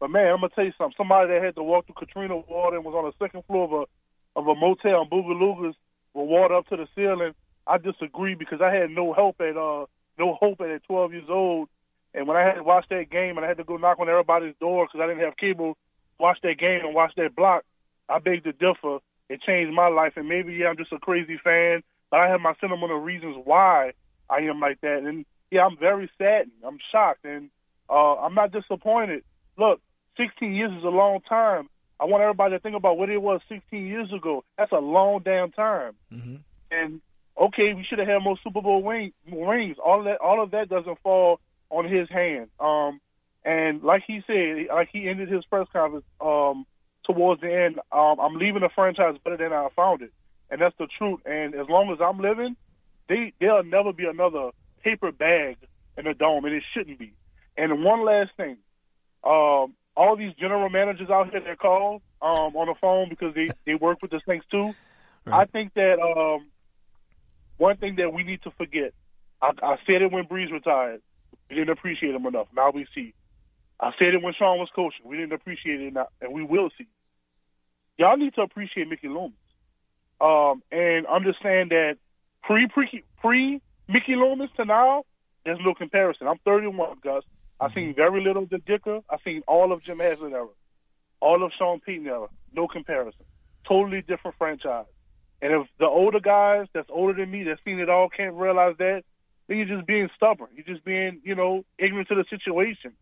But 0.00 0.10
man, 0.10 0.32
I'm 0.32 0.40
gonna 0.40 0.48
tell 0.54 0.64
you 0.64 0.72
something. 0.78 0.94
Somebody 0.96 1.28
that 1.28 1.44
had 1.44 1.54
to 1.56 1.62
walk 1.62 1.86
through 1.86 1.96
Katrina 1.98 2.36
water 2.36 2.76
and 2.76 2.84
was 2.84 2.94
on 2.94 3.04
the 3.04 3.24
second 3.24 3.44
floor 3.46 3.64
of 3.64 3.72
a 3.72 3.84
of 4.40 4.46
a 4.48 4.54
motel 4.58 5.02
in 5.02 5.10
Bogalusa 5.10 5.74
with 6.14 6.28
water 6.28 6.56
up 6.56 6.66
to 6.68 6.76
the 6.76 6.88
ceiling. 6.94 7.34
I 7.66 7.76
disagree 7.78 8.34
because 8.34 8.60
I 8.60 8.74
had 8.74 8.90
no 8.90 9.12
help 9.12 9.40
at 9.40 9.56
uh 9.56 9.86
no 10.18 10.34
hope 10.34 10.60
at 10.60 10.84
12 10.84 11.12
years 11.12 11.28
old. 11.28 11.68
And 12.14 12.26
when 12.26 12.36
I 12.36 12.42
had 12.42 12.54
to 12.54 12.62
watch 12.62 12.86
that 12.90 13.10
game 13.10 13.36
and 13.36 13.44
I 13.44 13.48
had 13.48 13.58
to 13.58 13.64
go 13.64 13.76
knock 13.76 14.00
on 14.00 14.08
everybody's 14.08 14.54
door 14.58 14.86
because 14.86 15.00
I 15.02 15.06
didn't 15.06 15.24
have 15.24 15.36
cable, 15.36 15.76
watch 16.18 16.38
that 16.42 16.58
game 16.58 16.80
and 16.84 16.94
watch 16.94 17.12
that 17.16 17.36
block, 17.36 17.64
I 18.08 18.18
beg 18.18 18.42
to 18.44 18.52
differ. 18.52 18.98
It 19.28 19.42
changed 19.42 19.72
my 19.72 19.88
life. 19.88 20.14
And 20.16 20.28
maybe 20.28 20.54
yeah, 20.54 20.68
I'm 20.68 20.76
just 20.76 20.92
a 20.92 20.98
crazy 20.98 21.38
fan. 21.42 21.82
but 22.10 22.20
I 22.20 22.28
have 22.28 22.40
my 22.40 22.54
sentimental 22.60 22.98
reasons 22.98 23.36
why 23.44 23.92
I 24.28 24.38
am 24.38 24.60
like 24.60 24.80
that. 24.80 25.02
And 25.04 25.24
yeah, 25.50 25.64
I'm 25.64 25.76
very 25.76 26.10
saddened. 26.18 26.52
I'm 26.66 26.78
shocked, 26.92 27.24
and 27.24 27.50
uh, 27.88 28.14
I'm 28.16 28.34
not 28.34 28.52
disappointed. 28.52 29.24
Look, 29.56 29.80
16 30.20 30.54
years 30.54 30.72
is 30.76 30.84
a 30.84 30.88
long 30.88 31.20
time. 31.28 31.68
I 31.98 32.04
want 32.04 32.22
everybody 32.22 32.56
to 32.56 32.60
think 32.60 32.76
about 32.76 32.96
what 32.96 33.10
it 33.10 33.20
was 33.20 33.40
16 33.48 33.86
years 33.86 34.12
ago. 34.12 34.44
That's 34.56 34.72
a 34.72 34.76
long 34.76 35.20
damn 35.24 35.50
time. 35.52 35.92
Mm-hmm. 36.12 36.36
And 36.70 37.00
okay, 37.38 37.74
we 37.74 37.84
should 37.88 37.98
have 37.98 38.08
had 38.08 38.22
more 38.22 38.36
Super 38.42 38.62
Bowl 38.62 38.82
wing, 38.82 39.12
rings. 39.30 39.76
All 39.84 40.00
of 40.00 40.04
that, 40.04 40.18
all 40.20 40.42
of 40.42 40.50
that 40.52 40.68
doesn't 40.68 40.98
fall 41.02 41.40
on 41.68 41.84
his 41.90 42.08
hand. 42.08 42.48
Um, 42.58 43.00
and 43.44 43.82
like 43.82 44.02
he 44.06 44.20
said, 44.26 44.66
like 44.74 44.88
he 44.92 45.08
ended 45.08 45.30
his 45.30 45.44
press 45.46 45.66
conference 45.72 46.04
um, 46.20 46.66
towards 47.04 47.40
the 47.40 47.52
end. 47.52 47.80
Um, 47.92 48.20
I'm 48.20 48.36
leaving 48.36 48.60
the 48.60 48.70
franchise 48.74 49.16
better 49.24 49.38
than 49.38 49.52
I 49.52 49.68
found 49.74 50.02
it, 50.02 50.12
and 50.50 50.60
that's 50.60 50.76
the 50.78 50.88
truth. 50.98 51.20
And 51.24 51.54
as 51.54 51.66
long 51.68 51.90
as 51.92 51.98
I'm 52.02 52.18
living, 52.18 52.56
they 53.08 53.32
there'll 53.40 53.64
never 53.64 53.92
be 53.92 54.04
another 54.04 54.50
paper 54.84 55.10
bag 55.12 55.56
in 55.96 56.04
the 56.04 56.14
dome, 56.14 56.44
and 56.44 56.54
it 56.54 56.62
shouldn't 56.74 56.98
be. 56.98 57.12
And 57.56 57.84
one 57.84 58.04
last 58.04 58.30
thing, 58.36 58.56
um, 59.24 59.74
all 59.96 60.16
these 60.16 60.32
general 60.34 60.70
managers 60.70 61.10
out 61.10 61.30
here 61.30 61.40
that 61.40 61.58
call 61.58 62.02
um, 62.22 62.54
on 62.56 62.66
the 62.66 62.74
phone 62.80 63.08
because 63.08 63.34
they 63.34 63.48
they 63.66 63.74
work 63.74 63.98
with 64.02 64.10
the 64.10 64.20
Saints 64.26 64.46
too. 64.50 64.74
I 65.26 65.44
think 65.44 65.74
that 65.74 66.00
um, 66.00 66.46
one 67.58 67.76
thing 67.76 67.96
that 67.96 68.12
we 68.12 68.24
need 68.24 68.42
to 68.42 68.50
forget. 68.52 68.92
I, 69.42 69.52
I 69.62 69.76
said 69.86 70.02
it 70.02 70.10
when 70.12 70.24
Brees 70.24 70.50
retired. 70.50 71.02
We 71.48 71.56
didn't 71.56 71.70
appreciate 71.70 72.14
him 72.14 72.26
enough. 72.26 72.46
Now 72.54 72.70
we 72.70 72.86
see. 72.94 73.14
I 73.78 73.92
said 73.98 74.14
it 74.14 74.22
when 74.22 74.34
Sean 74.34 74.58
was 74.58 74.68
coaching. 74.74 75.06
We 75.06 75.16
didn't 75.16 75.32
appreciate 75.32 75.80
it, 75.80 75.94
now, 75.94 76.08
and 76.20 76.32
we 76.32 76.42
will 76.42 76.70
see. 76.76 76.86
Y'all 77.98 78.16
need 78.16 78.34
to 78.34 78.42
appreciate 78.42 78.88
Mickey 78.88 79.08
Loomis, 79.08 79.32
um, 80.20 80.62
and 80.70 81.06
understand 81.06 81.70
that 81.70 81.96
pre 82.42 82.66
pre 82.68 83.04
pre 83.20 83.60
Mickey 83.88 84.16
Loomis 84.16 84.50
to 84.56 84.64
now, 84.64 85.04
there's 85.44 85.58
no 85.64 85.74
comparison. 85.74 86.26
I'm 86.28 86.38
31, 86.44 86.98
Gus. 87.02 87.24
I've 87.60 87.70
mm-hmm. 87.70 87.80
seen 87.80 87.94
very 87.94 88.22
little 88.22 88.44
of 88.44 88.50
the 88.50 88.58
Ditka. 88.58 89.02
I've 89.10 89.20
seen 89.24 89.42
all 89.46 89.72
of 89.72 89.82
Jim 89.82 89.98
Haslett 89.98 90.32
era, 90.32 90.48
all 91.20 91.44
of 91.44 91.52
Sean 91.58 91.80
Payton 91.80 92.06
era. 92.06 92.28
No 92.54 92.66
comparison. 92.66 93.24
Totally 93.68 94.02
different 94.02 94.36
franchise. 94.38 94.86
And 95.42 95.52
if 95.52 95.66
the 95.78 95.86
older 95.86 96.20
guys 96.20 96.66
that's 96.74 96.88
older 96.90 97.14
than 97.14 97.30
me 97.30 97.44
that's 97.44 97.62
seen 97.64 97.78
it 97.78 97.88
all 97.88 98.08
can't 98.08 98.34
realize 98.34 98.76
that, 98.78 99.04
then 99.48 99.58
you're 99.58 99.66
just 99.66 99.86
being 99.86 100.08
stubborn. 100.16 100.48
You're 100.54 100.66
just 100.66 100.84
being, 100.84 101.20
you 101.24 101.34
know, 101.34 101.64
ignorant 101.78 102.08
to 102.08 102.14
the 102.14 102.24
situation. 102.30 102.92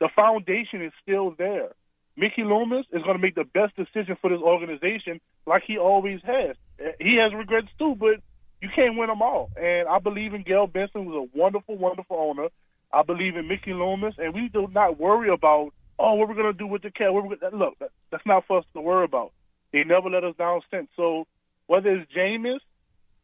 The 0.00 0.08
foundation 0.14 0.82
is 0.82 0.92
still 1.02 1.34
there. 1.36 1.70
Mickey 2.16 2.44
Loomis 2.44 2.86
is 2.92 3.02
going 3.02 3.16
to 3.16 3.22
make 3.22 3.34
the 3.34 3.44
best 3.44 3.74
decision 3.76 4.16
for 4.20 4.30
this 4.30 4.40
organization, 4.40 5.20
like 5.46 5.64
he 5.66 5.78
always 5.78 6.20
has. 6.24 6.56
He 7.00 7.16
has 7.16 7.32
regrets 7.34 7.68
too, 7.78 7.96
but 7.96 8.20
you 8.60 8.68
can't 8.74 8.96
win 8.96 9.08
them 9.08 9.22
all. 9.22 9.50
And 9.56 9.88
I 9.88 9.98
believe 9.98 10.34
in 10.34 10.42
Gayle 10.42 10.66
Benson, 10.66 11.04
who's 11.04 11.14
a 11.14 11.38
wonderful, 11.38 11.76
wonderful 11.76 12.16
owner. 12.16 12.48
I 12.94 13.02
believe 13.02 13.36
in 13.36 13.48
Mickey 13.48 13.74
Loomis, 13.74 14.14
and 14.18 14.32
we 14.32 14.48
do 14.48 14.68
not 14.72 15.00
worry 15.00 15.28
about, 15.28 15.72
oh, 15.98 16.14
what 16.14 16.28
we're 16.28 16.34
going 16.36 16.52
to 16.52 16.58
do 16.58 16.66
with 16.66 16.82
the 16.82 16.90
cat. 16.90 17.12
What 17.12 17.26
we're 17.26 17.36
gonna, 17.36 17.56
look, 17.56 17.78
that, 17.80 17.90
that's 18.10 18.24
not 18.24 18.46
for 18.46 18.58
us 18.58 18.64
to 18.74 18.80
worry 18.80 19.04
about. 19.04 19.32
They 19.72 19.82
never 19.82 20.08
let 20.08 20.22
us 20.22 20.36
down 20.38 20.60
since. 20.70 20.88
So 20.96 21.26
whether 21.66 21.90
it's 21.90 22.12
Jameis 22.12 22.60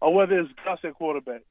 or 0.01 0.13
whether 0.13 0.41
it's 0.41 0.51
Gus 0.65 0.81
at 0.83 0.95
quarterback, 0.95 1.43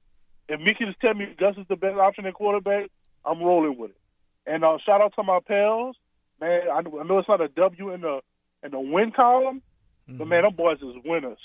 if 0.50 0.60
Mickey 0.60 0.86
just 0.86 1.00
tell 1.00 1.14
me 1.14 1.34
Gus 1.40 1.56
is 1.58 1.66
the 1.70 1.78
best 1.78 1.96
option 1.96 2.26
at 2.26 2.34
quarterback, 2.34 2.90
I'm 3.26 3.42
rolling 3.42 3.78
with 3.78 3.92
it. 3.92 3.98
And 4.46 4.66
uh, 4.66 4.78
shout 4.86 5.02
out 5.02 5.14
to 5.16 5.24
my 5.24 5.40
pals, 5.48 5.96
man. 6.42 6.64
I, 6.70 6.80
I 6.80 6.82
know 6.82 7.20
it's 7.20 7.30
not 7.30 7.40
a 7.40 7.48
W 7.48 7.94
in 7.94 8.02
the 8.02 8.20
in 8.64 8.72
the 8.72 8.80
win 8.80 9.12
column, 9.12 9.62
but 10.08 10.28
man, 10.28 10.44
them 10.44 10.56
boys 10.56 10.80
is 10.82 10.96
winners. 11.06 11.38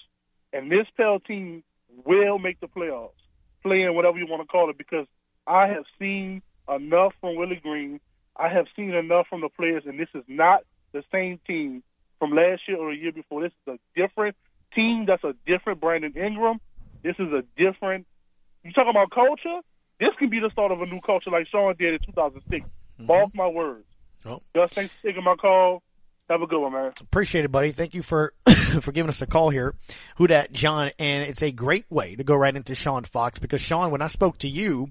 And 0.52 0.72
this 0.72 0.86
Pell 0.96 1.20
team 1.20 1.62
will 2.04 2.38
make 2.38 2.58
the 2.60 2.66
playoffs, 2.66 3.10
playing 3.62 3.94
whatever 3.94 4.18
you 4.18 4.26
want 4.26 4.42
to 4.42 4.48
call 4.48 4.70
it, 4.70 4.78
because 4.78 5.06
I 5.46 5.68
have 5.68 5.84
seen 5.98 6.42
enough 6.68 7.12
from 7.20 7.36
Willie 7.36 7.60
Green. 7.62 8.00
I 8.36 8.48
have 8.48 8.66
seen 8.74 8.92
enough 8.92 9.26
from 9.28 9.40
the 9.40 9.48
players, 9.48 9.84
and 9.86 9.98
this 9.98 10.08
is 10.14 10.24
not 10.26 10.64
the 10.92 11.02
same 11.12 11.38
team 11.46 11.82
from 12.18 12.32
last 12.32 12.62
year 12.66 12.78
or 12.78 12.90
a 12.90 12.96
year 12.96 13.12
before. 13.12 13.42
This 13.42 13.52
is 13.66 13.74
a 13.74 14.00
different 14.00 14.36
team. 14.74 15.04
That's 15.06 15.24
a 15.24 15.34
different 15.46 15.80
Brandon 15.80 16.12
Ingram. 16.16 16.60
This 17.02 17.16
is 17.18 17.32
a 17.32 17.42
different. 17.56 18.06
You 18.62 18.72
talking 18.72 18.90
about 18.90 19.10
culture? 19.10 19.60
This 20.00 20.10
can 20.18 20.30
be 20.30 20.40
the 20.40 20.50
start 20.50 20.72
of 20.72 20.80
a 20.80 20.86
new 20.86 21.00
culture, 21.00 21.30
like 21.30 21.46
Sean 21.48 21.74
did 21.78 21.94
in 21.94 22.00
2006. 22.06 22.64
Mm-hmm. 22.64 23.06
Mark 23.06 23.34
my 23.34 23.46
words. 23.46 23.84
Oh. 24.26 24.40
Gus, 24.54 24.72
thanks 24.72 24.92
for 24.94 25.08
taking 25.08 25.24
my 25.24 25.36
call. 25.36 25.82
Have 26.30 26.40
a 26.40 26.46
good 26.46 26.60
one, 26.60 26.72
man. 26.72 26.92
Appreciate 27.00 27.44
it, 27.44 27.52
buddy. 27.52 27.72
Thank 27.72 27.92
you 27.92 28.02
for 28.02 28.32
for 28.80 28.92
giving 28.92 29.10
us 29.10 29.20
a 29.20 29.26
call 29.26 29.50
here. 29.50 29.74
Who 30.16 30.26
dat 30.26 30.52
John? 30.52 30.90
And 30.98 31.28
it's 31.28 31.42
a 31.42 31.52
great 31.52 31.84
way 31.90 32.16
to 32.16 32.24
go 32.24 32.34
right 32.34 32.54
into 32.54 32.74
Sean 32.74 33.04
Fox 33.04 33.38
because 33.38 33.60
Sean, 33.60 33.90
when 33.90 34.00
I 34.00 34.06
spoke 34.06 34.38
to 34.38 34.48
you 34.48 34.88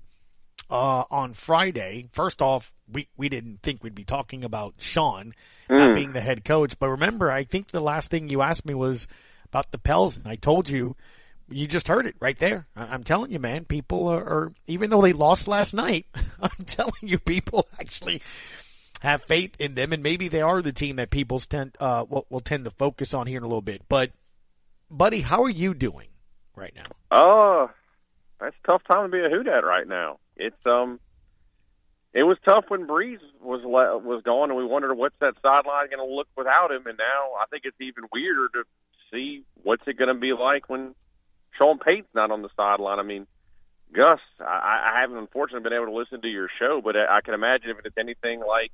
uh, 0.69 1.03
on 1.11 1.33
Friday, 1.33 2.07
first 2.11 2.41
off, 2.41 2.71
we 2.91 3.07
we 3.17 3.29
didn't 3.29 3.61
think 3.61 3.83
we'd 3.83 3.95
be 3.95 4.03
talking 4.03 4.43
about 4.43 4.75
Sean 4.79 5.33
not 5.69 5.91
Mm. 5.91 5.95
being 5.95 6.13
the 6.13 6.21
head 6.21 6.43
coach. 6.43 6.77
But 6.77 6.89
remember, 6.89 7.31
I 7.31 7.43
think 7.45 7.67
the 7.69 7.79
last 7.81 8.09
thing 8.11 8.29
you 8.29 8.41
asked 8.41 8.65
me 8.65 8.73
was 8.73 9.07
about 9.45 9.71
the 9.71 9.77
Pels, 9.77 10.17
and 10.17 10.27
I 10.27 10.35
told 10.35 10.69
you. 10.69 10.95
You 11.49 11.67
just 11.67 11.89
heard 11.89 12.05
it 12.07 12.15
right 12.21 12.37
there. 12.37 12.67
I- 12.75 12.87
I'm 12.93 13.03
telling 13.03 13.29
you, 13.29 13.37
man. 13.37 13.65
People 13.65 14.07
are, 14.07 14.23
are 14.23 14.53
even 14.65 14.89
though 14.89 15.01
they 15.01 15.11
lost 15.11 15.47
last 15.47 15.73
night, 15.73 16.05
I'm 16.41 16.65
telling 16.65 16.93
you, 17.01 17.19
people 17.19 17.67
actually 17.79 18.21
have 19.01 19.25
faith 19.25 19.53
in 19.59 19.75
them, 19.75 19.91
and 19.91 20.01
maybe 20.01 20.29
they 20.29 20.41
are 20.41 20.61
the 20.61 20.71
team 20.71 20.95
that 20.95 21.09
people 21.09 21.39
tend 21.41 21.75
uh, 21.81 22.05
will, 22.09 22.25
will 22.29 22.39
tend 22.39 22.63
to 22.63 22.71
focus 22.71 23.13
on 23.13 23.27
here 23.27 23.37
in 23.37 23.43
a 23.43 23.47
little 23.47 23.61
bit. 23.61 23.81
But, 23.89 24.11
buddy, 24.89 25.19
how 25.19 25.43
are 25.43 25.49
you 25.49 25.73
doing 25.73 26.07
right 26.55 26.73
now? 26.73 26.85
Oh, 27.11 27.69
that's 28.39 28.55
a 28.63 28.67
tough 28.67 28.83
time 28.89 29.11
to 29.11 29.17
be 29.17 29.23
a 29.23 29.29
Who 29.29 29.43
Dat 29.43 29.65
right 29.65 29.87
now. 29.87 30.19
It's 30.35 30.65
um, 30.65 30.99
it 32.13 32.23
was 32.23 32.37
tough 32.45 32.65
when 32.67 32.87
Brees 32.87 33.19
was 33.41 33.61
le- 33.63 33.97
was 33.97 34.21
gone, 34.23 34.49
and 34.49 34.57
we 34.57 34.65
wondered 34.65 34.93
what's 34.95 35.17
that 35.19 35.35
sideline 35.41 35.89
going 35.89 36.07
to 36.07 36.15
look 36.15 36.27
without 36.37 36.71
him. 36.71 36.85
And 36.85 36.97
now 36.97 37.33
I 37.41 37.45
think 37.49 37.63
it's 37.65 37.79
even 37.81 38.03
weirder 38.11 38.47
to 38.53 38.63
see 39.11 39.43
what's 39.63 39.83
it 39.87 39.97
going 39.97 40.13
to 40.13 40.19
be 40.19 40.33
like 40.33 40.69
when 40.69 40.95
Sean 41.57 41.79
Payton's 41.79 42.13
not 42.13 42.31
on 42.31 42.41
the 42.41 42.49
sideline. 42.55 42.99
I 42.99 43.03
mean, 43.03 43.27
Gus, 43.93 44.19
I, 44.39 44.93
I 44.95 45.01
haven't 45.01 45.17
unfortunately 45.17 45.63
been 45.63 45.77
able 45.77 45.87
to 45.87 45.97
listen 45.97 46.21
to 46.21 46.27
your 46.27 46.49
show, 46.59 46.81
but 46.83 46.95
I, 46.95 47.17
I 47.17 47.21
can 47.21 47.33
imagine 47.33 47.69
if 47.71 47.77
it's 47.85 47.97
anything 47.97 48.41
like 48.41 48.71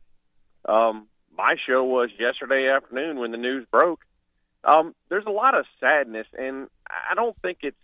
um, 0.68 1.08
my 1.36 1.56
show 1.68 1.84
was 1.84 2.10
yesterday 2.20 2.70
afternoon 2.70 3.20
when 3.20 3.32
the 3.32 3.38
news 3.38 3.66
broke. 3.72 4.02
Um, 4.64 4.94
there's 5.10 5.26
a 5.26 5.32
lot 5.32 5.58
of 5.58 5.66
sadness, 5.80 6.28
and 6.38 6.68
I 6.90 7.16
don't 7.16 7.36
think 7.42 7.60
it's 7.62 7.78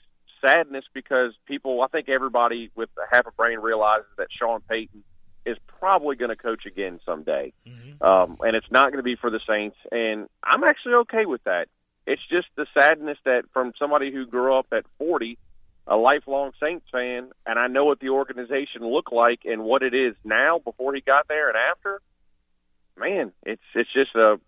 sadness 0.45 0.85
because 0.93 1.33
people. 1.45 1.81
I 1.81 1.87
think 1.87 2.09
everybody 2.09 2.71
with 2.75 2.89
a 2.97 3.15
half 3.15 3.27
a 3.27 3.31
brain 3.31 3.59
realizes 3.59 4.07
that 4.17 4.27
Sean 4.37 4.61
Payton 4.69 5.03
is 5.45 5.57
probably 5.79 6.15
going 6.15 6.29
to 6.29 6.35
coach 6.35 6.65
again 6.65 6.99
someday, 7.05 7.53
um, 8.01 8.37
and 8.41 8.55
it's 8.55 8.69
not 8.71 8.91
going 8.91 8.97
to 8.97 9.03
be 9.03 9.15
for 9.15 9.29
the 9.29 9.39
Saints. 9.47 9.77
And 9.91 10.27
I'm 10.43 10.63
actually 10.63 10.93
okay 10.93 11.25
with 11.25 11.43
that. 11.43 11.67
It's 12.07 12.21
just 12.29 12.47
the 12.55 12.65
sadness 12.77 13.17
that 13.25 13.43
from 13.53 13.73
somebody 13.79 14.11
who 14.11 14.25
grew 14.25 14.57
up 14.57 14.67
at 14.71 14.85
40, 14.99 15.37
a 15.87 15.95
lifelong 15.95 16.51
Saints 16.61 16.85
fan, 16.91 17.29
and 17.45 17.59
I 17.59 17.67
know 17.67 17.85
what 17.85 17.99
the 17.99 18.09
organization 18.09 18.81
looked 18.81 19.13
like 19.13 19.41
and 19.45 19.63
what 19.63 19.83
it 19.83 19.93
is 19.93 20.15
now 20.23 20.59
before 20.59 20.93
he 20.93 21.01
got 21.01 21.27
there 21.27 21.49
and 21.49 21.57
after. 21.71 22.01
Man, 22.97 23.33
it's 23.43 23.61
it's 23.73 23.91
just 23.93 24.15
a 24.15 24.39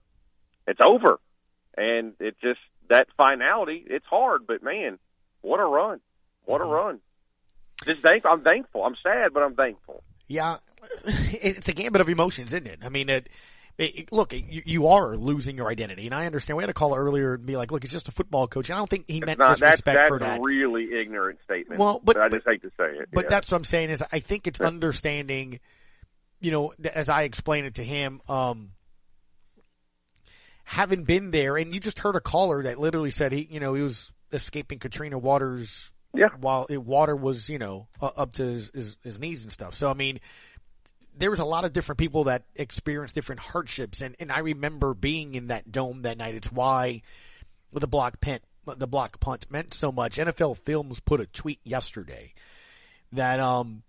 it's 0.68 0.80
over, 0.82 1.20
and 1.78 2.14
it 2.20 2.36
just 2.42 2.60
that 2.90 3.08
finality. 3.18 3.84
It's 3.86 4.06
hard, 4.06 4.48
but 4.48 4.64
man, 4.64 5.00
what 5.48 5.60
a 5.60 5.66
run! 5.66 6.00
What 6.46 6.62
a 6.62 6.66
run! 6.66 7.00
Just 7.86 8.02
thank. 8.02 8.26
I'm 8.26 8.42
thankful. 8.42 8.84
I'm 8.84 8.96
sad, 9.02 9.34
but 9.34 9.44
I'm 9.44 9.56
thankful. 9.56 10.04
Yeah, 10.28 10.58
it's 11.06 11.70
a 11.70 11.74
gambit 11.74 12.02
of 12.02 12.10
emotions, 12.10 12.54
isn't 12.54 12.68
it? 12.68 12.80
I 12.84 12.90
mean, 12.90 13.10
it, 13.10 13.30
it, 13.78 14.12
look, 14.12 14.34
you, 14.34 14.64
you 14.66 14.88
are 14.88 15.16
losing 15.16 15.56
your 15.56 15.68
identity, 15.68 16.06
and 16.06 16.16
I 16.16 16.26
understand. 16.26 16.58
We 16.58 16.64
had 16.64 16.70
a 16.70 16.74
call 16.74 16.96
earlier 16.96 17.36
and 17.36 17.46
be 17.46 17.56
like, 17.56 17.72
"Look, 17.72 17.84
he's 17.84 17.92
just 17.92 18.08
a 18.08 18.12
football 18.12 18.48
coach." 18.48 18.70
And 18.70 18.76
I 18.76 18.80
don't 18.80 18.90
think 18.90 19.06
he 19.08 19.18
It's 19.18 19.26
meant 19.26 19.40
not 19.40 19.60
disrespect 19.60 19.96
that's 19.96 20.08
for 20.10 20.20
that. 20.20 20.40
a 20.40 20.42
really 20.42 21.00
ignorant 21.00 21.40
statement. 21.44 21.80
Well, 21.80 22.02
but- 22.04 22.18
I 22.18 22.30
just 22.30 22.48
hate 22.48 22.62
to 22.64 22.72
say 22.78 22.98
it. 22.98 23.10
But 23.14 23.26
yeah. 23.26 23.30
that's 23.30 23.52
what 23.52 23.58
I'm 23.58 23.64
saying 23.64 23.92
is 23.92 24.04
I 24.12 24.20
think 24.20 24.48
it's 24.48 24.60
understanding, 24.62 25.60
you 26.40 26.52
know, 26.52 26.74
as 26.94 27.08
I 27.08 27.24
explained 27.24 27.68
it 27.68 27.76
to 27.76 27.84
him, 27.84 28.22
um, 28.28 28.72
having 30.64 31.04
been 31.04 31.32
there, 31.32 31.56
and 31.56 31.74
you 31.74 31.80
just 31.80 32.00
heard 32.00 32.16
a 32.16 32.22
caller 32.22 32.64
that 32.64 32.80
literally 32.80 33.12
said 33.12 33.32
he, 33.32 33.48
you 33.50 33.60
know, 33.60 33.76
he 33.76 33.84
was 33.84 34.12
escaping 34.32 34.80
Katrina 34.80 35.18
Waters. 35.18 35.92
Yeah. 36.14 36.30
While 36.40 36.66
it, 36.70 36.82
water 36.82 37.16
was, 37.16 37.50
you 37.50 37.60
know, 37.60 37.88
uh, 38.02 38.10
up 38.16 38.34
to 38.34 38.44
his, 38.44 38.72
his, 38.74 38.98
his 39.04 39.20
knees 39.20 39.44
and 39.44 39.52
stuff. 39.52 39.76
So 39.76 39.90
I 39.90 39.94
mean, 39.94 40.20
there 41.18 41.30
was 41.30 41.40
a 41.40 41.46
lot 41.46 41.66
of 41.66 41.74
different 41.74 42.00
people 42.00 42.26
that 42.26 42.44
experienced 42.56 43.16
different 43.16 43.42
hardships, 43.42 44.02
and 44.02 44.16
and 44.20 44.32
I 44.32 44.40
remember 44.40 44.94
being 44.94 45.36
in 45.36 45.48
that 45.48 45.72
dome 45.72 46.04
that 46.04 46.18
night. 46.18 46.36
It's 46.36 46.52
why 46.52 47.02
the 47.72 47.88
block 47.88 48.20
punt, 48.22 48.44
the 48.66 48.88
block 48.88 49.20
punt 49.20 49.48
meant 49.50 49.74
so 49.74 49.92
much. 49.92 50.18
NFL 50.18 50.58
Films 50.60 51.00
put 51.00 51.20
a 51.20 51.26
tweet 51.26 51.60
yesterday 51.64 52.34
that 53.12 53.40
um 53.40 53.84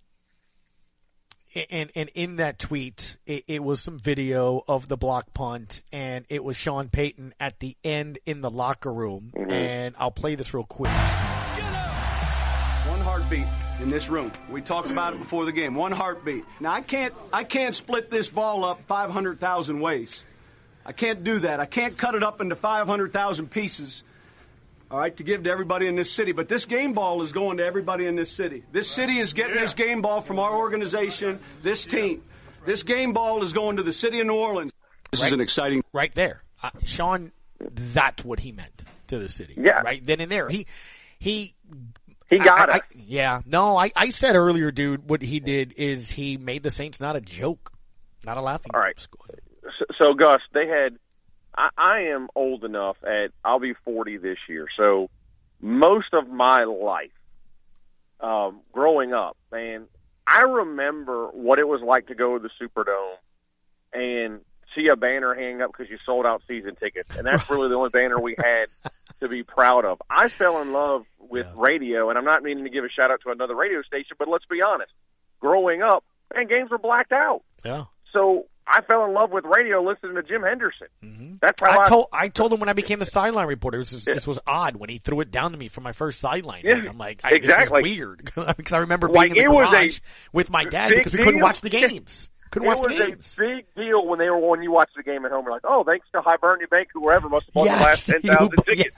and 1.70 1.90
and 1.94 2.10
in 2.14 2.36
that 2.36 2.58
tweet 2.58 3.16
it, 3.26 3.44
it 3.46 3.62
was 3.62 3.80
some 3.80 3.98
video 3.98 4.62
of 4.68 4.88
the 4.88 4.96
block 4.96 5.32
punt 5.32 5.82
and 5.92 6.24
it 6.28 6.42
was 6.44 6.56
Sean 6.56 6.88
Payton 6.88 7.34
at 7.40 7.60
the 7.60 7.76
end 7.84 8.18
in 8.26 8.40
the 8.40 8.50
locker 8.50 8.92
room 8.92 9.32
Mm-hmm. 9.34 9.52
and 9.52 9.94
I'll 9.98 10.10
play 10.10 10.34
this 10.34 10.52
real 10.54 10.64
quick. 10.64 10.90
One 10.90 10.98
heartbeat 13.00 13.46
in 13.80 13.88
this 13.88 14.08
room. 14.08 14.32
We 14.50 14.60
talked 14.62 14.90
about 14.90 15.14
it 15.14 15.18
before 15.18 15.44
the 15.44 15.52
game. 15.52 15.74
One 15.74 15.92
heartbeat. 15.92 16.44
Now 16.60 16.72
I 16.72 16.80
can't 16.80 17.14
I 17.32 17.44
can't 17.44 17.74
split 17.74 18.10
this 18.10 18.28
ball 18.28 18.64
up 18.64 18.82
500,000 18.86 19.80
ways. 19.80 20.24
I 20.86 20.92
can't 20.92 21.22
do 21.22 21.40
that. 21.40 21.60
I 21.60 21.66
can't 21.66 21.96
cut 21.96 22.14
it 22.14 22.22
up 22.22 22.40
into 22.40 22.56
500,000 22.56 23.50
pieces. 23.50 24.04
All 24.90 24.98
right, 24.98 25.14
to 25.18 25.22
give 25.22 25.42
to 25.42 25.50
everybody 25.50 25.86
in 25.86 25.96
this 25.96 26.10
city. 26.10 26.32
But 26.32 26.48
this 26.48 26.64
game 26.64 26.94
ball 26.94 27.20
is 27.20 27.32
going 27.32 27.58
to 27.58 27.64
everybody 27.64 28.06
in 28.06 28.16
this 28.16 28.30
city. 28.30 28.62
This 28.72 28.88
city 28.88 29.18
is 29.18 29.34
getting 29.34 29.56
this 29.56 29.74
game 29.74 30.00
ball 30.00 30.22
from 30.22 30.38
our 30.38 30.56
organization, 30.56 31.40
this 31.62 31.84
team. 31.84 32.22
This 32.64 32.82
game 32.82 33.12
ball 33.12 33.42
is 33.42 33.52
going 33.52 33.76
to 33.76 33.82
the 33.82 33.92
city 33.92 34.20
of 34.20 34.26
New 34.26 34.34
Orleans. 34.36 34.72
This 35.10 35.22
is 35.22 35.32
an 35.32 35.40
exciting. 35.40 35.82
right 35.92 36.14
there. 36.14 36.42
Uh, 36.62 36.70
Sean, 36.84 37.32
that's 37.60 38.24
what 38.24 38.40
he 38.40 38.52
meant 38.52 38.84
to 39.08 39.18
the 39.18 39.28
city. 39.28 39.54
Yeah. 39.58 39.80
Right 39.82 40.04
then 40.04 40.20
and 40.20 40.30
there. 40.32 40.48
He, 40.48 40.66
he, 41.18 41.54
He 42.30 42.38
got 42.38 42.70
I- 42.70 42.76
it. 42.76 42.82
I- 42.82 42.98
yeah. 43.06 43.40
No, 43.44 43.76
I, 43.76 43.90
I 43.94 44.08
said 44.10 44.36
earlier, 44.36 44.70
dude, 44.70 45.08
what 45.08 45.20
he 45.22 45.38
did 45.40 45.74
is 45.76 46.10
he 46.10 46.36
made 46.38 46.62
the 46.62 46.70
Saints 46.70 46.98
not 47.00 47.14
a 47.14 47.20
joke, 47.20 47.72
not 48.24 48.38
a 48.38 48.40
laughing 48.40 48.70
All 48.74 48.80
right. 48.80 48.98
So, 48.98 49.84
so 50.00 50.14
Gus, 50.14 50.40
they 50.54 50.66
had. 50.66 50.96
I, 51.58 51.68
I 51.76 51.98
am 52.14 52.28
old 52.36 52.64
enough 52.64 52.96
at. 53.02 53.32
I'll 53.44 53.58
be 53.58 53.74
forty 53.84 54.16
this 54.16 54.38
year. 54.48 54.68
So 54.76 55.10
most 55.60 56.14
of 56.14 56.28
my 56.28 56.64
life, 56.64 57.10
um, 58.20 58.60
growing 58.72 59.12
up, 59.12 59.36
man, 59.50 59.86
I 60.26 60.42
remember 60.42 61.26
what 61.28 61.58
it 61.58 61.66
was 61.66 61.80
like 61.84 62.06
to 62.06 62.14
go 62.14 62.38
to 62.38 62.42
the 62.48 62.50
Superdome 62.60 63.16
and 63.92 64.40
see 64.74 64.88
a 64.88 64.96
banner 64.96 65.34
hang 65.34 65.60
up 65.60 65.72
because 65.72 65.90
you 65.90 65.98
sold 66.06 66.26
out 66.26 66.42
season 66.46 66.76
tickets, 66.76 67.16
and 67.16 67.26
that's 67.26 67.50
really 67.50 67.68
the 67.68 67.74
only 67.74 67.90
banner 67.90 68.20
we 68.20 68.36
had 68.38 68.66
to 69.20 69.28
be 69.28 69.42
proud 69.42 69.84
of. 69.84 70.00
I 70.08 70.28
fell 70.28 70.62
in 70.62 70.72
love 70.72 71.06
with 71.18 71.46
radio, 71.56 72.08
and 72.08 72.18
I'm 72.18 72.24
not 72.24 72.42
meaning 72.42 72.64
to 72.64 72.70
give 72.70 72.84
a 72.84 72.88
shout 72.88 73.10
out 73.10 73.20
to 73.24 73.30
another 73.30 73.56
radio 73.56 73.82
station, 73.82 74.16
but 74.18 74.28
let's 74.28 74.44
be 74.46 74.62
honest. 74.62 74.92
Growing 75.40 75.82
up, 75.82 76.04
man, 76.34 76.46
games 76.46 76.70
were 76.70 76.78
blacked 76.78 77.12
out. 77.12 77.42
Yeah. 77.64 77.84
So 78.12 78.46
I 78.70 78.82
fell 78.82 79.04
in 79.04 79.14
love 79.14 79.30
with 79.30 79.44
radio 79.44 79.82
listening 79.82 80.14
to 80.16 80.22
Jim 80.22 80.42
Henderson. 80.42 80.88
Mm-hmm. 81.02 81.34
That's 81.40 81.60
how 81.62 81.70
I, 81.80 81.82
I 81.84 81.88
told 81.88 82.06
I 82.12 82.28
told 82.28 82.52
him 82.52 82.60
when 82.60 82.68
I 82.68 82.72
became 82.74 82.98
the 82.98 83.06
sideline 83.06 83.46
reporter. 83.46 83.78
This 83.78 83.92
was, 83.92 84.04
this 84.04 84.26
was 84.26 84.38
odd 84.46 84.76
when 84.76 84.90
he 84.90 84.98
threw 84.98 85.20
it 85.20 85.30
down 85.30 85.52
to 85.52 85.56
me 85.58 85.68
for 85.68 85.80
my 85.80 85.92
first 85.92 86.20
sideline. 86.20 86.62
Yeah, 86.64 86.84
I'm 86.88 86.98
like, 86.98 87.20
I, 87.24 87.30
exactly. 87.30 87.82
This 87.82 87.92
is 87.92 87.98
weird 87.98 88.24
because 88.56 88.72
I 88.72 88.78
remember 88.78 89.08
Like, 89.08 89.32
being 89.32 89.44
in 89.46 89.52
the 89.52 89.60
it 89.60 89.70
garage 89.70 90.00
with 90.32 90.50
my 90.50 90.64
dad 90.64 90.92
because 90.94 91.12
we 91.12 91.20
couldn't 91.20 91.40
watch 91.40 91.60
the 91.60 91.70
games. 91.70 92.28
Couldn't 92.50 92.66
it 92.66 92.68
watch 92.68 92.80
the 92.80 92.88
was 92.94 92.98
games. 92.98 93.36
a 93.38 93.40
big 93.42 93.74
deal 93.76 94.06
when 94.06 94.18
they 94.18 94.30
were 94.30 94.38
when 94.38 94.62
you 94.62 94.72
watched 94.72 94.96
the 94.96 95.02
game 95.02 95.24
at 95.26 95.30
home. 95.30 95.44
You're 95.44 95.52
like, 95.52 95.64
oh, 95.64 95.84
thanks 95.84 96.06
to 96.12 96.22
Hibernia 96.22 96.66
Bank, 96.68 96.88
whoever 96.94 97.28
must 97.28 97.46
have 97.46 97.54
bought 97.54 97.66
Yes, 97.66 98.06
the 98.06 98.12
last 98.12 98.22
ten 98.22 98.36
thousand 98.36 98.64
tickets 98.64 98.96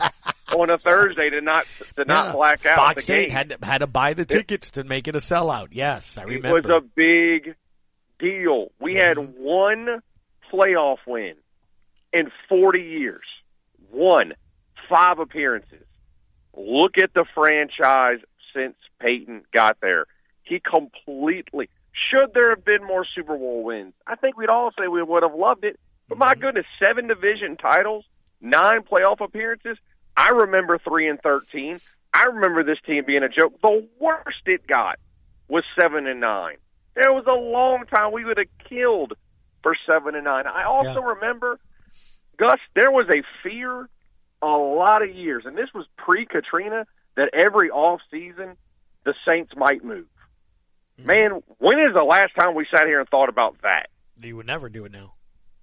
on 0.56 0.70
a 0.70 0.78
Thursday 0.78 1.30
to 1.30 1.40
not 1.40 1.66
to 1.96 2.04
not 2.04 2.34
black 2.34 2.64
out 2.64 2.76
Fox 2.76 3.06
the 3.06 3.12
game. 3.12 3.30
had 3.30 3.48
to, 3.50 3.58
had 3.60 3.78
to 3.78 3.86
buy 3.88 4.14
the 4.14 4.24
tickets 4.24 4.72
to 4.72 4.84
make 4.84 5.08
it 5.08 5.16
a 5.16 5.18
sellout. 5.18 5.68
Yes, 5.72 6.16
I 6.16 6.22
remember. 6.22 6.58
It 6.58 6.66
was 6.66 6.76
a 6.76 6.80
big 6.94 7.56
deal. 8.20 8.70
We 8.80 8.94
had 8.94 9.16
Mm-hmm. 9.16 9.42
one 9.42 10.02
playoff 10.52 10.98
win 11.06 11.34
in 12.12 12.30
40 12.48 12.80
years. 12.80 13.22
One. 13.90 14.34
Five 14.88 15.18
appearances. 15.20 15.84
Look 16.56 16.98
at 16.98 17.14
the 17.14 17.24
franchise 17.34 18.18
since 18.54 18.74
Payton 19.00 19.42
got 19.52 19.78
there. 19.80 20.06
He 20.42 20.58
completely. 20.60 21.68
Should 21.92 22.34
there 22.34 22.50
have 22.50 22.64
been 22.64 22.84
more 22.84 23.04
Super 23.14 23.36
Bowl 23.36 23.62
wins? 23.62 23.94
I 24.06 24.16
think 24.16 24.36
we'd 24.36 24.48
all 24.48 24.70
say 24.78 24.88
we 24.88 25.02
would 25.02 25.22
have 25.22 25.34
loved 25.34 25.64
it. 25.64 25.78
But 26.08 26.18
my 26.18 26.32
Mm-hmm. 26.32 26.40
goodness, 26.40 26.66
seven 26.84 27.06
division 27.06 27.56
titles, 27.56 28.04
nine 28.40 28.80
playoff 28.82 29.20
appearances. 29.20 29.78
I 30.16 30.30
remember 30.30 30.76
three 30.78 31.08
and 31.08 31.20
thirteen. 31.22 31.78
I 32.12 32.24
remember 32.24 32.64
this 32.64 32.78
team 32.84 33.04
being 33.06 33.22
a 33.22 33.28
joke. 33.28 33.60
The 33.62 33.86
worst 34.00 34.42
it 34.46 34.66
got 34.66 34.98
was 35.48 35.62
seven 35.80 36.08
and 36.08 36.18
nine. 36.20 36.56
There 37.00 37.12
was 37.12 37.24
a 37.26 37.32
long 37.32 37.84
time 37.86 38.12
we 38.12 38.24
would 38.24 38.36
have 38.36 38.68
killed 38.68 39.14
for 39.62 39.74
seven 39.86 40.14
and 40.14 40.24
nine. 40.24 40.46
I 40.46 40.64
also 40.64 41.00
remember, 41.00 41.58
Gus, 42.36 42.58
there 42.74 42.90
was 42.90 43.06
a 43.08 43.22
fear 43.42 43.88
a 44.42 44.46
lot 44.46 45.02
of 45.02 45.14
years, 45.14 45.44
and 45.46 45.56
this 45.56 45.68
was 45.74 45.86
pre 45.96 46.26
Katrina, 46.26 46.86
that 47.16 47.30
every 47.32 47.70
off 47.70 48.00
season 48.10 48.56
the 49.04 49.14
Saints 49.26 49.52
might 49.56 49.84
move. 49.84 50.06
Mm-hmm. 50.98 51.06
Man, 51.06 51.30
when 51.58 51.78
is 51.78 51.94
the 51.94 52.04
last 52.04 52.34
time 52.38 52.54
we 52.54 52.66
sat 52.74 52.86
here 52.86 53.00
and 53.00 53.08
thought 53.08 53.28
about 53.28 53.56
that? 53.62 53.88
You 54.22 54.36
would 54.36 54.46
never 54.46 54.68
do 54.68 54.84
it 54.84 54.92
now. 54.92 55.14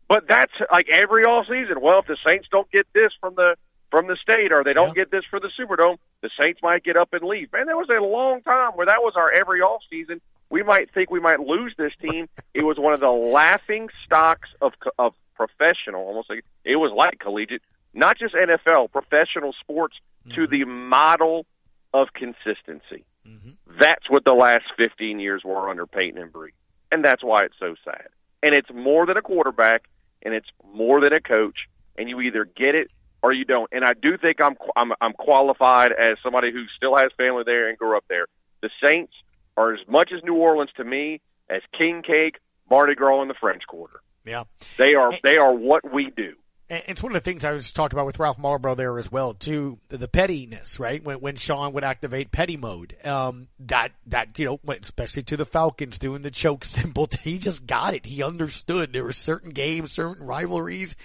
But 0.10 0.24
that's 0.28 0.54
like 0.72 0.88
every 0.92 1.24
off 1.24 1.46
season. 1.48 1.82
Well, 1.82 2.00
if 2.00 2.08
the 2.08 2.18
Saints 2.28 2.48
don't 2.50 2.70
get 2.72 2.88
this 2.94 3.12
from 3.20 3.36
the 3.36 3.56
from 3.92 4.08
the 4.08 4.18
state 4.22 4.52
or 4.52 4.64
they 4.64 4.74
don't 4.74 4.96
get 4.96 5.12
this 5.12 5.24
for 5.30 5.40
the 5.40 5.50
Superdome, 5.58 5.98
the 6.22 6.30
Saints 6.42 6.60
might 6.62 6.84
get 6.84 6.98
up 6.98 7.10
and 7.14 7.24
leave. 7.24 7.52
Man, 7.54 7.68
there 7.68 7.78
was 7.78 7.90
a 7.90 8.04
long 8.04 8.42
time 8.42 8.72
where 8.74 8.88
that 8.88 9.00
was 9.00 9.14
our 9.16 9.32
every 9.32 9.62
off 9.62 9.82
season. 9.90 10.20
We 10.50 10.64
might 10.64 10.94
think 10.94 11.10
we 11.10 11.20
might 11.20 11.40
lose 11.40 11.74
this 11.78 11.92
team. 12.02 12.28
it 12.54 12.64
was 12.64 12.78
one 12.78 12.94
of 12.94 13.00
the 13.00 13.10
laughing 13.10 13.90
stocks 14.06 14.50
of 14.62 14.74
of 14.98 15.14
professional, 15.36 16.02
almost 16.02 16.30
like 16.30 16.44
it 16.66 16.78
was 16.78 16.92
like 16.96 17.20
collegiate, 17.20 17.62
not 17.94 18.18
just 18.18 18.34
NFL, 18.34 18.92
professional 18.92 19.54
sports 19.60 19.98
to 20.30 20.42
mm-hmm. 20.42 20.52
the 20.52 20.66
model 20.66 21.46
of 21.94 22.10
consistency. 22.14 23.06
Mm-hmm. 23.28 23.52
That's 23.80 24.10
what 24.10 24.26
the 24.26 24.34
last 24.34 24.66
15 24.78 25.20
years 25.20 25.44
were 25.44 25.70
under 25.70 25.86
Payton 25.86 26.22
and 26.22 26.32
Bree. 26.32 26.54
And 26.92 27.04
that's 27.04 27.24
why 27.24 27.44
it's 27.44 27.56
so 27.60 27.76
sad. 27.84 28.08
And 28.42 28.54
it's 28.54 28.70
more 28.74 29.06
than 29.06 29.18
a 29.18 29.22
quarterback 29.22 29.88
and 30.22 30.34
it's 30.34 30.48
more 30.74 31.02
than 31.02 31.14
a 31.14 31.20
coach 31.20 31.68
and 31.98 32.10
you 32.10 32.22
either 32.22 32.46
get 32.46 32.76
it 32.76 32.92
or 33.22 33.34
you 33.34 33.46
don't. 33.46 33.70
And 33.72 33.84
I 33.84 33.94
do 33.94 34.18
think 34.18 34.42
I'm 34.42 34.56
I'm 34.76 34.94
I'm 35.02 35.14
qualified 35.14 35.92
as 35.92 36.18
somebody 36.24 36.52
who 36.52 36.66
still 36.76 36.96
has 36.96 37.12
family 37.18 37.44
there 37.46 37.68
and 37.70 37.78
grew 37.78 37.98
up 37.98 38.06
there. 38.08 38.28
The 38.62 38.70
Saints 38.84 39.14
are 39.58 39.74
as 39.74 39.80
much 39.88 40.12
as 40.16 40.24
New 40.24 40.36
Orleans 40.36 40.70
to 40.78 40.84
me 40.84 41.20
as 41.50 41.62
King 41.78 42.04
Cake, 42.06 42.38
Mardi 42.70 42.96
Gras, 42.96 43.22
and 43.22 43.30
the 43.30 43.36
French 43.40 43.64
Quarter. 43.68 44.00
Yeah. 44.26 44.44
They 44.78 44.96
are 44.96 45.12
they 45.24 45.38
are 45.38 45.54
what 45.54 45.92
we 45.92 46.12
do. 46.16 46.36
And 46.70 46.84
it's 46.88 47.02
one 47.02 47.16
of 47.16 47.24
the 47.24 47.30
things 47.30 47.46
I 47.46 47.54
was 47.54 47.72
talking 47.72 47.96
about 47.96 48.08
with 48.08 48.20
Ralph 48.20 48.38
Malbrough 48.38 48.76
there 48.76 49.00
as 49.00 49.10
well 49.10 49.34
too. 49.34 49.78
The, 49.88 49.98
the 49.98 50.08
pettiness, 50.10 50.80
right? 50.80 51.02
When 51.02 51.22
when 51.22 51.36
Sean 51.38 51.74
would 51.74 51.86
activate 51.86 52.32
petty 52.32 52.58
mode, 52.58 52.96
um, 53.06 53.48
that 53.60 53.94
that 54.08 54.38
you 54.38 54.46
know, 54.46 54.60
especially 54.82 55.24
to 55.24 55.38
the 55.38 55.46
Falcons 55.46 55.98
doing 55.98 56.24
the 56.24 56.32
choke 56.32 56.66
symbol, 56.66 57.08
he 57.22 57.38
just 57.40 57.66
got 57.66 57.94
it. 57.94 58.06
He 58.06 58.22
understood 58.22 58.92
there 58.92 59.06
were 59.06 59.14
certain 59.14 59.52
games, 59.52 59.94
certain 59.94 60.26
rivalries, 60.26 60.98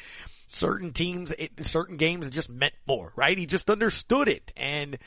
certain 0.49 0.93
teams, 0.93 1.31
it, 1.31 1.65
certain 1.65 1.97
games 1.97 2.27
that 2.27 2.35
just 2.35 2.51
meant 2.51 2.75
more, 2.87 3.13
right? 3.15 3.39
He 3.39 3.47
just 3.47 3.71
understood 3.71 4.29
it, 4.29 4.53
and 4.57 4.99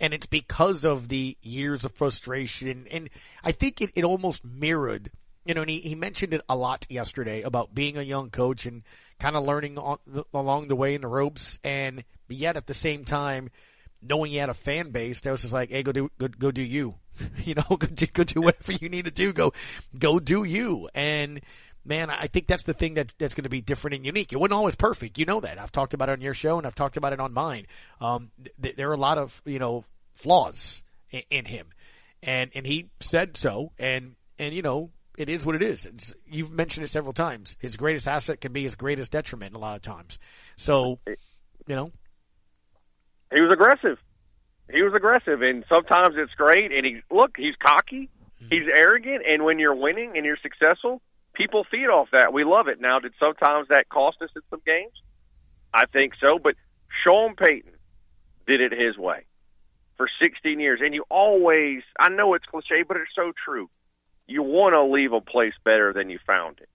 and 0.00 0.12
it's 0.14 0.26
because 0.26 0.84
of 0.84 1.08
the 1.08 1.36
years 1.42 1.84
of 1.84 1.92
frustration, 1.92 2.86
and 2.90 3.10
I 3.42 3.52
think 3.52 3.80
it, 3.80 3.90
it 3.94 4.04
almost 4.04 4.44
mirrored 4.44 5.10
you 5.44 5.54
know, 5.54 5.60
and 5.60 5.70
he, 5.70 5.80
he 5.80 5.94
mentioned 5.94 6.32
it 6.32 6.40
a 6.48 6.56
lot 6.56 6.86
yesterday 6.88 7.42
about 7.42 7.74
being 7.74 7.98
a 7.98 8.02
young 8.02 8.30
coach 8.30 8.66
and 8.66 8.82
kind 9.18 9.36
of 9.36 9.44
learning 9.44 9.78
on, 9.78 9.98
along 10.32 10.68
the 10.68 10.76
way 10.76 10.94
in 10.94 11.02
the 11.02 11.08
ropes, 11.08 11.58
and 11.62 12.04
yet 12.28 12.56
at 12.56 12.66
the 12.66 12.74
same 12.74 13.04
time, 13.04 13.50
knowing 14.02 14.30
he 14.30 14.38
had 14.38 14.48
a 14.48 14.54
fan 14.54 14.90
base 14.90 15.20
that 15.20 15.30
was 15.30 15.42
just 15.42 15.52
like, 15.52 15.70
hey, 15.70 15.82
go 15.82 15.92
do 15.92 16.10
go, 16.18 16.28
go 16.28 16.50
do 16.50 16.62
you, 16.62 16.94
you 17.44 17.54
know, 17.54 17.62
go 17.76 17.86
do, 17.86 18.06
go 18.06 18.24
do 18.24 18.40
whatever 18.40 18.72
you 18.72 18.88
need 18.88 19.04
to 19.04 19.10
do, 19.10 19.32
go 19.32 19.52
go 19.98 20.18
do 20.18 20.44
you, 20.44 20.88
and 20.94 21.40
man, 21.84 22.10
I 22.10 22.26
think 22.26 22.46
that's 22.46 22.64
the 22.64 22.74
thing 22.74 22.94
that's 22.94 23.14
that's 23.14 23.34
going 23.34 23.44
to 23.44 23.50
be 23.50 23.60
different 23.60 23.96
and 23.96 24.06
unique. 24.06 24.32
It 24.32 24.36
wasn't 24.36 24.54
always 24.54 24.74
perfect, 24.74 25.18
you 25.18 25.24
know 25.26 25.40
that. 25.40 25.58
I've 25.58 25.72
talked 25.72 25.94
about 25.94 26.08
it 26.08 26.12
on 26.12 26.20
your 26.20 26.34
show, 26.34 26.58
and 26.58 26.66
I've 26.66 26.74
talked 26.74 26.96
about 26.96 27.12
it 27.12 27.20
on 27.20 27.32
mine. 27.32 27.66
Um, 28.00 28.30
th- 28.62 28.76
there 28.76 28.90
are 28.90 28.94
a 28.94 28.98
lot 28.98 29.18
of 29.18 29.40
you 29.44 29.58
know 29.58 29.84
flaws 30.14 30.82
in, 31.10 31.22
in 31.30 31.44
him, 31.44 31.66
and 32.22 32.50
and 32.54 32.66
he 32.66 32.90
said 33.00 33.36
so, 33.36 33.72
and 33.78 34.16
and 34.38 34.54
you 34.54 34.62
know 34.62 34.90
it 35.16 35.28
is 35.28 35.46
what 35.46 35.54
it 35.54 35.62
is. 35.62 35.86
It's, 35.86 36.14
you've 36.26 36.50
mentioned 36.50 36.84
it 36.84 36.88
several 36.88 37.12
times. 37.12 37.56
His 37.60 37.76
greatest 37.76 38.08
asset 38.08 38.40
can 38.40 38.52
be 38.52 38.62
his 38.62 38.74
greatest 38.74 39.12
detriment 39.12 39.54
a 39.54 39.58
lot 39.58 39.76
of 39.76 39.82
times. 39.82 40.18
So, 40.56 40.98
you 41.06 41.76
know, 41.76 41.90
He 43.32 43.40
was 43.40 43.52
aggressive. 43.52 43.98
He 44.72 44.82
was 44.82 44.92
aggressive, 44.94 45.42
and 45.42 45.64
sometimes 45.68 46.14
it's 46.16 46.32
great. 46.34 46.72
And 46.72 46.84
he 46.86 47.00
look, 47.10 47.36
he's 47.36 47.54
cocky, 47.64 48.08
he's 48.50 48.66
arrogant, 48.74 49.22
and 49.28 49.44
when 49.44 49.58
you're 49.58 49.74
winning 49.74 50.12
and 50.16 50.24
you're 50.24 50.38
successful, 50.42 51.02
people 51.34 51.64
feed 51.70 51.86
off 51.86 52.08
that. 52.12 52.32
We 52.32 52.44
love 52.44 52.68
it. 52.68 52.80
Now, 52.80 52.98
did 52.98 53.12
sometimes 53.18 53.68
that 53.68 53.88
cost 53.88 54.22
us 54.22 54.30
in 54.34 54.42
some 54.50 54.62
games? 54.64 54.92
I 55.72 55.86
think 55.86 56.14
so, 56.20 56.38
but 56.38 56.54
Sean 57.02 57.34
Payton 57.34 57.72
did 58.46 58.60
it 58.60 58.72
his 58.72 58.96
way 58.96 59.24
for 59.96 60.08
16 60.22 60.60
years, 60.60 60.80
and 60.82 60.94
you 60.94 61.04
always. 61.10 61.82
I 61.98 62.08
know 62.08 62.34
it's 62.34 62.46
cliche, 62.46 62.84
but 62.86 62.96
it's 62.96 63.10
so 63.14 63.32
true. 63.44 63.68
You 64.26 64.42
want 64.42 64.74
to 64.74 64.82
leave 64.82 65.12
a 65.12 65.20
place 65.20 65.54
better 65.64 65.92
than 65.92 66.10
you 66.10 66.18
found 66.26 66.58
it. 66.60 66.68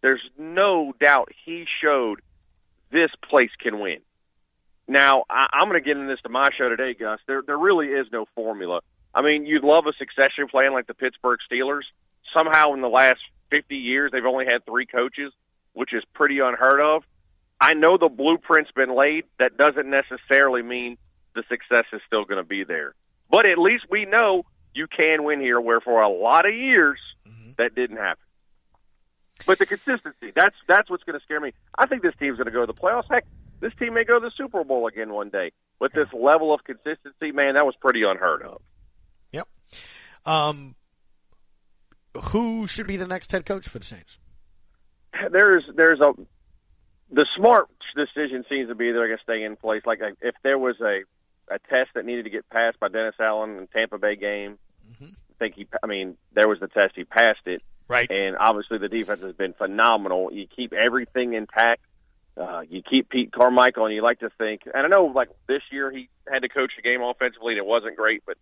There's 0.00 0.22
no 0.36 0.92
doubt 1.00 1.30
he 1.44 1.66
showed 1.80 2.20
this 2.90 3.10
place 3.28 3.50
can 3.60 3.78
win. 3.78 3.98
Now, 4.88 5.24
I, 5.30 5.46
I'm 5.52 5.68
going 5.68 5.80
to 5.80 5.86
get 5.86 5.96
into 5.96 6.12
this 6.12 6.20
to 6.22 6.28
my 6.28 6.48
show 6.58 6.68
today, 6.68 6.94
Gus. 6.94 7.20
There, 7.26 7.42
there 7.46 7.56
really 7.56 7.86
is 7.86 8.06
no 8.12 8.26
formula. 8.34 8.80
I 9.14 9.22
mean, 9.22 9.46
you'd 9.46 9.62
love 9.62 9.86
a 9.86 9.92
succession 9.92 10.48
plan 10.48 10.72
like 10.72 10.86
the 10.86 10.94
Pittsburgh 10.94 11.38
Steelers. 11.50 11.82
Somehow, 12.34 12.72
in 12.72 12.80
the 12.80 12.88
last 12.88 13.20
50 13.52 13.76
years, 13.76 14.10
they've 14.12 14.24
only 14.24 14.46
had 14.46 14.64
three 14.64 14.86
coaches, 14.86 15.32
which 15.74 15.92
is 15.92 16.02
pretty 16.14 16.38
unheard 16.40 16.80
of. 16.80 17.04
I 17.60 17.74
know 17.74 17.96
the 17.98 18.08
blueprint's 18.08 18.72
been 18.72 18.96
laid. 18.96 19.24
That 19.38 19.56
doesn't 19.56 19.88
necessarily 19.88 20.62
mean 20.62 20.96
the 21.34 21.44
success 21.48 21.84
is 21.92 22.00
still 22.06 22.24
going 22.24 22.42
to 22.42 22.48
be 22.48 22.64
there. 22.64 22.94
But 23.30 23.48
at 23.48 23.58
least 23.58 23.84
we 23.88 24.04
know 24.04 24.44
you 24.74 24.86
can 24.88 25.22
win 25.22 25.40
here, 25.40 25.60
where 25.60 25.80
for 25.80 26.02
a 26.02 26.08
lot 26.08 26.46
of 26.46 26.54
years 26.54 26.98
that 27.58 27.74
didn't 27.74 27.98
happen. 27.98 28.24
But 29.46 29.58
the 29.58 29.66
consistency, 29.66 30.32
that's 30.34 30.54
that's 30.68 30.88
what's 30.90 31.02
going 31.04 31.18
to 31.18 31.24
scare 31.24 31.40
me. 31.40 31.52
I 31.76 31.86
think 31.86 32.02
this 32.02 32.14
team's 32.18 32.36
going 32.36 32.46
to 32.46 32.52
go 32.52 32.60
to 32.60 32.66
the 32.66 32.74
playoffs. 32.74 33.04
Heck, 33.10 33.24
this 33.60 33.72
team 33.78 33.94
may 33.94 34.04
go 34.04 34.20
to 34.20 34.24
the 34.24 34.32
Super 34.36 34.62
Bowl 34.64 34.86
again 34.86 35.12
one 35.12 35.30
day. 35.30 35.52
With 35.80 35.92
this 35.92 36.08
level 36.12 36.54
of 36.54 36.62
consistency, 36.62 37.32
man, 37.32 37.54
that 37.54 37.66
was 37.66 37.74
pretty 37.80 38.04
unheard 38.04 38.42
of. 38.42 38.62
Yep. 39.32 39.48
Um, 40.24 40.76
who 42.14 42.66
should 42.66 42.86
be 42.86 42.96
the 42.96 43.06
next 43.06 43.32
head 43.32 43.46
coach 43.46 43.68
for 43.68 43.78
the 43.78 43.84
Saints? 43.84 44.18
There's 45.30 45.64
there's 45.74 46.00
a 46.00 46.12
the 47.10 47.26
smart 47.36 47.68
decision 47.94 48.44
seems 48.48 48.68
to 48.68 48.74
be 48.74 48.90
they're 48.92 49.06
going 49.06 49.18
to 49.18 49.22
stay 49.22 49.42
in 49.42 49.56
place. 49.56 49.82
Like 49.84 50.00
if 50.20 50.34
there 50.42 50.58
was 50.58 50.80
a 50.80 51.02
a 51.48 51.58
test 51.68 51.90
that 51.94 52.04
needed 52.04 52.24
to 52.24 52.30
get 52.30 52.48
passed 52.48 52.80
by 52.80 52.88
Dennis 52.88 53.14
Allen 53.20 53.58
in 53.58 53.66
Tampa 53.66 53.98
Bay 53.98 54.16
game, 54.16 54.58
I 55.00 55.04
think 55.38 55.54
he. 55.54 55.66
I 55.82 55.86
mean, 55.86 56.16
there 56.32 56.48
was 56.48 56.60
the 56.60 56.68
test. 56.68 56.92
He 56.96 57.04
passed 57.04 57.46
it. 57.46 57.62
Right. 57.88 58.10
And 58.10 58.36
obviously 58.36 58.78
the 58.78 58.88
defense 58.88 59.20
has 59.22 59.34
been 59.34 59.52
phenomenal. 59.52 60.32
You 60.32 60.46
keep 60.46 60.72
everything 60.72 61.34
intact. 61.34 61.82
Uh, 62.34 62.62
you 62.68 62.82
keep 62.82 63.10
Pete 63.10 63.30
Carmichael, 63.30 63.84
and 63.84 63.94
you 63.94 64.02
like 64.02 64.20
to 64.20 64.30
think. 64.38 64.62
And 64.72 64.86
I 64.86 64.88
know, 64.88 65.06
like 65.06 65.28
this 65.46 65.60
year, 65.70 65.90
he 65.90 66.08
had 66.30 66.40
to 66.40 66.48
coach 66.48 66.72
the 66.76 66.82
game 66.82 67.02
offensively, 67.02 67.52
and 67.52 67.58
it 67.58 67.66
wasn't 67.66 67.96
great. 67.96 68.22
But 68.24 68.38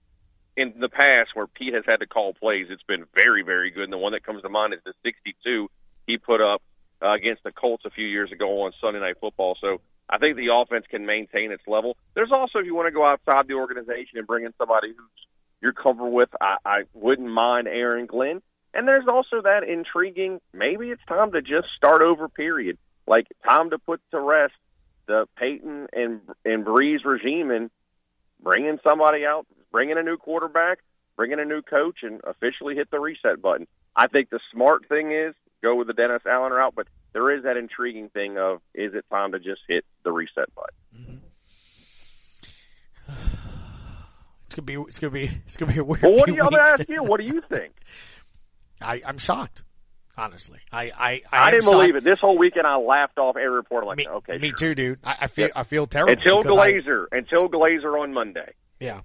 in 0.57 0.75
the 0.81 0.89
past, 0.89 1.31
where 1.35 1.47
Pete 1.47 1.75
has 1.75 1.85
had 1.87 2.01
to 2.01 2.07
call 2.07 2.35
plays, 2.35 2.67
it's 2.71 2.83
been 2.83 3.05
very, 3.15 3.43
very 3.43 3.71
good. 3.71 3.85
And 3.85 3.93
the 3.93 3.99
one 3.99 4.13
that 4.13 4.25
comes 4.25 4.43
to 4.43 4.49
mind 4.49 4.75
is 4.75 4.81
the 4.85 4.93
62 5.05 5.71
he 6.07 6.19
put 6.19 6.41
up 6.41 6.63
uh, 7.03 7.13
against 7.13 7.43
the 7.45 7.53
Colts 7.53 7.85
a 7.85 7.91
few 7.91 8.07
years 8.07 8.33
ago 8.33 8.63
on 8.63 8.73
Sunday 8.81 9.01
Night 9.01 9.17
Football. 9.21 9.57
So 9.61 9.81
I 10.09 10.19
think 10.19 10.37
the 10.37 10.49
offense 10.53 10.87
can 10.91 11.07
maintain 11.07 11.53
its 11.53 11.63
level. 11.67 11.97
There's 12.15 12.33
also, 12.33 12.59
if 12.59 12.67
you 12.67 12.75
want 12.75 12.89
to 12.89 12.93
go 12.93 13.07
outside 13.07 13.47
the 13.47 13.55
organization 13.55 14.19
and 14.19 14.27
bring 14.27 14.45
in 14.45 14.53
somebody 14.59 14.89
who's 14.89 15.27
you're 15.63 15.73
comfortable 15.73 16.13
with, 16.13 16.31
I, 16.41 16.57
I 16.65 16.83
wouldn't 16.95 17.29
mind 17.29 17.69
Aaron 17.69 18.07
Glenn. 18.07 18.41
And 18.73 18.89
there's 18.89 19.07
also 19.09 19.43
that 19.43 19.63
intriguing, 19.65 20.41
maybe 20.53 20.89
it's 20.89 21.05
time 21.07 21.33
to 21.33 21.43
just 21.43 21.69
start 21.77 22.03
over 22.03 22.29
period. 22.29 22.79
Like 23.07 23.27
time 23.47 23.71
to 23.71 23.79
put 23.79 24.01
to 24.13 24.21
rest 24.21 24.55
the 25.07 25.27
Payton 25.37 25.89
and 25.93 26.21
and 26.45 26.65
Brees 26.65 27.05
regime 27.05 27.51
and 27.51 27.71
bring 28.43 28.67
in 28.67 28.79
somebody 28.83 29.25
out, 29.25 29.47
bring 29.73 29.91
in 29.91 29.99
a 29.99 30.03
new 30.03 30.17
quarterback, 30.17 30.79
bring 31.17 31.33
in 31.33 31.41
a 31.41 31.45
new 31.45 31.63
coach, 31.63 31.99
and 32.03 32.21
officially 32.25 32.75
hit 32.75 32.91
the 32.91 32.99
reset 32.99 33.41
button. 33.41 33.67
I 33.95 34.07
think 34.07 34.31
the 34.31 34.41
smart 34.53 34.89
thing 34.89 35.13
is 35.13 35.35
go 35.63 35.75
with 35.75 35.87
the 35.87 35.93
Dennis 35.93 36.23
Allen 36.27 36.53
route, 36.53 36.75
but 36.75 36.87
there 37.13 37.37
is 37.37 37.45
that 37.45 37.57
intriguing 37.57 38.09
thing 38.09 38.39
of 38.39 38.61
is 38.75 38.95
it 38.95 39.05
time 39.11 39.33
to 39.33 39.39
just 39.39 39.61
hit 39.69 39.85
the 40.05 40.13
reset 40.13 40.49
button? 40.55 41.21
It's 44.47 44.57
gonna 44.57 44.67
be. 44.67 44.75
It's 44.89 44.99
gonna 44.99 45.13
be. 45.13 45.31
It's 45.47 45.57
gonna 45.57 45.73
be 45.73 45.79
a 45.79 45.85
weird. 45.85 46.03
Well, 46.03 46.17
what 46.17 46.27
do 46.27 46.35
you? 46.35 46.43
I'm 46.43 46.51
gonna 46.51 46.65
weeks. 46.65 46.81
ask 46.81 46.89
you. 46.89 47.05
What 47.05 47.21
do 47.21 47.25
you 47.25 47.41
think? 47.49 47.73
I, 48.83 49.01
I'm 49.07 49.19
shocked. 49.19 49.63
Honestly, 50.17 50.59
I 50.71 50.83
I, 50.85 50.91
I, 51.33 51.47
I, 51.47 51.51
didn't 51.51 51.65
believe 51.71 51.97
it. 51.97 52.05
This 52.05 52.21
whole 52.21 52.37
weekend, 52.37 52.67
I 52.67 52.77
laughed 52.77 53.19
off 53.19 53.37
every 53.37 53.51
report. 53.51 53.87
Like, 53.87 54.07
okay, 54.07 54.39
Me 54.39 54.49
sure. 54.49 54.57
too, 54.57 54.75
dude. 54.75 54.99
I, 55.05 55.17
I 55.23 55.27
feel 55.29 55.47
Yep. 55.47 55.53
I 55.57 55.63
feel 55.63 55.87
terrible 55.87 56.13
Until 56.13 56.43
because 56.43 56.59
I- 56.59 56.73
Glazer, 56.73 57.07
until 57.13 57.49
Glazer 57.49 58.01
on 58.01 58.13
Monday. 58.13 58.53
Yeah. 58.79 59.01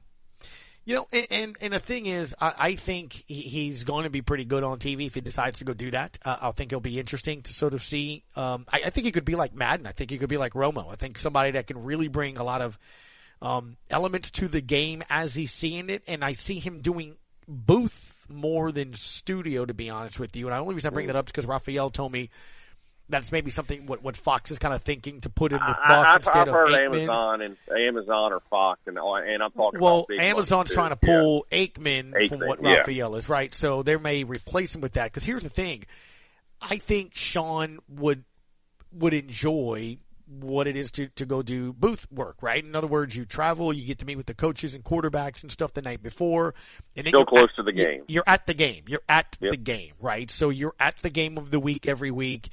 You 0.83 0.95
know, 0.95 1.07
and 1.11 1.27
and, 1.31 1.55
and 1.61 1.73
the 1.73 1.79
thing 1.79 2.05
is, 2.05 2.35
I, 2.39 2.53
I 2.57 2.75
think 2.75 3.23
he, 3.27 3.41
he's 3.41 3.83
going 3.85 4.03
to 4.03 4.09
be 4.11 4.21
pretty 4.21 4.45
good 4.45 4.63
on 4.63 4.77
TV 4.77 5.07
if 5.07 5.15
he 5.15 5.21
decides 5.21 5.59
to 5.59 5.65
go 5.65 5.73
do 5.73 5.89
that. 5.91 6.19
Uh, 6.23 6.37
I 6.41 6.51
think 6.51 6.71
it'll 6.71 6.79
be 6.81 6.99
interesting 6.99 7.41
to 7.43 7.53
sort 7.53 7.73
of 7.73 7.81
see. 7.83 8.23
Um, 8.35 8.65
I, 8.71 8.81
I 8.85 8.89
think 8.91 9.05
he 9.05 9.11
could 9.11 9.25
be 9.25 9.35
like 9.35 9.55
Madden. 9.55 9.87
I 9.87 9.93
think 9.93 10.11
he 10.11 10.17
could 10.19 10.29
be 10.29 10.37
like 10.37 10.53
Romo. 10.53 10.91
I 10.91 10.95
think 10.95 11.17
somebody 11.17 11.51
that 11.51 11.65
can 11.67 11.83
really 11.83 12.07
bring 12.07 12.37
a 12.37 12.43
lot 12.43 12.61
of 12.61 12.77
um, 13.41 13.77
elements 13.89 14.29
to 14.31 14.47
the 14.47 14.61
game 14.61 15.03
as 15.09 15.33
he's 15.33 15.51
seeing 15.51 15.89
it, 15.89 16.03
and 16.07 16.23
I 16.23 16.33
see 16.33 16.59
him 16.59 16.81
doing 16.81 17.15
booth 17.47 18.14
more 18.29 18.71
than 18.71 18.93
studio. 18.93 19.65
To 19.65 19.73
be 19.73 19.89
honest 19.89 20.19
with 20.19 20.35
you, 20.35 20.47
and 20.47 20.53
the 20.55 20.59
only 20.59 20.75
reason 20.75 20.91
I 20.91 20.93
bring 20.93 21.07
that 21.07 21.15
up 21.15 21.27
is 21.27 21.31
because 21.31 21.45
Raphael 21.45 21.89
told 21.89 22.11
me. 22.11 22.29
That's 23.07 23.31
maybe 23.31 23.51
something 23.51 23.85
what, 23.85 24.01
what 24.01 24.17
Fox 24.17 24.49
is 24.49 24.57
kind 24.57 24.73
of 24.73 24.81
thinking 24.81 25.21
to 25.21 25.29
put 25.29 25.51
in 25.51 25.59
with 25.59 25.77
I, 25.77 25.87
Buck 25.87 26.07
I've, 26.07 26.15
instead 26.15 26.47
I've 26.47 26.47
heard 26.47 26.73
of 26.73 26.91
Aikman. 26.91 27.01
Amazon 27.03 27.41
and 27.43 27.57
Amazon 27.69 28.33
or 28.33 28.39
Fox, 28.49 28.79
and 28.87 28.97
and 28.97 29.43
I'm 29.43 29.51
talking 29.51 29.79
Well, 29.79 30.07
Amazon's 30.19 30.71
trying 30.71 30.89
to 30.89 30.95
pull 30.95 31.45
Aikman, 31.51 32.27
from 32.27 32.39
Aikman, 32.39 32.47
what 32.47 32.63
yeah. 32.63 32.77
Raphael 32.77 33.15
is, 33.15 33.29
right? 33.29 33.53
So 33.53 33.83
they 33.83 33.95
may 33.97 34.23
replace 34.23 34.73
him 34.73 34.81
with 34.81 34.93
that. 34.93 35.03
Because 35.03 35.23
here's 35.23 35.43
the 35.43 35.51
thing, 35.51 35.83
I 36.59 36.77
think 36.77 37.13
Sean 37.13 37.77
would 37.87 38.23
would 38.91 39.13
enjoy 39.13 39.99
what 40.27 40.67
it 40.67 40.75
is 40.75 40.91
to 40.91 41.07
to 41.09 41.25
go 41.25 41.41
do 41.41 41.71
booth 41.73 42.07
work, 42.11 42.37
right? 42.41 42.63
In 42.63 42.75
other 42.75 42.87
words, 42.87 43.15
you 43.15 43.25
travel, 43.25 43.71
you 43.71 43.85
get 43.85 43.99
to 43.99 44.05
meet 44.05 44.15
with 44.15 44.25
the 44.25 44.33
coaches 44.33 44.73
and 44.73 44.83
quarterbacks 44.83 45.43
and 45.43 45.51
stuff 45.51 45.73
the 45.73 45.81
night 45.81 46.01
before, 46.01 46.55
and 46.95 47.05
then 47.05 47.11
Still 47.11 47.25
close 47.25 47.49
at- 47.49 47.55
to 47.57 47.63
the 47.63 47.71
game. 47.71 48.03
You're 48.07 48.23
at 48.25 48.47
the 48.47 48.53
game. 48.53 48.85
You're 48.87 49.03
at 49.07 49.37
Yep. 49.39 49.51
the 49.51 49.57
game, 49.57 49.93
right? 50.01 50.29
So 50.31 50.49
you're 50.49 50.75
at 50.79 50.97
the 50.97 51.09
game 51.09 51.37
of 51.37 51.51
the 51.51 51.59
week 51.59 51.87
every 51.87 52.11
week, 52.11 52.49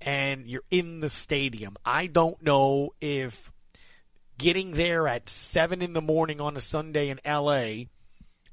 and 0.00 0.46
you're 0.46 0.64
in 0.70 1.00
the 1.00 1.10
stadium. 1.10 1.76
I 1.84 2.06
don't 2.06 2.42
know 2.42 2.94
if 3.00 3.52
getting 4.38 4.72
there 4.72 5.06
at 5.06 5.28
seven 5.28 5.82
in 5.82 5.92
the 5.92 6.00
morning 6.00 6.40
on 6.40 6.56
a 6.56 6.60
Sunday 6.62 7.10
in 7.10 7.20
LA 7.26 7.84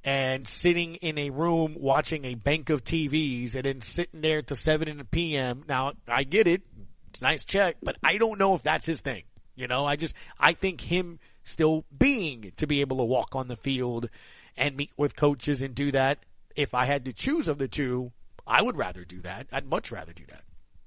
and 0.03 0.45
sitting 0.47 0.95
in 0.95 1.17
a 1.17 1.29
room 1.29 1.75
watching 1.79 2.25
a 2.25 2.35
bank 2.35 2.69
of 2.69 2.83
TVs 2.83 3.55
and 3.55 3.63
then 3.63 3.79
sitting 3.81 4.19
there 4.21 4.41
to 4.41 4.55
seven 4.55 4.87
in 4.89 4.97
the 4.97 5.05
PM. 5.05 5.63
Now 5.67 5.93
I 6.07 6.23
get 6.25 6.47
it. 6.47 6.61
It's 7.09 7.21
a 7.21 7.25
nice 7.25 7.45
check, 7.45 7.77
but 7.81 7.97
I 8.03 8.17
don't 8.17 8.39
know 8.39 8.55
if 8.55 8.63
that's 8.63 8.85
his 8.85 9.01
thing. 9.01 9.23
You 9.55 9.67
know, 9.67 9.85
I 9.85 9.95
just, 9.95 10.15
I 10.39 10.53
think 10.53 10.81
him 10.81 11.19
still 11.43 11.85
being 11.97 12.53
to 12.57 12.67
be 12.67 12.81
able 12.81 12.97
to 12.97 13.03
walk 13.03 13.35
on 13.35 13.47
the 13.47 13.55
field 13.55 14.09
and 14.55 14.75
meet 14.75 14.91
with 14.97 15.15
coaches 15.15 15.61
and 15.61 15.73
do 15.73 15.91
that. 15.91 16.19
If 16.55 16.73
I 16.73 16.85
had 16.85 17.05
to 17.05 17.13
choose 17.13 17.47
of 17.47 17.57
the 17.57 17.67
two, 17.67 18.11
I 18.45 18.61
would 18.61 18.77
rather 18.77 19.03
do 19.03 19.21
that. 19.21 19.47
I'd 19.51 19.65
much 19.65 19.91
rather 19.91 20.13
do 20.13 20.25
that. 20.27 20.43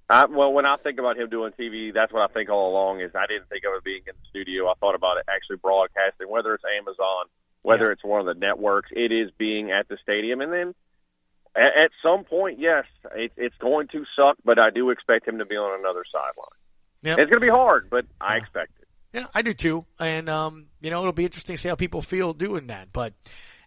I, 0.09 0.25
well, 0.27 0.53
when 0.53 0.67
I 0.67 0.77
think 0.77 0.99
about 0.99 1.17
him 1.17 1.29
doing 1.31 1.53
TV, 1.53 1.95
that's 1.95 2.13
what 2.13 2.29
I 2.29 2.33
think 2.33 2.51
all 2.51 2.73
along. 2.73 3.01
Is 3.01 3.13
I 3.15 3.27
didn't 3.27 3.49
think 3.49 3.63
of 3.65 3.77
it 3.77 3.85
being 3.85 4.03
in 4.07 4.15
the 4.21 4.29
studio. 4.29 4.69
I 4.69 4.75
thought 4.81 4.97
about 4.97 5.19
it 5.19 5.25
actually 5.29 5.57
broadcasting, 5.57 6.29
whether 6.29 6.53
it's 6.53 6.65
Amazon, 6.79 7.27
whether 7.63 7.93
it's 7.93 8.03
one 8.03 8.19
of 8.21 8.27
the 8.27 8.35
networks. 8.35 8.91
It 8.91 9.13
is 9.13 9.31
being 9.39 9.71
at 9.71 9.89
the 9.89 9.97
stadium, 10.03 10.41
and 10.41 10.53
then 10.53 10.75
at, 11.55 11.77
at 11.77 11.91
some 12.03 12.25
point, 12.25 12.59
yes, 12.59 12.85
it, 13.15 13.33
it's 13.37 13.57
going 13.59 13.89
to 13.89 14.05
suck, 14.17 14.37
but 14.45 14.61
I 14.61 14.71
do 14.71 14.91
expect 14.91 15.27
him 15.27 15.39
to 15.39 15.45
be 15.45 15.57
on 15.57 15.79
another 15.79 16.05
sideline. 16.11 16.57
Yep. 17.03 17.19
It's 17.19 17.31
going 17.31 17.41
to 17.41 17.47
be 17.47 17.49
hard, 17.49 17.89
but 17.91 18.07
I 18.21 18.37
expect 18.37 18.73
it. 18.81 18.89
Yeah, 19.13 19.27
I 19.35 19.43
do 19.43 19.55
too. 19.55 19.87
And, 19.99 20.29
um, 20.29 20.69
you 20.81 20.91
know, 20.91 21.01
it'll 21.01 21.13
be 21.13 21.25
interesting 21.25 21.57
to 21.57 21.63
see 21.63 21.69
how 21.69 21.75
people 21.75 22.03
feel 22.03 22.33
doing 22.33 22.69
that. 22.69 22.93
But 22.93 23.15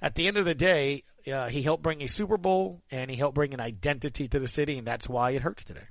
at 0.01 0.15
the 0.15 0.27
end 0.27 0.38
of 0.38 0.45
the 0.45 0.55
day, 0.55 1.03
uh, 1.31 1.49
he 1.49 1.61
helped 1.61 1.84
bring 1.84 2.01
a 2.01 2.07
Super 2.07 2.38
Bowl 2.38 2.81
and 2.91 3.09
he 3.09 3.17
helped 3.17 3.36
bring 3.36 3.53
an 3.53 3.59
identity 3.59 4.27
to 4.27 4.39
the 4.39 4.47
city, 4.47 4.77
and 4.77 4.88
that's 4.88 5.09
why 5.09 5.31
it 5.31 5.41
hurts 5.41 5.63
today. 5.63 5.81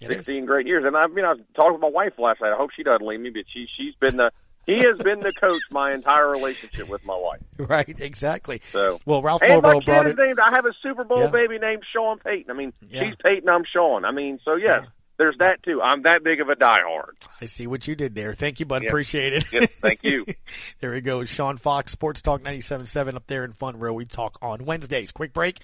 It 0.00 0.10
is. 0.10 0.16
Sixteen 0.16 0.46
great 0.46 0.66
years, 0.66 0.84
and 0.84 0.96
I 0.96 1.06
mean, 1.06 1.24
I 1.24 1.34
was 1.34 1.40
talking 1.54 1.74
with 1.74 1.80
my 1.80 1.88
wife 1.88 2.14
last 2.18 2.40
night. 2.40 2.52
I 2.52 2.56
hope 2.56 2.70
she 2.74 2.82
doesn't 2.82 3.06
leave 3.06 3.20
me, 3.20 3.30
but 3.30 3.44
she 3.52 3.66
she's 3.76 3.94
been 3.94 4.16
the 4.16 4.32
he 4.66 4.78
has 4.78 4.98
been 4.98 5.20
the 5.20 5.32
coach 5.32 5.62
my 5.70 5.92
entire 5.92 6.28
relationship 6.30 6.88
with 6.88 7.04
my 7.04 7.16
wife. 7.16 7.40
Right, 7.58 8.00
exactly. 8.00 8.60
So 8.70 8.98
Well, 9.06 9.22
Ralph 9.22 9.42
and 9.42 9.62
my 9.62 9.72
Bobo 9.74 9.80
brought 9.84 10.06
is 10.06 10.12
it. 10.14 10.18
named. 10.18 10.38
I 10.40 10.50
have 10.50 10.66
a 10.66 10.72
Super 10.82 11.04
Bowl 11.04 11.20
Yeah. 11.20 11.30
baby 11.30 11.58
named 11.58 11.82
Sean 11.92 12.18
Payton. 12.18 12.50
I 12.50 12.54
mean, 12.54 12.72
Yeah. 12.88 13.04
she's 13.04 13.14
Peyton. 13.24 13.48
I'm 13.48 13.64
Sean. 13.64 14.04
I 14.04 14.10
mean, 14.10 14.40
so 14.44 14.56
yes, 14.56 14.86
there's 15.18 15.36
that 15.38 15.62
too. 15.62 15.80
I'm 15.80 16.02
that 16.02 16.24
big 16.24 16.40
of 16.40 16.48
a 16.48 16.56
diehard. 16.56 17.12
I 17.40 17.46
see 17.46 17.66
what 17.68 17.86
you 17.86 17.94
did 17.94 18.14
there. 18.16 18.34
Thank 18.34 18.58
you, 18.58 18.66
bud. 18.66 18.82
Yeah. 18.82 18.88
Appreciate 18.88 19.32
it. 19.34 19.44
Yes, 19.52 19.72
thank 19.76 20.02
you. 20.02 20.26
there 20.80 20.90
we 20.92 21.00
go. 21.00 21.22
Sean 21.24 21.56
Fox, 21.56 21.92
Sports 21.92 22.20
Talk 22.22 22.42
97.7 22.42 23.14
up 23.14 23.26
there 23.28 23.44
in 23.44 23.52
Monroe. 23.60 23.92
We 23.92 24.04
talk 24.06 24.38
on 24.42 24.64
Wednesdays. 24.64 25.12
Quick 25.12 25.32
break. 25.32 25.58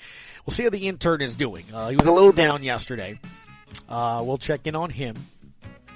We'll 0.46 0.55
see 0.55 0.64
how 0.64 0.70
the 0.70 0.86
intern 0.86 1.20
is 1.20 1.34
doing. 1.34 1.64
Uh, 1.74 1.88
he 1.88 1.96
was 1.96 2.07
a 2.07 2.12
little 2.12 2.32
down 2.32 2.62
yesterday. 2.62 3.18
Uh, 3.88 4.22
we'll 4.24 4.38
check 4.38 4.66
in 4.68 4.76
on 4.76 4.90
him 4.90 5.16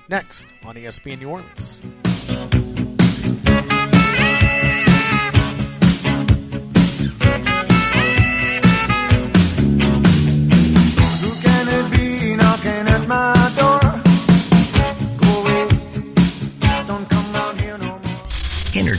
next 0.09 0.47
on 0.65 0.75
ESPN 0.75 1.21
New 1.21 1.29
Orleans. 1.31 2.02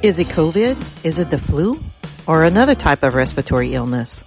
Is 0.00 0.20
it 0.20 0.28
COVID? 0.28 1.04
Is 1.04 1.18
it 1.18 1.30
the 1.30 1.38
flu? 1.38 1.80
or 2.28 2.44
another 2.44 2.74
type 2.74 3.02
of 3.02 3.14
respiratory 3.14 3.74
illness? 3.74 4.22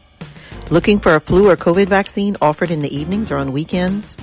Looking 0.69 0.99
for 0.99 1.15
a 1.15 1.22
flu 1.22 1.49
or 1.49 1.55
COVID 1.55 1.88
vaccine 1.88 2.36
offered 2.41 2.72
in 2.72 2.82
the 2.82 2.93
evenings 2.93 3.32
or 3.32 3.38
on 3.38 3.53
weekends? 3.53 4.17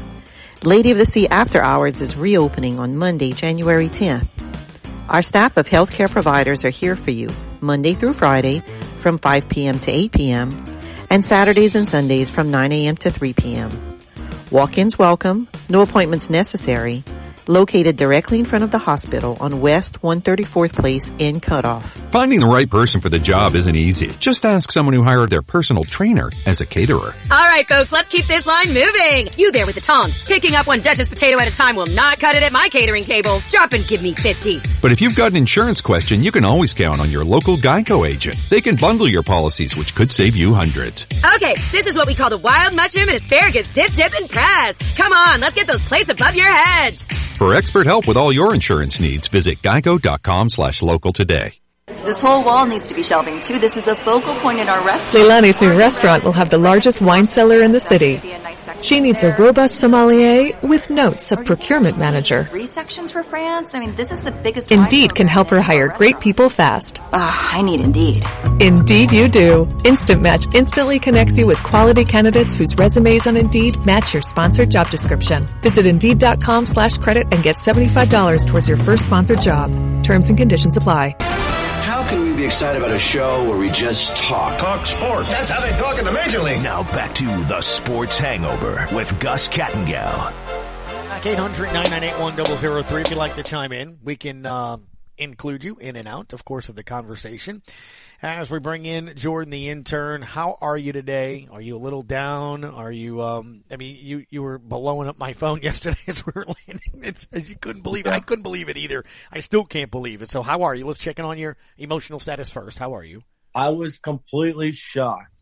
Lady 0.64 0.90
of 0.90 0.98
the 0.98 1.06
Sea 1.06 1.28
After 1.28 1.62
Hours 1.62 2.02
is 2.02 2.16
reopening 2.16 2.78
on 2.80 2.96
Monday, 2.96 3.32
January 3.32 3.88
10th. 3.88 4.28
Our 5.08 5.22
staff 5.22 5.56
of 5.56 5.68
healthcare 5.68 6.10
providers 6.10 6.64
are 6.64 6.70
here 6.70 6.96
for 6.96 7.12
you 7.12 7.28
Monday 7.60 7.94
through 7.94 8.14
Friday 8.14 8.62
from 9.00 9.18
5 9.18 9.48
p.m. 9.48 9.78
to 9.78 9.92
8 9.92 10.12
p.m. 10.12 10.64
and 11.08 11.24
Saturdays 11.24 11.76
and 11.76 11.88
Sundays 11.88 12.28
from 12.28 12.50
9 12.50 12.72
a.m. 12.72 12.96
to 12.96 13.10
3 13.10 13.32
p.m. 13.32 13.98
Walk-ins 14.50 14.98
welcome, 14.98 15.48
no 15.68 15.82
appointments 15.82 16.28
necessary, 16.28 17.04
located 17.48 17.96
directly 17.96 18.38
in 18.38 18.44
front 18.44 18.62
of 18.62 18.70
the 18.70 18.78
hospital 18.78 19.36
on 19.40 19.60
West 19.60 20.00
134th 20.02 20.74
Place 20.74 21.10
in 21.18 21.40
Cutoff. 21.40 21.84
Finding 22.10 22.40
the 22.40 22.46
right 22.46 22.68
person 22.68 23.00
for 23.00 23.08
the 23.08 23.18
job 23.18 23.54
isn't 23.54 23.76
easy. 23.76 24.08
Just 24.20 24.46
ask 24.46 24.70
someone 24.70 24.94
who 24.94 25.02
hired 25.02 25.30
their 25.30 25.42
personal 25.42 25.84
trainer 25.84 26.30
as 26.46 26.60
a 26.60 26.66
caterer. 26.66 27.14
All 27.30 27.46
right, 27.46 27.66
folks, 27.66 27.92
let's 27.92 28.08
keep 28.08 28.26
this 28.26 28.46
line 28.46 28.68
moving. 28.68 29.28
You 29.36 29.52
there 29.52 29.66
with 29.66 29.74
the 29.74 29.80
tongs. 29.80 30.22
Picking 30.24 30.54
up 30.54 30.66
one 30.66 30.80
Duchess 30.80 31.08
potato 31.08 31.38
at 31.38 31.48
a 31.48 31.54
time 31.54 31.76
will 31.76 31.86
not 31.86 32.18
cut 32.18 32.36
it 32.36 32.42
at 32.42 32.52
my 32.52 32.68
catering 32.70 33.04
table. 33.04 33.40
Drop 33.50 33.72
and 33.72 33.86
give 33.86 34.02
me 34.02 34.14
50. 34.14 34.60
But 34.80 34.92
if 34.92 35.00
you've 35.00 35.16
got 35.16 35.32
an 35.32 35.36
insurance 35.36 35.80
question, 35.80 36.22
you 36.22 36.32
can 36.32 36.44
always 36.44 36.72
count 36.72 37.00
on 37.00 37.10
your 37.10 37.24
local 37.24 37.56
Geico 37.56 38.08
agent. 38.08 38.38
They 38.48 38.60
can 38.60 38.76
bundle 38.76 39.08
your 39.08 39.22
policies, 39.22 39.76
which 39.76 39.94
could 39.94 40.10
save 40.10 40.36
you 40.36 40.54
hundreds. 40.54 41.06
Okay, 41.36 41.54
this 41.72 41.86
is 41.86 41.96
what 41.96 42.06
we 42.06 42.14
call 42.14 42.30
the 42.30 42.38
wild 42.38 42.74
mushroom 42.74 43.08
and 43.08 43.18
asparagus 43.18 43.66
dip, 43.72 43.92
dip, 43.92 44.14
and 44.14 44.28
press. 44.28 44.76
Come 44.96 45.12
on, 45.12 45.40
let's 45.40 45.54
get 45.54 45.66
those 45.66 45.82
plates 45.82 46.10
above 46.10 46.34
your 46.34 46.50
heads. 46.50 47.06
For 47.38 47.54
expert 47.54 47.86
help 47.86 48.08
with 48.08 48.16
all 48.16 48.32
your 48.32 48.52
insurance 48.52 48.98
needs, 48.98 49.28
visit 49.28 49.62
geico.com 49.62 50.48
slash 50.48 50.82
local 50.82 51.12
today. 51.12 51.52
This 52.04 52.20
whole 52.20 52.44
wall 52.44 52.66
needs 52.66 52.88
to 52.88 52.94
be 52.94 53.04
shelving 53.04 53.38
too. 53.40 53.60
This 53.60 53.76
is 53.76 53.86
a 53.86 53.94
focal 53.94 54.34
point 54.34 54.58
in 54.58 54.68
our 54.68 54.84
restaurant. 54.84 55.24
Leilani's 55.24 55.62
new 55.62 55.78
restaurant 55.78 56.24
will 56.24 56.32
have 56.32 56.50
the 56.50 56.58
largest 56.58 57.00
wine 57.00 57.28
cellar 57.28 57.62
in 57.62 57.70
the 57.70 57.78
city. 57.78 58.20
She 58.82 59.00
needs 59.00 59.24
a 59.24 59.34
robust 59.36 59.80
sommelier 59.80 60.56
with 60.62 60.90
notes 60.90 61.32
of 61.32 61.44
procurement 61.44 61.98
manager. 61.98 62.44
Three 62.44 62.66
sections 62.66 63.10
for 63.10 63.22
France. 63.22 63.74
I 63.74 63.80
mean, 63.80 63.94
this 63.96 64.12
is 64.12 64.20
the 64.20 64.30
biggest. 64.30 64.70
Indeed 64.70 65.14
can 65.14 65.26
help 65.26 65.50
her 65.50 65.60
hire 65.60 65.88
great 65.88 66.20
people 66.20 66.48
fast. 66.48 67.00
Ah, 67.12 67.56
I 67.56 67.62
need 67.62 67.80
Indeed. 67.80 68.24
Indeed 68.60 69.12
you 69.12 69.28
do. 69.28 69.68
Instant 69.84 70.22
Match 70.22 70.46
instantly 70.54 70.98
connects 70.98 71.36
you 71.36 71.46
with 71.46 71.62
quality 71.62 72.04
candidates 72.04 72.56
whose 72.56 72.76
resumes 72.76 73.26
on 73.26 73.36
Indeed 73.36 73.84
match 73.84 74.12
your 74.12 74.22
sponsored 74.22 74.70
job 74.70 74.90
description. 74.90 75.46
Visit 75.62 75.86
Indeed.com 75.86 76.66
slash 76.66 76.98
credit 76.98 77.26
and 77.32 77.42
get 77.42 77.56
$75 77.56 78.46
towards 78.46 78.68
your 78.68 78.76
first 78.76 79.04
sponsored 79.04 79.40
job. 79.40 79.70
Terms 80.04 80.28
and 80.28 80.38
conditions 80.38 80.76
apply. 80.76 81.16
How 81.20 82.06
can 82.08 82.20
we 82.20 82.27
be 82.38 82.44
excited 82.44 82.80
about 82.80 82.94
a 82.94 82.98
show 82.98 83.48
where 83.48 83.58
we 83.58 83.68
just 83.70 84.16
talk? 84.16 84.56
Talk 84.60 84.86
sports. 84.86 85.28
That's 85.28 85.50
how 85.50 85.60
they 85.60 85.76
talk 85.76 85.98
in 85.98 86.04
the 86.04 86.12
Major 86.12 86.40
League. 86.40 86.62
Now 86.62 86.84
back 86.84 87.12
to 87.16 87.24
the 87.24 87.60
Sports 87.60 88.16
Hangover 88.16 88.86
with 88.94 89.18
Gus 89.18 89.48
Kattengell. 89.48 90.32
Back 91.08 91.22
800-998-1003 91.22 93.00
if 93.00 93.10
you'd 93.10 93.16
like 93.16 93.34
to 93.34 93.42
chime 93.42 93.72
in. 93.72 93.98
We 94.04 94.14
can 94.14 94.46
um, 94.46 94.86
include 95.16 95.64
you 95.64 95.78
in 95.78 95.96
and 95.96 96.06
out, 96.06 96.32
of 96.32 96.44
course, 96.44 96.68
of 96.68 96.76
the 96.76 96.84
conversation. 96.84 97.60
As 98.20 98.50
we 98.50 98.58
bring 98.58 98.84
in 98.84 99.12
Jordan, 99.14 99.50
the 99.50 99.68
intern, 99.68 100.22
how 100.22 100.58
are 100.60 100.76
you 100.76 100.92
today? 100.92 101.46
Are 101.52 101.60
you 101.60 101.76
a 101.76 101.78
little 101.78 102.02
down? 102.02 102.64
Are 102.64 102.90
you, 102.90 103.22
um, 103.22 103.62
I 103.70 103.76
mean, 103.76 103.96
you, 104.00 104.24
you 104.28 104.42
were 104.42 104.58
blowing 104.58 105.08
up 105.08 105.18
my 105.18 105.34
phone 105.34 105.60
yesterday 105.62 106.00
as 106.08 106.26
we 106.26 106.32
were 106.34 106.44
landing. 106.44 107.04
It's, 107.04 107.28
you 107.32 107.54
couldn't 107.54 107.82
believe 107.82 108.06
it. 108.06 108.12
I 108.12 108.18
couldn't 108.18 108.42
believe 108.42 108.68
it 108.68 108.76
either. 108.76 109.04
I 109.30 109.38
still 109.38 109.64
can't 109.64 109.92
believe 109.92 110.20
it. 110.20 110.32
So 110.32 110.42
how 110.42 110.62
are 110.62 110.74
you? 110.74 110.84
Let's 110.84 110.98
check 110.98 111.20
in 111.20 111.24
on 111.24 111.38
your 111.38 111.56
emotional 111.76 112.18
status 112.18 112.50
first. 112.50 112.76
How 112.76 112.96
are 112.96 113.04
you? 113.04 113.22
I 113.54 113.68
was 113.68 114.00
completely 114.00 114.72
shocked, 114.72 115.40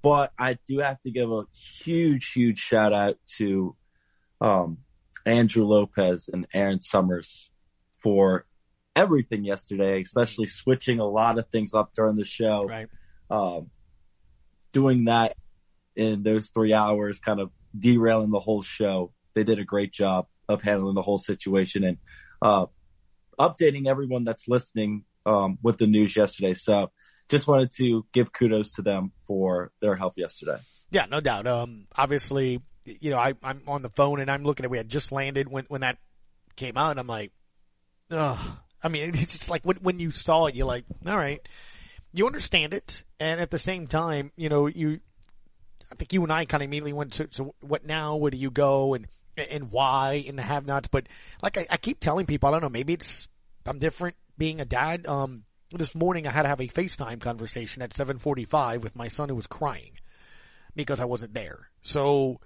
but 0.00 0.32
I 0.38 0.56
do 0.66 0.78
have 0.78 1.02
to 1.02 1.10
give 1.10 1.30
a 1.30 1.42
huge, 1.52 2.32
huge 2.32 2.58
shout 2.58 2.94
out 2.94 3.18
to, 3.36 3.76
um, 4.40 4.78
Andrew 5.26 5.64
Lopez 5.64 6.30
and 6.32 6.46
Erin 6.54 6.80
Summers 6.80 7.50
for 7.94 8.46
everything 8.96 9.44
yesterday, 9.44 10.00
especially 10.00 10.46
switching 10.46 11.00
a 11.00 11.06
lot 11.06 11.38
of 11.38 11.48
things 11.48 11.74
up 11.74 11.92
during 11.94 12.16
the 12.16 12.24
show. 12.24 12.64
Right. 12.64 12.88
Um, 13.30 13.70
doing 14.72 15.06
that 15.06 15.36
in 15.96 16.22
those 16.22 16.50
three 16.50 16.74
hours, 16.74 17.20
kind 17.20 17.40
of 17.40 17.52
derailing 17.78 18.30
the 18.30 18.40
whole 18.40 18.62
show. 18.62 19.12
They 19.34 19.44
did 19.44 19.58
a 19.58 19.64
great 19.64 19.92
job 19.92 20.26
of 20.48 20.62
handling 20.62 20.94
the 20.94 21.02
whole 21.02 21.18
situation 21.18 21.84
and 21.84 21.98
uh, 22.42 22.66
updating 23.38 23.86
everyone 23.86 24.24
that's 24.24 24.46
listening 24.48 25.04
um, 25.26 25.58
with 25.62 25.78
the 25.78 25.86
news 25.86 26.16
yesterday. 26.16 26.54
So 26.54 26.90
just 27.28 27.48
wanted 27.48 27.70
to 27.78 28.04
give 28.12 28.32
kudos 28.32 28.74
to 28.74 28.82
them 28.82 29.12
for 29.26 29.72
their 29.80 29.94
help 29.94 30.14
yesterday. 30.16 30.58
Yeah, 30.90 31.06
no 31.10 31.20
doubt. 31.20 31.46
Um, 31.46 31.86
obviously, 31.96 32.60
you 32.84 33.10
know, 33.10 33.18
I, 33.18 33.34
I'm 33.42 33.62
on 33.66 33.82
the 33.82 33.90
phone 33.90 34.20
and 34.20 34.30
I'm 34.30 34.44
looking 34.44 34.64
at, 34.64 34.70
we 34.70 34.76
had 34.76 34.88
just 34.88 35.10
landed 35.10 35.48
when, 35.48 35.64
when 35.68 35.80
that 35.80 35.98
came 36.56 36.76
out 36.76 36.90
and 36.90 37.00
I'm 37.00 37.06
like, 37.06 37.32
ugh. 38.10 38.58
I 38.84 38.88
mean, 38.88 39.08
it's 39.14 39.32
just 39.32 39.50
like 39.50 39.64
when, 39.64 39.76
when 39.76 39.98
you 39.98 40.10
saw 40.10 40.46
it, 40.46 40.54
you're 40.54 40.66
like, 40.66 40.84
all 41.06 41.16
right, 41.16 41.46
you 42.12 42.26
understand 42.26 42.74
it. 42.74 43.02
And 43.18 43.40
at 43.40 43.50
the 43.50 43.58
same 43.58 43.86
time, 43.86 44.30
you 44.36 44.48
know, 44.48 44.66
you, 44.66 45.00
I 45.90 45.96
think 45.96 46.12
you 46.12 46.22
and 46.22 46.32
I 46.32 46.44
kind 46.44 46.62
of 46.62 46.68
immediately 46.68 46.92
went 46.92 47.14
to, 47.14 47.28
so 47.30 47.54
what 47.60 47.84
now? 47.84 48.16
Where 48.16 48.30
do 48.30 48.36
you 48.36 48.50
go? 48.50 48.94
And, 48.94 49.06
and 49.36 49.72
why 49.72 50.24
and 50.28 50.38
the 50.38 50.42
have 50.42 50.66
nots. 50.66 50.88
But 50.88 51.08
like 51.42 51.58
I, 51.58 51.66
I 51.70 51.76
keep 51.76 51.98
telling 51.98 52.26
people, 52.26 52.48
I 52.48 52.52
don't 52.52 52.62
know, 52.62 52.68
maybe 52.68 52.92
it's, 52.92 53.26
I'm 53.66 53.78
different 53.78 54.16
being 54.38 54.60
a 54.60 54.64
dad. 54.64 55.06
Um, 55.06 55.44
this 55.72 55.94
morning 55.94 56.26
I 56.26 56.30
had 56.30 56.42
to 56.42 56.48
have 56.48 56.60
a 56.60 56.68
FaceTime 56.68 57.20
conversation 57.20 57.82
at 57.82 57.92
745 57.92 58.82
with 58.82 58.94
my 58.94 59.08
son 59.08 59.28
who 59.28 59.34
was 59.34 59.46
crying 59.46 59.98
because 60.76 61.00
I 61.00 61.04
wasn't 61.04 61.34
there. 61.34 61.70
So, 61.82 62.40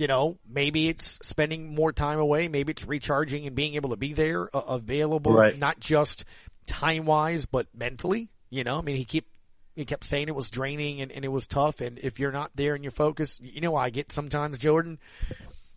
you 0.00 0.06
know, 0.06 0.38
maybe 0.48 0.88
it's 0.88 1.18
spending 1.22 1.74
more 1.74 1.92
time 1.92 2.18
away. 2.18 2.48
Maybe 2.48 2.70
it's 2.70 2.86
recharging 2.86 3.46
and 3.46 3.54
being 3.54 3.74
able 3.74 3.90
to 3.90 3.98
be 3.98 4.14
there, 4.14 4.48
uh, 4.56 4.60
available, 4.60 5.34
Right. 5.34 5.58
not 5.58 5.78
just 5.78 6.24
time 6.66 7.04
wise, 7.04 7.44
but 7.44 7.66
mentally. 7.74 8.30
You 8.48 8.64
know, 8.64 8.78
I 8.78 8.80
mean, 8.80 8.96
he 8.96 9.04
kept 9.04 9.28
he 9.76 9.84
kept 9.84 10.04
saying 10.04 10.28
it 10.28 10.34
was 10.34 10.48
draining 10.48 11.02
and, 11.02 11.12
and 11.12 11.22
it 11.22 11.28
was 11.28 11.46
tough. 11.46 11.82
And 11.82 11.98
if 11.98 12.18
you're 12.18 12.32
not 12.32 12.50
there 12.54 12.74
and 12.74 12.82
you're 12.82 12.90
focused, 12.90 13.42
you 13.42 13.60
know, 13.60 13.76
I 13.76 13.90
get 13.90 14.10
sometimes 14.10 14.58
Jordan 14.58 14.98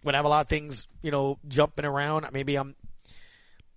when 0.03 0.15
I 0.15 0.19
have 0.19 0.26
a 0.26 0.30
lot 0.30 0.39
of 0.45 0.47
things, 0.47 0.88
you 1.01 1.11
know, 1.11 1.38
jumping 1.49 1.84
around. 1.84 2.26
Maybe 2.32 2.55
I'm, 2.55 2.78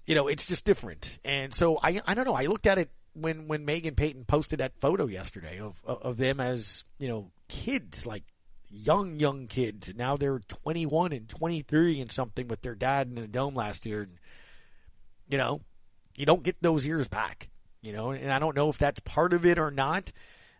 you 0.06 0.14
know, 0.14 0.28
it's 0.28 0.46
just 0.46 0.64
different. 0.64 1.18
And 1.24 1.52
so 1.52 1.76
I 1.82 2.00
I 2.06 2.14
don't 2.14 2.24
know. 2.24 2.36
I 2.36 2.46
looked 2.46 2.68
at 2.68 2.78
it 2.78 2.88
when 3.14 3.48
when 3.48 3.64
Megan 3.64 3.96
Payton 3.96 4.26
posted 4.26 4.60
that 4.60 4.78
photo 4.80 5.06
yesterday 5.08 5.58
of 5.58 5.76
of, 5.84 6.02
of 6.02 6.16
them 6.18 6.38
as 6.38 6.84
you 7.00 7.08
know 7.08 7.32
kids 7.48 8.06
like 8.06 8.22
young, 8.70 9.18
young 9.18 9.46
kids. 9.46 9.92
Now 9.94 10.16
they're 10.16 10.40
21 10.64 11.12
and 11.12 11.28
23 11.28 12.00
and 12.00 12.10
something 12.10 12.48
with 12.48 12.62
their 12.62 12.74
dad 12.74 13.08
in 13.08 13.14
the 13.14 13.26
dome 13.26 13.54
last 13.54 13.86
year. 13.86 14.02
And, 14.02 14.18
you 15.28 15.38
know, 15.38 15.60
you 16.16 16.26
don't 16.26 16.42
get 16.42 16.56
those 16.60 16.86
years 16.86 17.08
back, 17.08 17.48
you 17.82 17.92
know, 17.92 18.10
and 18.10 18.32
I 18.32 18.38
don't 18.38 18.56
know 18.56 18.68
if 18.68 18.78
that's 18.78 19.00
part 19.00 19.32
of 19.32 19.44
it 19.46 19.58
or 19.58 19.70
not. 19.70 20.12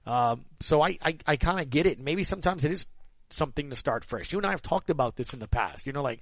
Um, 0.06 0.44
so 0.60 0.82
I, 0.82 0.98
I, 1.02 1.18
I 1.26 1.36
kind 1.36 1.60
of 1.60 1.70
get 1.70 1.86
it. 1.86 1.98
Maybe 1.98 2.24
sometimes 2.24 2.64
it 2.64 2.72
is 2.72 2.86
something 3.30 3.70
to 3.70 3.76
start 3.76 4.04
fresh. 4.04 4.32
You 4.32 4.38
and 4.38 4.46
I 4.46 4.50
have 4.50 4.62
talked 4.62 4.90
about 4.90 5.16
this 5.16 5.32
in 5.32 5.40
the 5.40 5.48
past, 5.48 5.86
you 5.86 5.92
know, 5.92 6.02
like 6.02 6.20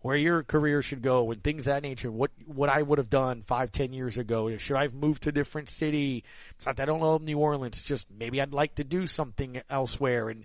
where 0.00 0.16
your 0.16 0.42
career 0.42 0.82
should 0.82 1.02
go 1.02 1.30
and 1.32 1.42
things 1.42 1.64
that 1.64 1.82
nature. 1.82 2.12
What, 2.12 2.30
what 2.46 2.68
I 2.68 2.82
would 2.82 2.98
have 2.98 3.10
done 3.10 3.42
five, 3.42 3.72
ten 3.72 3.92
years 3.92 4.18
ago. 4.18 4.56
Should 4.58 4.76
I 4.76 4.82
have 4.82 4.94
moved 4.94 5.22
to 5.22 5.30
a 5.30 5.32
different 5.32 5.68
city? 5.70 6.22
It's 6.54 6.66
not 6.66 6.76
that 6.76 6.84
I 6.84 6.86
don't 6.86 7.00
love 7.00 7.22
New 7.22 7.38
Orleans. 7.38 7.78
It's 7.78 7.88
just 7.88 8.06
maybe 8.10 8.40
I'd 8.40 8.52
like 8.52 8.76
to 8.76 8.84
do 8.84 9.06
something 9.06 9.62
elsewhere. 9.68 10.28
And, 10.28 10.44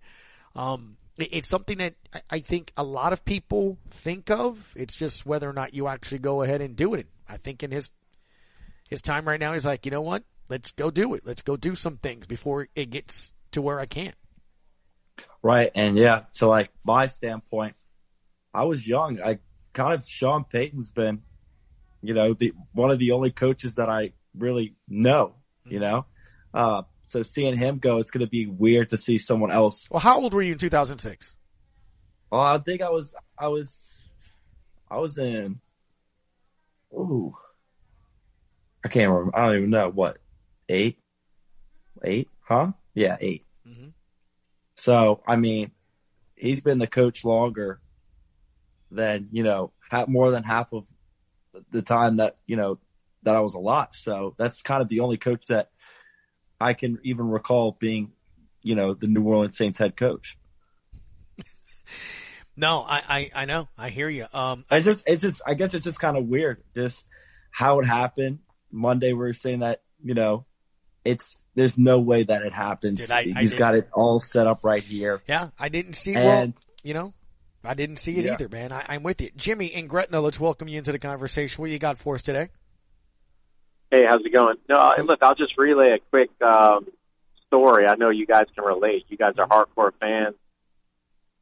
um, 0.56 0.98
it- 1.18 1.30
it's 1.34 1.48
something 1.48 1.78
that 1.80 1.96
I- 2.14 2.22
I 2.30 2.40
think 2.40 2.72
a 2.78 2.84
lot 2.84 3.14
of 3.14 3.26
people 3.26 3.78
think 3.90 4.30
of. 4.32 4.72
It's 4.76 4.98
just 4.98 5.26
whether 5.26 5.50
or 5.50 5.54
not 5.54 5.74
you 5.74 5.88
actually 5.88 6.20
go 6.20 6.42
ahead 6.42 6.62
and 6.62 6.76
do 6.76 6.94
it. 6.94 7.08
I 7.28 7.38
think 7.38 7.64
in 7.64 7.72
his 7.72 7.92
his 8.88 9.02
time 9.04 9.28
right 9.28 9.40
now, 9.40 9.54
he's 9.54 9.66
like, 9.68 9.86
you 9.86 9.92
know 9.92 10.02
what? 10.02 10.24
Let's 10.50 10.72
go 10.72 10.90
do 10.90 11.14
it. 11.14 11.24
Let's 11.24 11.44
go 11.44 11.56
do 11.56 11.76
some 11.76 11.98
things 11.98 12.26
before 12.26 12.68
it 12.74 12.90
gets 12.90 13.32
to 13.52 13.62
where 13.62 13.80
I 13.80 13.86
can't. 13.86 14.16
Right. 15.44 15.72
And 15.76 15.96
yeah, 15.96 16.24
so 16.30 16.50
like 16.50 16.72
my 16.84 17.06
standpoint, 17.06 17.76
I 18.52 18.64
was 18.64 18.88
young. 18.88 19.22
I 19.22 19.40
kind 19.74 19.94
of 19.94 20.08
Sean 20.08 20.44
Payton's 20.44 20.92
been, 20.92 21.22
you 22.02 22.16
know, 22.16 22.34
the 22.34 22.54
one 22.74 22.90
of 22.90 22.98
the 22.98 23.12
only 23.12 23.30
coaches 23.30 23.76
that 23.76 23.90
I 23.90 24.14
really 24.36 24.76
know, 24.88 25.36
you 25.66 25.80
know? 25.80 26.06
Uh, 26.52 26.82
so 27.10 27.24
seeing 27.24 27.58
him 27.58 27.80
go, 27.80 27.98
it's 27.98 28.12
going 28.12 28.24
to 28.24 28.30
be 28.30 28.46
weird 28.46 28.90
to 28.90 28.98
see 28.98 29.18
someone 29.18 29.52
else. 29.52 29.88
Well, 29.90 30.00
how 30.00 30.20
old 30.20 30.32
were 30.32 30.44
you 30.44 30.52
in 30.52 30.60
2006? 30.60 31.34
Well, 32.32 32.40
uh, 32.40 32.56
I 32.56 32.60
think 32.60 32.84
I 32.84 32.92
was, 32.92 33.16
I 33.36 33.48
was, 33.48 34.00
I 34.92 35.00
was 35.00 35.18
in, 35.18 35.60
ooh, 36.94 37.36
I 38.86 38.90
can't 38.90 39.10
remember. 39.10 39.36
I 39.36 39.48
don't 39.48 39.58
even 39.58 39.70
know 39.72 39.90
what, 39.90 40.20
eight, 40.70 41.00
eight, 42.04 42.30
huh? 42.42 42.74
Yeah, 42.94 43.18
8 43.20 43.44
mm-hmm. 43.68 43.88
So, 44.76 45.24
I 45.26 45.36
mean, 45.36 45.72
he's 46.36 46.62
been 46.62 46.78
the 46.78 46.86
coach 46.86 47.26
longer 47.26 47.82
than, 48.92 49.30
you 49.32 49.42
know, 49.42 49.72
more 50.08 50.30
than 50.30 50.44
half 50.44 50.74
of 50.74 50.86
the 51.72 51.82
time 51.82 52.18
that, 52.18 52.38
you 52.46 52.56
know, 52.56 52.78
that 53.24 53.36
I 53.36 53.40
was 53.40 53.56
alive. 53.56 53.90
So 53.94 54.36
that's 54.38 54.62
kind 54.62 54.84
of 54.84 54.90
the 54.90 55.00
only 55.00 55.18
coach 55.18 55.48
that 55.48 55.72
I 56.60 56.74
can 56.74 57.00
even 57.04 57.30
recall 57.30 57.76
being, 57.80 58.12
you 58.62 58.76
know, 58.76 58.94
the 58.94 59.08
New 59.08 59.24
Orleans 59.24 59.58
Saints 59.58 59.80
head 59.80 59.96
coach. 59.98 60.38
No, 62.56 62.80
I, 62.82 63.02
I, 63.08 63.32
I 63.44 63.46
know. 63.46 63.70
I 63.78 63.90
hear 63.90 64.10
you. 64.10 64.26
Um, 64.34 64.66
I 64.70 64.82
just, 64.82 65.06
it 65.08 65.18
just, 65.18 65.42
I 65.48 65.54
guess 65.54 65.74
it's 65.74 65.86
just 65.86 65.98
kind 65.98 66.18
of 66.18 66.26
weird, 66.26 66.62
just 66.76 67.06
how 67.52 67.80
it 67.80 67.86
happened. 67.86 68.40
Monday, 68.70 69.14
we 69.14 69.30
are 69.30 69.32
saying 69.34 69.60
that, 69.60 69.82
you 70.04 70.14
know, 70.14 70.46
it's, 71.06 71.42
there's 71.56 71.78
no 71.78 72.00
way 72.00 72.24
that 72.24 72.42
it 72.42 72.52
happens. 72.52 73.00
Dude, 73.00 73.12
I- 73.12 73.32
I 73.34 73.40
He's 73.40 73.56
got 73.56 73.76
it 73.76 73.88
all 73.94 74.20
set 74.20 74.46
up 74.46 74.60
right 74.64 74.84
here. 74.84 75.22
Yeah, 75.26 75.52
I 75.58 75.70
didn't 75.70 75.94
see. 75.94 76.14
And- 76.16 76.26
well, 76.54 76.54
you 76.84 76.94
know, 76.94 77.14
I 77.64 77.76
didn't 77.76 77.96
see 77.96 78.18
it 78.18 78.26
Yeah. 78.26 78.34
either, 78.34 78.50
man. 78.50 78.74
I, 78.74 78.84
I'm 78.90 79.04
with 79.04 79.22
you, 79.22 79.30
Jimmy 79.38 79.68
in 79.68 79.88
Gretna. 79.88 80.20
Let's 80.20 80.38
welcome 80.40 80.68
you 80.68 80.80
into 80.80 80.92
the 80.92 81.00
conversation. 81.00 81.62
What 81.62 81.72
you 81.72 81.80
got 81.80 81.98
for 81.98 82.16
us 82.16 82.24
today? 82.24 82.50
Hey, 83.92 84.06
how's 84.06 84.24
it 84.24 84.32
going? 84.32 84.58
No, 84.68 84.94
look, 85.04 85.24
I'll 85.24 85.36
just 85.36 85.58
relay 85.58 85.94
a 85.94 86.00
quick 86.12 86.30
um, 86.42 86.88
story. 87.48 87.88
I 87.88 87.96
know 87.96 88.10
you 88.10 88.26
guys 88.26 88.46
can 88.56 88.64
relate. 88.64 89.06
You 89.10 89.18
guys 89.18 89.38
are 89.40 89.48
hardcore 89.48 89.92
fans. 90.00 90.36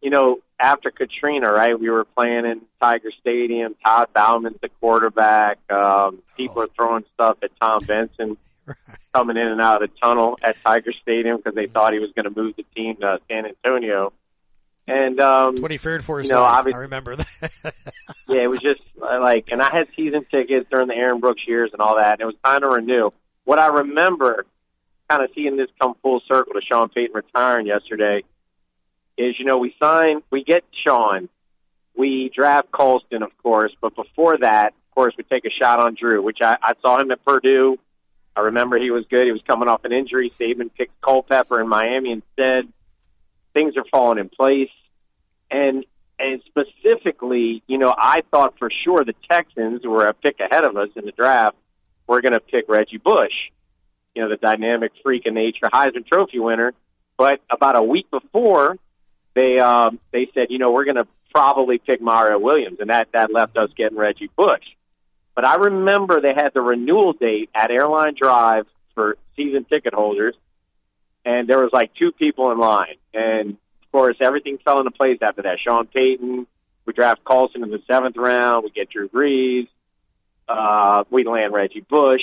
You 0.01 0.11
know, 0.11 0.39
after 0.59 0.91
Katrina, 0.91 1.49
right? 1.49 1.77
We 1.77 1.89
were 1.89 2.05
playing 2.05 2.45
in 2.45 2.61
Tiger 2.81 3.11
Stadium. 3.19 3.75
Todd 3.83 4.09
Bouman's 4.13 4.57
the 4.61 4.69
quarterback. 4.79 5.59
Um, 5.69 6.19
people 6.37 6.61
are 6.61 6.67
throwing 6.75 7.03
stuff 7.15 7.37
at 7.43 7.51
Tom 7.59 7.83
Benson 7.85 8.37
coming 9.13 9.37
in 9.37 9.47
and 9.47 9.61
out 9.61 9.83
of 9.83 9.89
the 9.89 9.95
tunnel 10.01 10.39
at 10.41 10.55
Tiger 10.63 10.93
Stadium 11.01 11.37
because 11.37 11.55
they 11.55 11.67
thought 11.67 11.93
he 11.93 11.99
was 11.99 12.11
going 12.15 12.31
to 12.31 12.41
move 12.41 12.55
the 12.55 12.65
team 12.75 12.95
to 12.97 13.19
San 13.29 13.45
Antonio. 13.45 14.13
And 14.87 15.19
um, 15.19 15.57
What 15.57 15.71
he 15.71 15.77
feared 15.77 16.03
for 16.03 16.19
his 16.19 16.27
you 16.27 16.33
know, 16.33 16.41
life. 16.41 16.65
I 16.73 16.77
remember 16.77 17.17
that. 17.17 17.51
yeah, 18.27 18.41
it 18.41 18.49
was 18.49 18.61
just 18.61 18.81
uh, 19.01 19.19
like, 19.19 19.49
and 19.51 19.61
I 19.61 19.69
had 19.69 19.89
season 19.95 20.25
tickets 20.31 20.67
during 20.71 20.87
the 20.87 20.95
Aaron 20.95 21.19
Brooks 21.19 21.41
years 21.45 21.71
and 21.73 21.81
all 21.81 21.97
that, 21.97 22.13
and 22.13 22.21
it 22.21 22.25
was 22.25 22.35
time 22.43 22.61
to 22.61 22.69
renew. 22.69 23.11
What 23.43 23.59
I 23.59 23.67
remember, 23.67 24.45
kind 25.09 25.23
of 25.23 25.29
seeing 25.35 25.57
this 25.57 25.67
come 25.81 25.95
full 26.01 26.21
circle 26.27 26.53
to 26.53 26.61
Sean 26.61 26.87
Payton 26.89 27.13
retiring 27.13 27.67
yesterday, 27.67 28.23
is 29.17 29.37
you 29.37 29.45
know 29.45 29.57
we 29.57 29.75
sign, 29.81 30.21
we 30.31 30.45
get 30.45 30.63
Sean, 30.85 31.27
we 31.97 32.31
draft 32.33 32.71
Colston, 32.71 33.23
of 33.23 33.37
course, 33.43 33.75
but 33.81 33.93
before 33.95 34.37
that, 34.37 34.67
of 34.67 34.95
course, 34.95 35.15
we 35.17 35.23
take 35.25 35.43
a 35.45 35.49
shot 35.49 35.79
on 35.79 35.95
Drew, 35.95 36.21
which 36.21 36.39
I, 36.41 36.57
I 36.61 36.73
saw 36.81 36.99
him 36.99 37.11
at 37.11 37.23
Purdue. 37.25 37.77
I 38.37 38.41
remember 38.41 38.79
he 38.79 38.91
was 38.91 39.05
good. 39.09 39.25
He 39.25 39.31
was 39.31 39.41
coming 39.47 39.67
off 39.67 39.83
an 39.83 39.91
injury. 39.91 40.31
Saban 40.39 40.69
picked 40.77 41.01
Culpepper 41.01 41.59
in 41.59 41.67
Miami 41.67 42.11
instead. 42.11 42.71
Things 43.57 43.75
are 43.75 43.85
falling 43.91 44.19
in 44.19 44.29
place 44.29 44.69
and 45.49 45.83
and 46.19 46.41
specifically, 46.47 47.61
you 47.67 47.77
know, 47.77 47.93
I 47.95 48.21
thought 48.31 48.57
for 48.57 48.69
sure 48.83 49.03
the 49.03 49.13
Texans 49.29 49.85
were 49.85 50.05
a 50.05 50.13
pick 50.13 50.39
ahead 50.39 50.63
of 50.63 50.75
us 50.75 50.89
in 50.95 51.05
the 51.05 51.11
draft 51.11 51.55
were 52.07 52.21
going 52.21 52.33
to 52.33 52.39
pick 52.39 52.65
Reggie 52.67 52.97
Bush, 52.97 53.33
you 54.15 54.23
know, 54.23 54.29
the 54.29 54.37
dynamic 54.37 54.93
freak 55.03 55.27
of 55.27 55.33
nature 55.33 55.67
Heisman 55.71 56.07
Trophy 56.07 56.39
winner. 56.39 56.73
But 57.17 57.41
about 57.51 57.75
a 57.75 57.83
week 57.83 58.09
before, 58.09 58.77
they 59.35 59.59
um, 59.59 59.99
they 60.11 60.27
said, 60.33 60.47
you 60.49 60.57
know, 60.57 60.71
we're 60.71 60.85
going 60.85 60.97
to 60.97 61.07
probably 61.33 61.77
pick 61.77 62.01
Mario 62.01 62.39
Williams, 62.39 62.79
and 62.79 62.89
that 62.89 63.09
that 63.13 63.31
left 63.31 63.57
us 63.57 63.69
getting 63.77 63.97
Reggie 63.97 64.31
Bush. 64.35 64.63
But 65.35 65.45
I 65.45 65.55
remember 65.55 66.19
they 66.19 66.33
had 66.33 66.49
the 66.53 66.61
renewal 66.61 67.13
date 67.13 67.51
at 67.53 67.69
Airline 67.69 68.15
Drive 68.19 68.65
for 68.95 69.17
season 69.35 69.65
ticket 69.65 69.93
holders, 69.93 70.35
and 71.27 71.45
there 71.49 71.59
was 71.59 71.71
like 71.73 71.93
two 71.93 72.13
people 72.13 72.51
in 72.53 72.57
line, 72.57 72.95
and 73.13 73.49
of 73.49 73.91
course, 73.91 74.15
everything 74.21 74.59
fell 74.63 74.79
into 74.79 74.91
place 74.91 75.17
after 75.21 75.41
that. 75.41 75.59
Sean 75.59 75.85
Payton, 75.85 76.47
we 76.85 76.93
draft 76.93 77.25
Colston 77.25 77.63
in 77.63 77.69
the 77.69 77.81
seventh 77.85 78.15
round. 78.15 78.63
We 78.63 78.69
get 78.69 78.89
Drew 78.89 79.09
Brees. 79.09 79.67
Uh, 80.47 81.03
we 81.09 81.25
land 81.25 81.53
Reggie 81.53 81.81
Bush, 81.81 82.21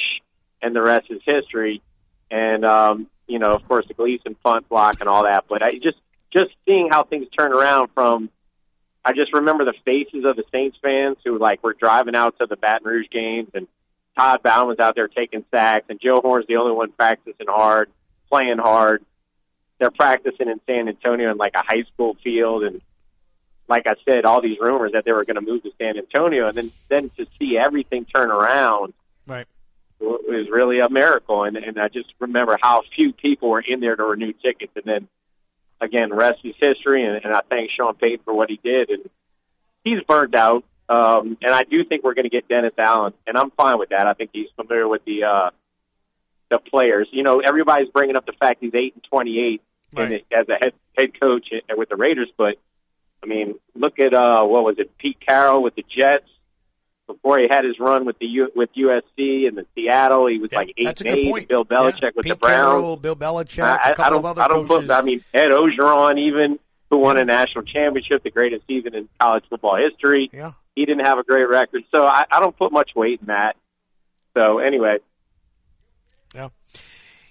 and 0.62 0.74
the 0.74 0.80
rest 0.80 1.08
is 1.10 1.20
history. 1.22 1.82
And 2.30 2.64
um, 2.64 3.08
you 3.26 3.38
know, 3.38 3.52
of 3.52 3.68
course, 3.68 3.86
the 3.86 3.92
Gleason 3.92 4.36
punt 4.42 4.70
block 4.70 5.00
and 5.00 5.08
all 5.08 5.24
that. 5.24 5.44
But 5.50 5.62
I 5.62 5.74
just 5.74 5.98
just 6.32 6.52
seeing 6.64 6.88
how 6.90 7.04
things 7.04 7.28
turn 7.36 7.52
around 7.52 7.90
from. 7.94 8.30
I 9.04 9.12
just 9.12 9.34
remember 9.34 9.66
the 9.66 9.74
faces 9.84 10.24
of 10.24 10.34
the 10.36 10.44
Saints 10.50 10.78
fans 10.80 11.18
who 11.26 11.38
like 11.38 11.62
were 11.62 11.74
driving 11.74 12.14
out 12.14 12.38
to 12.38 12.46
the 12.46 12.56
Baton 12.56 12.86
Rouge 12.86 13.08
games, 13.10 13.50
and 13.52 13.68
Todd 14.16 14.42
Bouman's 14.42 14.80
out 14.80 14.94
there 14.94 15.08
taking 15.08 15.44
sacks, 15.50 15.84
and 15.90 16.00
Joe 16.00 16.22
Horn's 16.22 16.46
the 16.46 16.56
only 16.56 16.72
one 16.72 16.90
practicing 16.92 17.46
hard, 17.46 17.90
playing 18.34 18.58
hard 18.58 19.04
they're 19.78 19.90
practicing 19.90 20.48
in 20.48 20.60
San 20.66 20.88
Antonio 20.88 21.30
in 21.32 21.36
like 21.36 21.54
a 21.54 21.62
high 21.64 21.82
school 21.92 22.16
field 22.22 22.62
and 22.64 22.80
like 23.66 23.86
I 23.86 23.94
said, 24.08 24.24
all 24.26 24.42
these 24.42 24.58
rumors 24.60 24.92
that 24.92 25.04
they 25.06 25.12
were 25.12 25.24
going 25.24 25.36
to 25.36 25.40
move 25.40 25.62
to 25.62 25.70
San 25.80 25.96
Antonio 25.96 26.48
and 26.48 26.56
then 26.56 26.72
then 26.88 27.10
to 27.16 27.26
see 27.38 27.58
everything 27.58 28.04
turn 28.04 28.30
around 28.30 28.92
Right. 29.26 29.46
was 30.00 30.48
really 30.50 30.80
a 30.80 30.88
miracle 30.90 31.44
and 31.44 31.56
and 31.56 31.78
I 31.78 31.88
just 31.88 32.08
remember 32.20 32.58
how 32.60 32.82
few 32.94 33.12
people 33.12 33.48
were 33.50 33.64
in 33.66 33.80
there 33.80 33.96
to 33.96 34.04
renew 34.04 34.32
tickets 34.34 34.72
and 34.76 34.84
then 34.84 35.08
again 35.80 36.12
rest 36.12 36.40
is 36.44 36.54
history 36.60 37.04
and, 37.04 37.24
and 37.24 37.34
I 37.34 37.40
thank 37.48 37.70
Sean 37.70 37.94
Payton 37.94 38.20
for 38.24 38.34
what 38.34 38.50
he 38.50 38.60
did 38.62 38.90
and 38.90 39.02
he's 39.82 40.02
burned 40.02 40.34
out 40.34 40.62
um 40.88 41.38
and 41.42 41.54
I 41.54 41.64
do 41.64 41.84
think 41.84 42.04
we're 42.04 42.14
going 42.14 42.30
to 42.30 42.36
get 42.38 42.48
Dennis 42.48 42.74
Allen 42.78 43.14
and 43.26 43.36
I'm 43.38 43.50
fine 43.52 43.78
with 43.78 43.90
that. 43.90 44.06
I 44.06 44.12
think 44.12 44.30
he's 44.32 44.48
familiar 44.56 44.86
with 44.86 45.04
the 45.06 45.24
uh 45.24 45.50
the 46.54 46.70
players. 46.70 47.08
You 47.10 47.22
know, 47.22 47.40
everybody's 47.40 47.88
bringing 47.88 48.16
up 48.16 48.26
the 48.26 48.32
fact 48.32 48.58
he's 48.60 48.74
eight 48.74 48.94
and 48.94 49.04
twenty-eight 49.04 49.62
Right. 49.92 50.10
and 50.30 50.40
as 50.40 50.48
a 50.48 50.54
head 50.54 50.72
head 50.98 51.20
coach 51.20 51.48
with 51.76 51.88
the 51.88 51.96
Raiders. 51.96 52.28
But 52.36 52.56
I 53.22 53.26
mean, 53.26 53.54
look 53.74 53.98
at 53.98 54.12
uh, 54.14 54.44
what 54.44 54.64
was 54.64 54.76
it, 54.78 54.96
Pete 54.98 55.18
Carroll 55.20 55.62
with 55.62 55.74
the 55.76 55.84
Jets 55.96 56.28
before 57.06 57.38
he 57.38 57.46
had 57.48 57.64
his 57.64 57.78
run 57.78 58.04
with 58.04 58.18
the 58.18 58.26
U- 58.26 58.50
with 58.56 58.70
USC 58.74 59.46
and 59.46 59.56
the 59.56 59.66
Seattle. 59.74 60.26
He 60.26 60.38
was 60.38 60.52
like 60.52 60.72
eight 60.76 60.84
That's 60.84 61.00
a 61.02 61.06
and 61.08 61.16
eight. 61.18 61.30
point. 61.30 61.48
Bill 61.48 61.64
Belichick 61.64 62.02
Yeah. 62.02 62.10
with 62.16 62.24
Pete 62.24 62.30
the 62.32 62.36
Browns. 62.36 62.54
Carroll, 62.72 62.96
Bill 62.96 63.14
Belichick, 63.16 63.62
I, 63.62 63.68
a 63.70 63.72
I, 63.74 63.88
couple 63.94 64.04
I 64.04 64.08
don't. 64.10 64.18
of 64.18 64.24
other 64.26 64.42
I 64.42 64.48
don't 64.48 64.66
put. 64.68 64.90
I 64.90 65.02
mean, 65.02 65.24
Ed 65.32 65.48
Orgeron 65.50 66.18
even 66.18 66.58
who 66.90 66.98
won 66.98 67.16
a 67.16 67.24
national 67.24 67.64
championship, 67.64 68.22
the 68.22 68.30
greatest 68.30 68.66
season 68.66 68.94
in 68.94 69.08
college 69.20 69.44
football 69.48 69.76
history. 69.76 70.30
Yeah. 70.32 70.52
He 70.76 70.84
didn't 70.86 71.04
have 71.06 71.18
a 71.18 71.22
great 71.24 71.48
record, 71.48 71.82
so 71.94 72.04
I, 72.06 72.24
I 72.30 72.40
don't 72.40 72.56
put 72.56 72.72
much 72.72 72.90
weight 72.96 73.20
in 73.20 73.26
that. 73.28 73.56
So 74.36 74.58
anyway, 74.58 74.98
Yeah. 76.34 76.48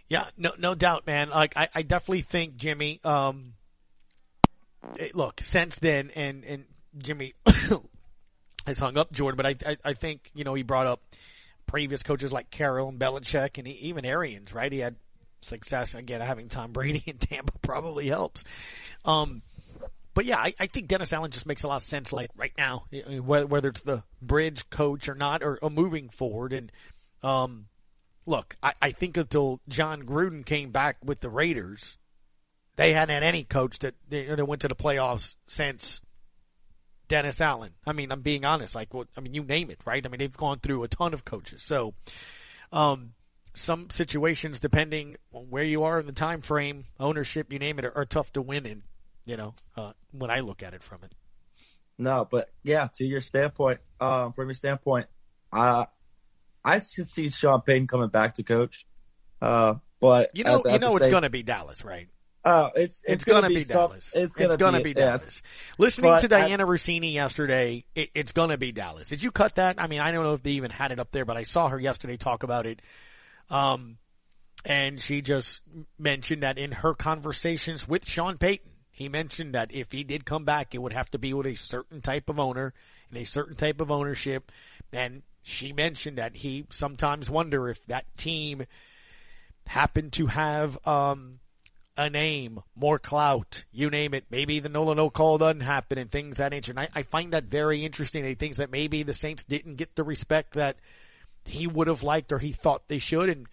Yeah, 0.09 0.25
no, 0.37 0.51
no 0.59 0.75
doubt, 0.75 1.07
man. 1.07 1.29
Like, 1.29 1.57
I, 1.57 1.69
I 1.73 1.81
definitely 1.81 2.21
think 2.21 2.55
Jimmy, 2.55 2.99
um, 3.03 3.53
eh, 4.99 5.09
look, 5.13 5.41
since 5.41 5.79
then, 5.79 6.11
and, 6.15 6.43
and 6.43 6.65
Jimmy 6.97 7.33
has 8.67 8.77
hung 8.77 8.97
up 8.97 9.11
Jordan, 9.11 9.37
but 9.37 9.45
I, 9.45 9.71
I, 9.71 9.77
I 9.83 9.93
think, 9.93 10.29
you 10.35 10.43
know, 10.43 10.53
he 10.53 10.63
brought 10.63 10.87
up 10.87 11.01
previous 11.65 12.03
coaches 12.03 12.31
like 12.31 12.51
Carroll 12.51 12.89
and 12.89 12.99
Belichick 12.99 13.57
and 13.57 13.65
he, 13.65 13.73
even 13.87 14.05
Arians, 14.05 14.53
right? 14.53 14.71
He 14.71 14.79
had 14.79 14.95
success, 15.41 15.95
again, 15.95 16.21
having 16.21 16.49
Tom 16.49 16.73
Brady 16.73 17.03
in 17.07 17.17
Tampa 17.17 17.57
probably 17.61 18.07
helps. 18.07 18.43
Um, 19.05 19.41
but 20.13 20.25
yeah, 20.25 20.37
I, 20.37 20.53
I 20.59 20.67
think 20.67 20.87
Dennis 20.87 21.11
Allen 21.11 21.31
just 21.31 21.47
makes 21.47 21.63
a 21.63 21.67
lot 21.67 21.77
of 21.77 21.83
sense, 21.83 22.13
like 22.13 22.29
right 22.35 22.53
now, 22.57 22.85
eh, 22.93 23.17
whether, 23.17 23.47
whether 23.47 23.69
it's 23.69 23.81
the 23.81 24.03
bridge 24.21 24.69
coach 24.69 25.09
or 25.09 25.15
not, 25.15 25.41
or, 25.43 25.57
or 25.61 25.69
moving 25.69 26.09
forward. 26.09 26.53
And, 26.53 26.71
um, 27.23 27.65
look, 28.25 28.55
I, 28.61 28.73
I 28.81 28.91
think 28.91 29.17
until 29.17 29.59
Jon 29.67 30.03
Gruden 30.03 30.45
came 30.45 30.71
back 30.71 30.97
with 31.03 31.19
the 31.19 31.29
Raiders, 31.29 31.97
they 32.75 32.93
hadn't 32.93 33.13
had 33.13 33.23
any 33.23 33.43
coach 33.43 33.79
that, 33.79 33.95
that 34.09 34.47
went 34.47 34.61
to 34.61 34.67
the 34.67 34.75
playoffs 34.75 35.35
since 35.47 36.01
Dennis 37.07 37.41
Allen. 37.41 37.73
I 37.85 37.93
mean, 37.93 38.11
I'm 38.11 38.21
being 38.21 38.45
honest. 38.45 38.75
Like, 38.75 38.93
what, 38.93 39.07
I 39.17 39.21
mean, 39.21 39.33
you 39.33 39.43
name 39.43 39.69
it, 39.69 39.79
right? 39.85 40.05
I 40.05 40.09
mean, 40.09 40.19
they've 40.19 40.35
gone 40.35 40.59
through 40.59 40.83
a 40.83 40.87
ton 40.87 41.13
of 41.13 41.25
coaches. 41.25 41.61
So, 41.61 41.93
um, 42.71 43.13
some 43.53 43.89
situations, 43.91 44.59
depending 44.59 45.17
on 45.31 45.43
where 45.49 45.63
you 45.63 45.83
are 45.83 45.99
in 45.99 46.07
the 46.07 46.11
time 46.11 46.41
frame, 46.41 46.85
ownership, 46.99 47.53
you 47.53 47.59
name 47.59 47.77
it, 47.77 47.85
are, 47.85 47.95
are 47.95 48.05
tough 48.05 48.31
to 48.33 48.41
win 48.41 48.65
in. 48.65 48.83
You 49.25 49.37
know, 49.37 49.53
uh, 49.77 49.93
when 50.11 50.29
I 50.31 50.41
look 50.41 50.63
at 50.63 50.73
it 50.73 50.83
from 50.83 50.99
it. 51.03 51.13
No, 51.97 52.27
but 52.29 52.49
yeah, 52.63 52.89
to 52.95 53.05
your 53.05 53.21
standpoint, 53.21 53.79
um, 54.01 54.33
from 54.33 54.47
your 54.47 54.55
standpoint, 54.55 55.07
uh, 55.53 55.85
I 56.63 56.79
could 56.79 57.09
see 57.09 57.29
Sean 57.29 57.61
Payton 57.61 57.87
coming 57.87 58.09
back 58.09 58.35
to 58.35 58.43
coach. 58.43 58.85
Uh, 59.41 59.75
but 59.99 60.31
You 60.33 60.43
know, 60.43 60.61
you 60.65 60.79
know, 60.79 60.95
it's 60.97 61.07
going 61.07 61.23
to 61.23 61.29
be 61.29 61.43
Dallas, 61.43 61.83
right? 61.83 62.07
Oh, 62.45 62.71
It's, 62.75 63.01
it's 63.03 63.13
it's, 63.13 63.23
going 63.23 63.43
to 63.43 63.49
be, 63.49 63.55
be, 63.55 63.63
some- 63.63 63.75
Dallas. 63.77 64.11
It's 64.13 64.35
gonna, 64.35 64.77
be, 64.79 64.93
be, 64.93 64.99
yeah. 64.99 65.17
Dallas. 65.17 65.41
Listening 65.77 66.11
But 66.11 66.27
to 66.27 66.35
I- 66.35 66.49
Dianna 66.49 66.65
Russini 66.67 67.13
yesterday, 67.13 67.85
it, 67.95 68.09
it's 68.13 68.31
going 68.33 68.49
to 68.49 68.57
be 68.57 68.71
Dallas. 68.73 69.07
Did 69.07 69.23
you 69.23 69.31
cut 69.31 69.55
that? 69.55 69.75
I 69.81 69.87
mean, 69.87 70.01
I 70.01 70.11
don't 70.11 70.23
know 70.23 70.33
if 70.33 70.43
they 70.43 70.51
even 70.51 70.71
had 70.71 70.91
it 70.91 70.99
up 70.99 71.11
there, 71.11 71.23
but 71.25 71.37
I 71.37 71.43
saw 71.43 71.69
her 71.69 71.79
yesterday 71.79 72.17
talk 72.17 72.43
about 72.43 72.65
it. 72.65 72.81
Um, 73.49 73.97
and 74.65 74.99
she 74.99 75.21
just 75.21 75.61
mentioned 75.97 76.43
that 76.43 76.57
in 76.57 76.71
her 76.71 76.93
conversations 76.93 77.87
with 77.87 78.05
Sean 78.07 78.37
Payton, 78.37 78.69
he 78.91 79.09
mentioned 79.09 79.55
that 79.55 79.73
if 79.73 79.91
he 79.91 80.03
did 80.03 80.25
come 80.25 80.43
back, 80.45 80.75
it 80.75 80.81
would 80.81 80.93
have 80.93 81.09
to 81.11 81.19
be 81.19 81.33
with 81.33 81.47
a 81.47 81.55
certain 81.55 82.01
type 82.01 82.29
of 82.29 82.39
owner 82.39 82.73
and 83.09 83.17
a 83.17 83.25
certain 83.25 83.55
type 83.55 83.81
of 83.81 83.89
ownership. 83.89 84.51
And 84.91 85.23
she 85.43 85.73
mentioned 85.73 86.17
that 86.17 86.35
he 86.35 86.65
sometimes 86.69 87.29
wonder 87.29 87.69
if 87.69 87.85
that 87.85 88.05
team 88.17 88.65
happened 89.67 90.13
to 90.13 90.27
have, 90.27 90.77
um, 90.87 91.39
a 91.95 92.09
name, 92.09 92.59
more 92.75 92.97
clout, 92.97 93.65
you 93.71 93.89
name 93.89 94.13
it. 94.13 94.25
Maybe 94.29 94.59
the 94.59 94.69
Nolan 94.69 94.97
no 94.97 95.09
call 95.09 95.37
doesn't 95.37 95.61
happen 95.61 95.97
and 95.97 96.09
things 96.09 96.37
that 96.37 96.51
nature. 96.51 96.71
And 96.71 96.79
I, 96.79 96.89
I 96.95 97.03
find 97.03 97.33
that 97.33 97.45
very 97.45 97.85
interesting. 97.85 98.25
He 98.25 98.35
thinks 98.35 98.57
that 98.57 98.71
maybe 98.71 99.03
the 99.03 99.13
Saints 99.13 99.43
didn't 99.43 99.75
get 99.75 99.95
the 99.95 100.03
respect 100.03 100.53
that 100.53 100.77
he 101.45 101.67
would 101.67 101.87
have 101.87 102.03
liked 102.03 102.31
or 102.31 102.39
he 102.39 102.51
thought 102.51 102.87
they 102.87 102.97
should. 102.97 103.29
And 103.29 103.47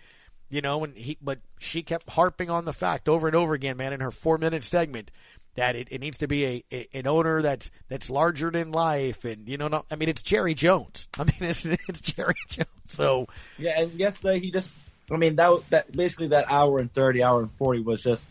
you 0.49 0.61
know, 0.61 0.83
and 0.85 0.97
he, 0.97 1.17
but 1.23 1.39
she 1.59 1.83
kept 1.83 2.11
harping 2.11 2.51
on 2.51 2.65
the 2.65 2.73
fact 2.73 3.09
over 3.09 3.27
and 3.27 3.37
over 3.37 3.55
again, 3.55 3.77
man, 3.77 3.93
in 3.93 4.01
her 4.01 4.11
four 4.11 4.39
minute 4.39 4.65
segment 4.65 5.11
that 5.57 5.77
it, 5.77 5.89
it 5.91 6.01
needs 6.01 6.19
to 6.19 6.29
be 6.29 6.45
a, 6.47 6.65
a, 6.73 6.89
an 6.95 7.07
owner 7.07 7.43
that's 7.43 7.71
that's 7.89 8.09
larger 8.11 8.51
than 8.51 8.71
life, 8.73 9.25
and 9.25 9.49
you 9.49 9.57
know, 9.59 9.69
not, 9.69 9.87
I 9.91 9.97
mean, 9.97 10.09
it's 10.09 10.23
Jerry 10.23 10.55
Jones. 10.55 11.09
I 11.19 11.25
mean, 11.25 11.35
it's 11.41 11.65
it's 11.67 12.01
Jerry 12.01 12.35
Jones. 12.49 12.69
So 12.87 13.27
yeah, 13.59 13.81
and 13.81 13.93
yesterday 13.95 14.41
he 14.41 14.51
just, 14.51 14.71
I 15.11 15.17
mean, 15.17 15.37
that 15.37 15.61
that 15.71 15.93
basically 15.93 16.29
that 16.29 16.47
hour 16.51 16.79
and 16.79 16.93
thirty, 16.93 17.23
hour 17.23 17.41
and 17.41 17.51
forty 17.51 17.81
was 17.81 18.03
just 18.03 18.29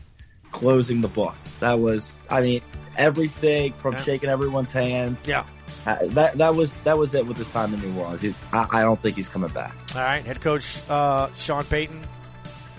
closing 0.52 1.02
the 1.02 1.08
book. 1.08 1.36
That 1.60 1.80
was, 1.80 2.18
I 2.30 2.42
mean, 2.42 2.62
everything 2.98 3.74
from 3.74 3.94
Yeah. 3.94 4.04
shaking 4.04 4.30
everyone's 4.30 4.72
hands. 4.72 5.28
Yeah. 5.28 5.46
Uh, 5.86 5.98
that 6.08 6.38
that 6.40 6.56
was 6.56 6.78
that 6.80 6.98
was 6.98 7.14
it 7.16 7.26
with 7.26 7.38
the 7.38 7.46
time 7.46 7.74
in 7.74 7.80
New 7.82 8.00
Orleans. 8.00 8.22
He, 8.22 8.34
I, 8.52 8.68
I 8.72 8.82
don't 8.82 9.00
think 9.02 9.16
he's 9.16 9.30
coming 9.30 9.50
back. 9.52 9.74
All 9.96 10.02
right, 10.02 10.26
head 10.26 10.42
coach 10.42 10.78
uh, 10.90 11.30
Sean 11.36 11.64
Payton. 11.64 12.04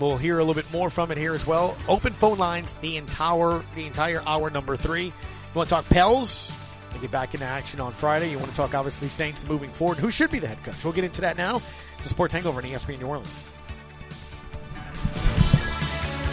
We'll 0.01 0.17
hear 0.17 0.39
a 0.39 0.43
little 0.43 0.59
bit 0.59 0.71
more 0.73 0.89
from 0.89 1.11
it 1.11 1.17
here 1.17 1.35
as 1.35 1.45
well. 1.45 1.77
Open 1.87 2.11
phone 2.11 2.39
lines 2.39 2.73
the 2.81 2.97
entire 2.97 3.61
the 3.75 3.85
entire 3.85 4.23
hour 4.25 4.49
number 4.49 4.75
three. 4.75 5.05
You 5.05 5.13
want 5.53 5.69
to 5.69 5.75
talk 5.75 5.87
Pels? 5.89 6.51
They 6.91 6.99
get 6.99 7.11
back 7.11 7.35
into 7.35 7.45
action 7.45 7.79
on 7.79 7.93
Friday. 7.93 8.31
You 8.31 8.39
want 8.39 8.49
to 8.49 8.55
talk 8.55 8.73
obviously 8.73 9.09
Saints 9.09 9.47
moving 9.47 9.69
forward. 9.69 9.99
Who 9.99 10.09
should 10.09 10.31
be 10.31 10.39
the 10.39 10.47
head 10.47 10.61
coach? 10.63 10.83
We'll 10.83 10.93
get 10.93 11.03
into 11.03 11.21
that 11.21 11.37
now. 11.37 11.57
It's 11.95 12.03
the 12.03 12.09
Sports 12.09 12.33
Hangover 12.33 12.61
in 12.61 12.65
ESPN 12.65 12.99
New 12.99 13.05
Orleans. 13.05 13.37